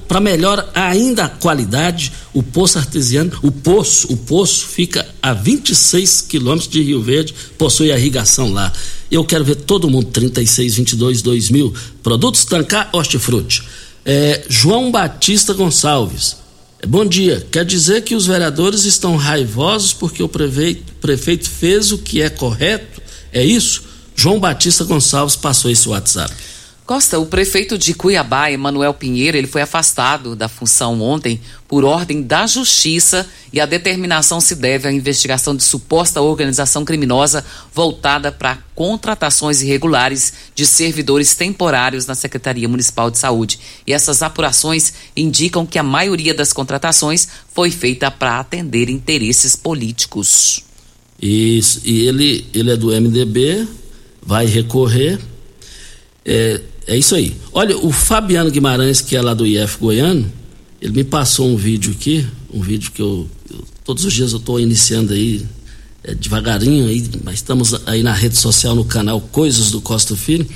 para 0.08 0.20
melhor 0.20 0.68
ainda 0.74 1.26
a 1.26 1.28
qualidade, 1.28 2.12
o 2.32 2.42
poço 2.42 2.78
artesiano, 2.78 3.30
o 3.42 3.52
poço, 3.52 4.12
o 4.12 4.16
poço 4.16 4.66
fica 4.66 5.06
a 5.22 5.32
26 5.32 6.22
quilômetros 6.22 6.68
de 6.68 6.82
Rio 6.82 7.00
Verde, 7.00 7.32
possui 7.56 7.92
irrigação 7.92 8.52
lá. 8.52 8.72
Eu 9.08 9.24
quero 9.24 9.44
ver 9.44 9.54
todo 9.54 9.88
mundo 9.88 10.06
36, 10.06 10.74
22, 10.74 11.22
2000. 11.22 11.72
Produtos 12.02 12.44
Tancar 12.44 12.90
Hortifruti. 12.92 13.62
É, 14.04 14.44
João 14.48 14.90
Batista 14.90 15.54
Gonçalves. 15.54 16.36
Bom 16.86 17.06
dia. 17.06 17.46
Quer 17.52 17.64
dizer 17.64 18.02
que 18.02 18.16
os 18.16 18.26
vereadores 18.26 18.84
estão 18.84 19.16
raivosos 19.16 19.92
porque 19.92 20.22
o 20.22 20.28
prefeito, 20.28 20.92
prefeito 21.00 21.48
fez 21.48 21.92
o 21.92 21.98
que 21.98 22.20
é 22.20 22.28
correto? 22.28 23.00
É 23.32 23.44
isso? 23.44 23.82
João 24.16 24.40
Batista 24.40 24.84
Gonçalves 24.84 25.36
passou 25.36 25.70
esse 25.70 25.88
WhatsApp. 25.88 26.34
Costa, 26.86 27.18
o 27.18 27.24
prefeito 27.24 27.78
de 27.78 27.94
Cuiabá, 27.94 28.50
Emanuel 28.50 28.92
Pinheiro, 28.92 29.38
ele 29.38 29.46
foi 29.46 29.62
afastado 29.62 30.36
da 30.36 30.50
função 30.50 31.00
ontem 31.00 31.40
por 31.66 31.82
ordem 31.82 32.20
da 32.20 32.46
Justiça 32.46 33.26
e 33.50 33.58
a 33.58 33.64
determinação 33.64 34.38
se 34.38 34.54
deve 34.54 34.86
à 34.86 34.92
investigação 34.92 35.56
de 35.56 35.64
suposta 35.64 36.20
organização 36.20 36.84
criminosa 36.84 37.42
voltada 37.72 38.30
para 38.30 38.58
contratações 38.74 39.62
irregulares 39.62 40.34
de 40.54 40.66
servidores 40.66 41.34
temporários 41.34 42.04
na 42.04 42.14
Secretaria 42.14 42.68
Municipal 42.68 43.10
de 43.10 43.16
Saúde. 43.16 43.58
E 43.86 43.92
essas 43.94 44.22
apurações 44.22 44.92
indicam 45.16 45.64
que 45.64 45.78
a 45.78 45.82
maioria 45.82 46.34
das 46.34 46.52
contratações 46.52 47.26
foi 47.54 47.70
feita 47.70 48.10
para 48.10 48.38
atender 48.40 48.90
interesses 48.90 49.56
políticos. 49.56 50.62
Isso, 51.18 51.80
e 51.82 52.06
ele, 52.06 52.46
ele 52.52 52.72
é 52.72 52.76
do 52.76 52.88
MDB, 52.88 53.66
vai 54.20 54.44
recorrer. 54.44 55.18
É, 56.26 56.60
é 56.86 56.96
isso 56.96 57.14
aí. 57.14 57.34
Olha, 57.52 57.76
o 57.76 57.90
Fabiano 57.90 58.50
Guimarães, 58.50 59.00
que 59.00 59.16
é 59.16 59.22
lá 59.22 59.34
do 59.34 59.46
IF 59.46 59.78
Goiano, 59.78 60.30
ele 60.80 60.92
me 60.92 61.04
passou 61.04 61.48
um 61.48 61.56
vídeo 61.56 61.92
aqui, 61.92 62.26
um 62.52 62.60
vídeo 62.60 62.92
que 62.92 63.00
eu, 63.00 63.28
eu 63.50 63.64
todos 63.84 64.04
os 64.04 64.12
dias 64.12 64.32
eu 64.32 64.38
estou 64.38 64.60
iniciando 64.60 65.12
aí 65.12 65.44
é, 66.02 66.14
devagarinho 66.14 66.86
aí, 66.86 67.02
mas 67.22 67.36
estamos 67.36 67.74
aí 67.86 68.02
na 68.02 68.12
rede 68.12 68.36
social 68.36 68.74
no 68.74 68.84
canal 68.84 69.20
Coisas 69.20 69.70
do 69.70 69.80
Costa 69.80 70.14
Filho. 70.14 70.46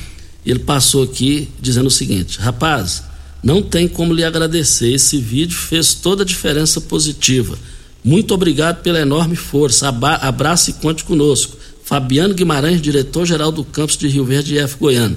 E 0.45 0.51
ele 0.51 0.61
passou 0.61 1.03
aqui 1.03 1.49
dizendo 1.61 1.87
o 1.87 1.91
seguinte: 1.91 2.39
rapaz, 2.39 3.03
não 3.43 3.62
tem 3.62 3.89
como 3.89 4.12
lhe 4.12 4.24
agradecer. 4.24 4.93
Esse 4.93 5.18
vídeo 5.18 5.57
fez 5.57 5.95
toda 5.95 6.22
a 6.22 6.26
diferença 6.26 6.81
positiva. 6.81 7.59
Muito 8.05 8.35
obrigado 8.35 8.83
pela 8.83 9.01
enorme 9.01 9.35
força. 9.35 9.89
Abraço 9.89 10.70
e 10.70 10.72
conte 10.74 11.05
conosco. 11.05 11.57
Fabiano 11.85 12.35
Guimarães, 12.35 12.83
diretor-geral 12.83 13.51
do 13.51 13.64
campus 13.64 13.97
de 13.97 14.09
Rio 14.09 14.24
Verde 14.24 14.57
e 14.57 14.66
Goiano 14.79 15.16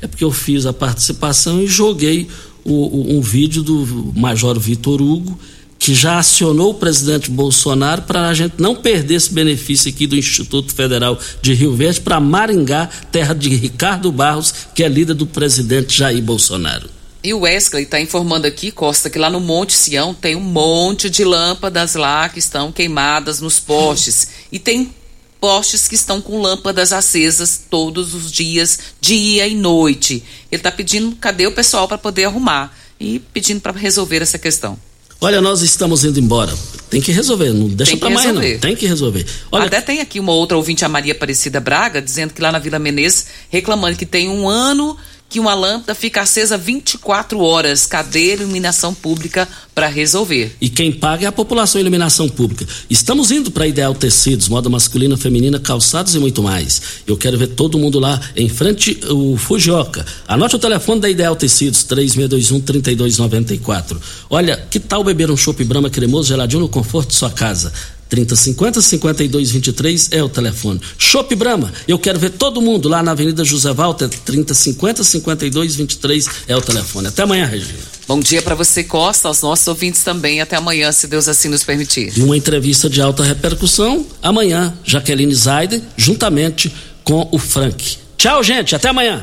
é 0.00 0.06
porque 0.06 0.24
eu 0.24 0.30
fiz 0.30 0.66
a 0.66 0.72
participação 0.72 1.62
e 1.62 1.66
joguei 1.66 2.28
o, 2.64 2.72
o, 2.72 3.16
um 3.18 3.20
vídeo 3.20 3.62
do 3.62 4.12
Major 4.14 4.58
Vitor 4.58 5.00
Hugo, 5.00 5.38
que 5.78 5.94
já 5.94 6.18
acionou 6.18 6.70
o 6.70 6.74
presidente 6.74 7.30
Bolsonaro 7.30 8.02
para 8.02 8.28
a 8.28 8.34
gente 8.34 8.54
não 8.58 8.74
perder 8.74 9.14
esse 9.14 9.32
benefício 9.32 9.88
aqui 9.88 10.06
do 10.06 10.16
Instituto 10.16 10.74
Federal 10.74 11.18
de 11.40 11.54
Rio 11.54 11.74
Verde 11.74 12.00
para 12.00 12.18
Maringá, 12.18 12.88
terra 13.12 13.34
de 13.34 13.48
Ricardo 13.50 14.10
Barros, 14.10 14.52
que 14.74 14.82
é 14.82 14.88
líder 14.88 15.14
do 15.14 15.26
presidente 15.26 15.96
Jair 15.96 16.22
Bolsonaro. 16.22 16.90
E 17.22 17.34
o 17.34 17.40
Wesley 17.40 17.82
está 17.82 18.00
informando 18.00 18.46
aqui, 18.46 18.70
Costa, 18.70 19.10
que 19.10 19.18
lá 19.18 19.28
no 19.28 19.40
Monte 19.40 19.72
Sião 19.72 20.14
tem 20.14 20.36
um 20.36 20.40
monte 20.40 21.10
de 21.10 21.24
lâmpadas 21.24 21.94
lá 21.94 22.28
que 22.28 22.38
estão 22.38 22.70
queimadas 22.70 23.40
nos 23.40 23.58
postes. 23.58 24.28
E 24.52 24.58
tem 24.58 24.92
postes 25.40 25.88
que 25.88 25.94
estão 25.94 26.20
com 26.20 26.40
lâmpadas 26.40 26.92
acesas 26.92 27.60
todos 27.70 28.14
os 28.14 28.30
dias, 28.30 28.78
dia 29.00 29.46
e 29.46 29.54
noite. 29.54 30.24
Ele 30.50 30.60
está 30.60 30.70
pedindo, 30.70 31.14
cadê 31.16 31.46
o 31.46 31.52
pessoal 31.52 31.86
para 31.86 31.98
poder 31.98 32.24
arrumar? 32.24 32.76
E 33.00 33.18
pedindo 33.18 33.60
para 33.60 33.72
resolver 33.72 34.22
essa 34.22 34.38
questão. 34.38 34.78
Olha, 35.20 35.40
nós 35.40 35.62
estamos 35.62 36.04
indo 36.04 36.20
embora. 36.20 36.54
Tem 36.88 37.00
que 37.00 37.10
resolver, 37.10 37.52
não 37.52 37.68
deixa 37.68 37.96
para 37.96 38.10
mais 38.10 38.32
não. 38.32 38.40
Tem 38.60 38.76
que 38.76 38.86
resolver. 38.86 39.26
Olha... 39.50 39.66
Até 39.66 39.80
tem 39.80 40.00
aqui 40.00 40.20
uma 40.20 40.32
outra 40.32 40.56
ouvinte, 40.56 40.84
a 40.84 40.88
Maria 40.88 41.12
Aparecida 41.12 41.60
Braga, 41.60 42.00
dizendo 42.00 42.32
que 42.32 42.40
lá 42.40 42.52
na 42.52 42.58
Vila 42.58 42.78
Menezes, 42.78 43.26
reclamando 43.50 43.96
que 43.96 44.06
tem 44.06 44.28
um 44.28 44.48
ano 44.48 44.96
que 45.28 45.38
uma 45.38 45.54
lâmpada 45.54 45.94
fica 45.94 46.22
acesa 46.22 46.56
24 46.56 47.38
horas. 47.40 47.86
Cadê 47.86 48.30
a 48.30 48.34
iluminação 48.34 48.94
pública 48.94 49.46
para 49.74 49.86
resolver? 49.86 50.56
E 50.60 50.68
quem 50.68 50.90
paga 50.90 51.24
é 51.24 51.28
a 51.28 51.32
população 51.32 51.80
iluminação 51.80 52.28
pública. 52.28 52.66
Estamos 52.88 53.30
indo 53.30 53.50
para 53.50 53.66
Ideal 53.66 53.94
Tecidos, 53.94 54.48
moda 54.48 54.68
masculina, 54.68 55.16
feminina, 55.16 55.60
calçados 55.60 56.14
e 56.14 56.18
muito 56.18 56.42
mais. 56.42 56.80
Eu 57.06 57.16
quero 57.16 57.36
ver 57.36 57.48
todo 57.48 57.78
mundo 57.78 58.00
lá 58.00 58.20
em 58.34 58.48
frente 58.48 58.98
o 59.10 59.36
Fujioka. 59.36 60.04
Anote 60.26 60.56
o 60.56 60.58
telefone 60.58 61.00
da 61.00 61.10
Ideal 61.10 61.36
Tecidos, 61.36 61.84
3621 61.84 62.60
3294. 62.60 64.00
Olha, 64.30 64.56
que 64.70 64.80
tal 64.80 65.04
beber 65.04 65.30
um 65.30 65.36
chopp 65.36 65.62
Brahma 65.64 65.90
cremoso 65.90 66.28
geladinho 66.28 66.62
no 66.62 66.68
conforto 66.68 67.10
de 67.10 67.16
sua 67.16 67.30
casa? 67.30 67.72
3050 68.08 68.80
5223 68.80 70.08
é 70.12 70.22
o 70.22 70.28
telefone. 70.28 70.80
Shop 70.96 71.34
Brahma, 71.34 71.72
eu 71.86 71.98
quero 71.98 72.18
ver 72.18 72.30
todo 72.30 72.60
mundo 72.60 72.88
lá 72.88 73.02
na 73.02 73.12
Avenida 73.12 73.44
José 73.44 73.72
Walter, 73.72 74.08
3050 74.08 75.04
5223 75.04 76.28
é 76.48 76.56
o 76.56 76.60
telefone. 76.60 77.08
Até 77.08 77.22
amanhã, 77.22 77.46
Regina. 77.46 77.78
Bom 78.06 78.20
dia 78.20 78.40
para 78.40 78.54
você, 78.54 78.82
Costa, 78.82 79.28
aos 79.28 79.42
nossos 79.42 79.68
ouvintes 79.68 80.02
também. 80.02 80.40
Até 80.40 80.56
amanhã, 80.56 80.90
se 80.92 81.06
Deus 81.06 81.28
assim 81.28 81.48
nos 81.48 81.62
permitir. 81.62 82.12
E 82.16 82.22
uma 82.22 82.36
entrevista 82.36 82.88
de 82.88 83.02
alta 83.02 83.22
repercussão 83.22 84.06
amanhã, 84.22 84.74
Jaqueline 84.82 85.34
Zaiden, 85.34 85.82
juntamente 85.96 86.74
com 87.04 87.28
o 87.30 87.38
Frank. 87.38 87.98
Tchau, 88.16 88.42
gente, 88.42 88.74
até 88.74 88.88
amanhã. 88.88 89.22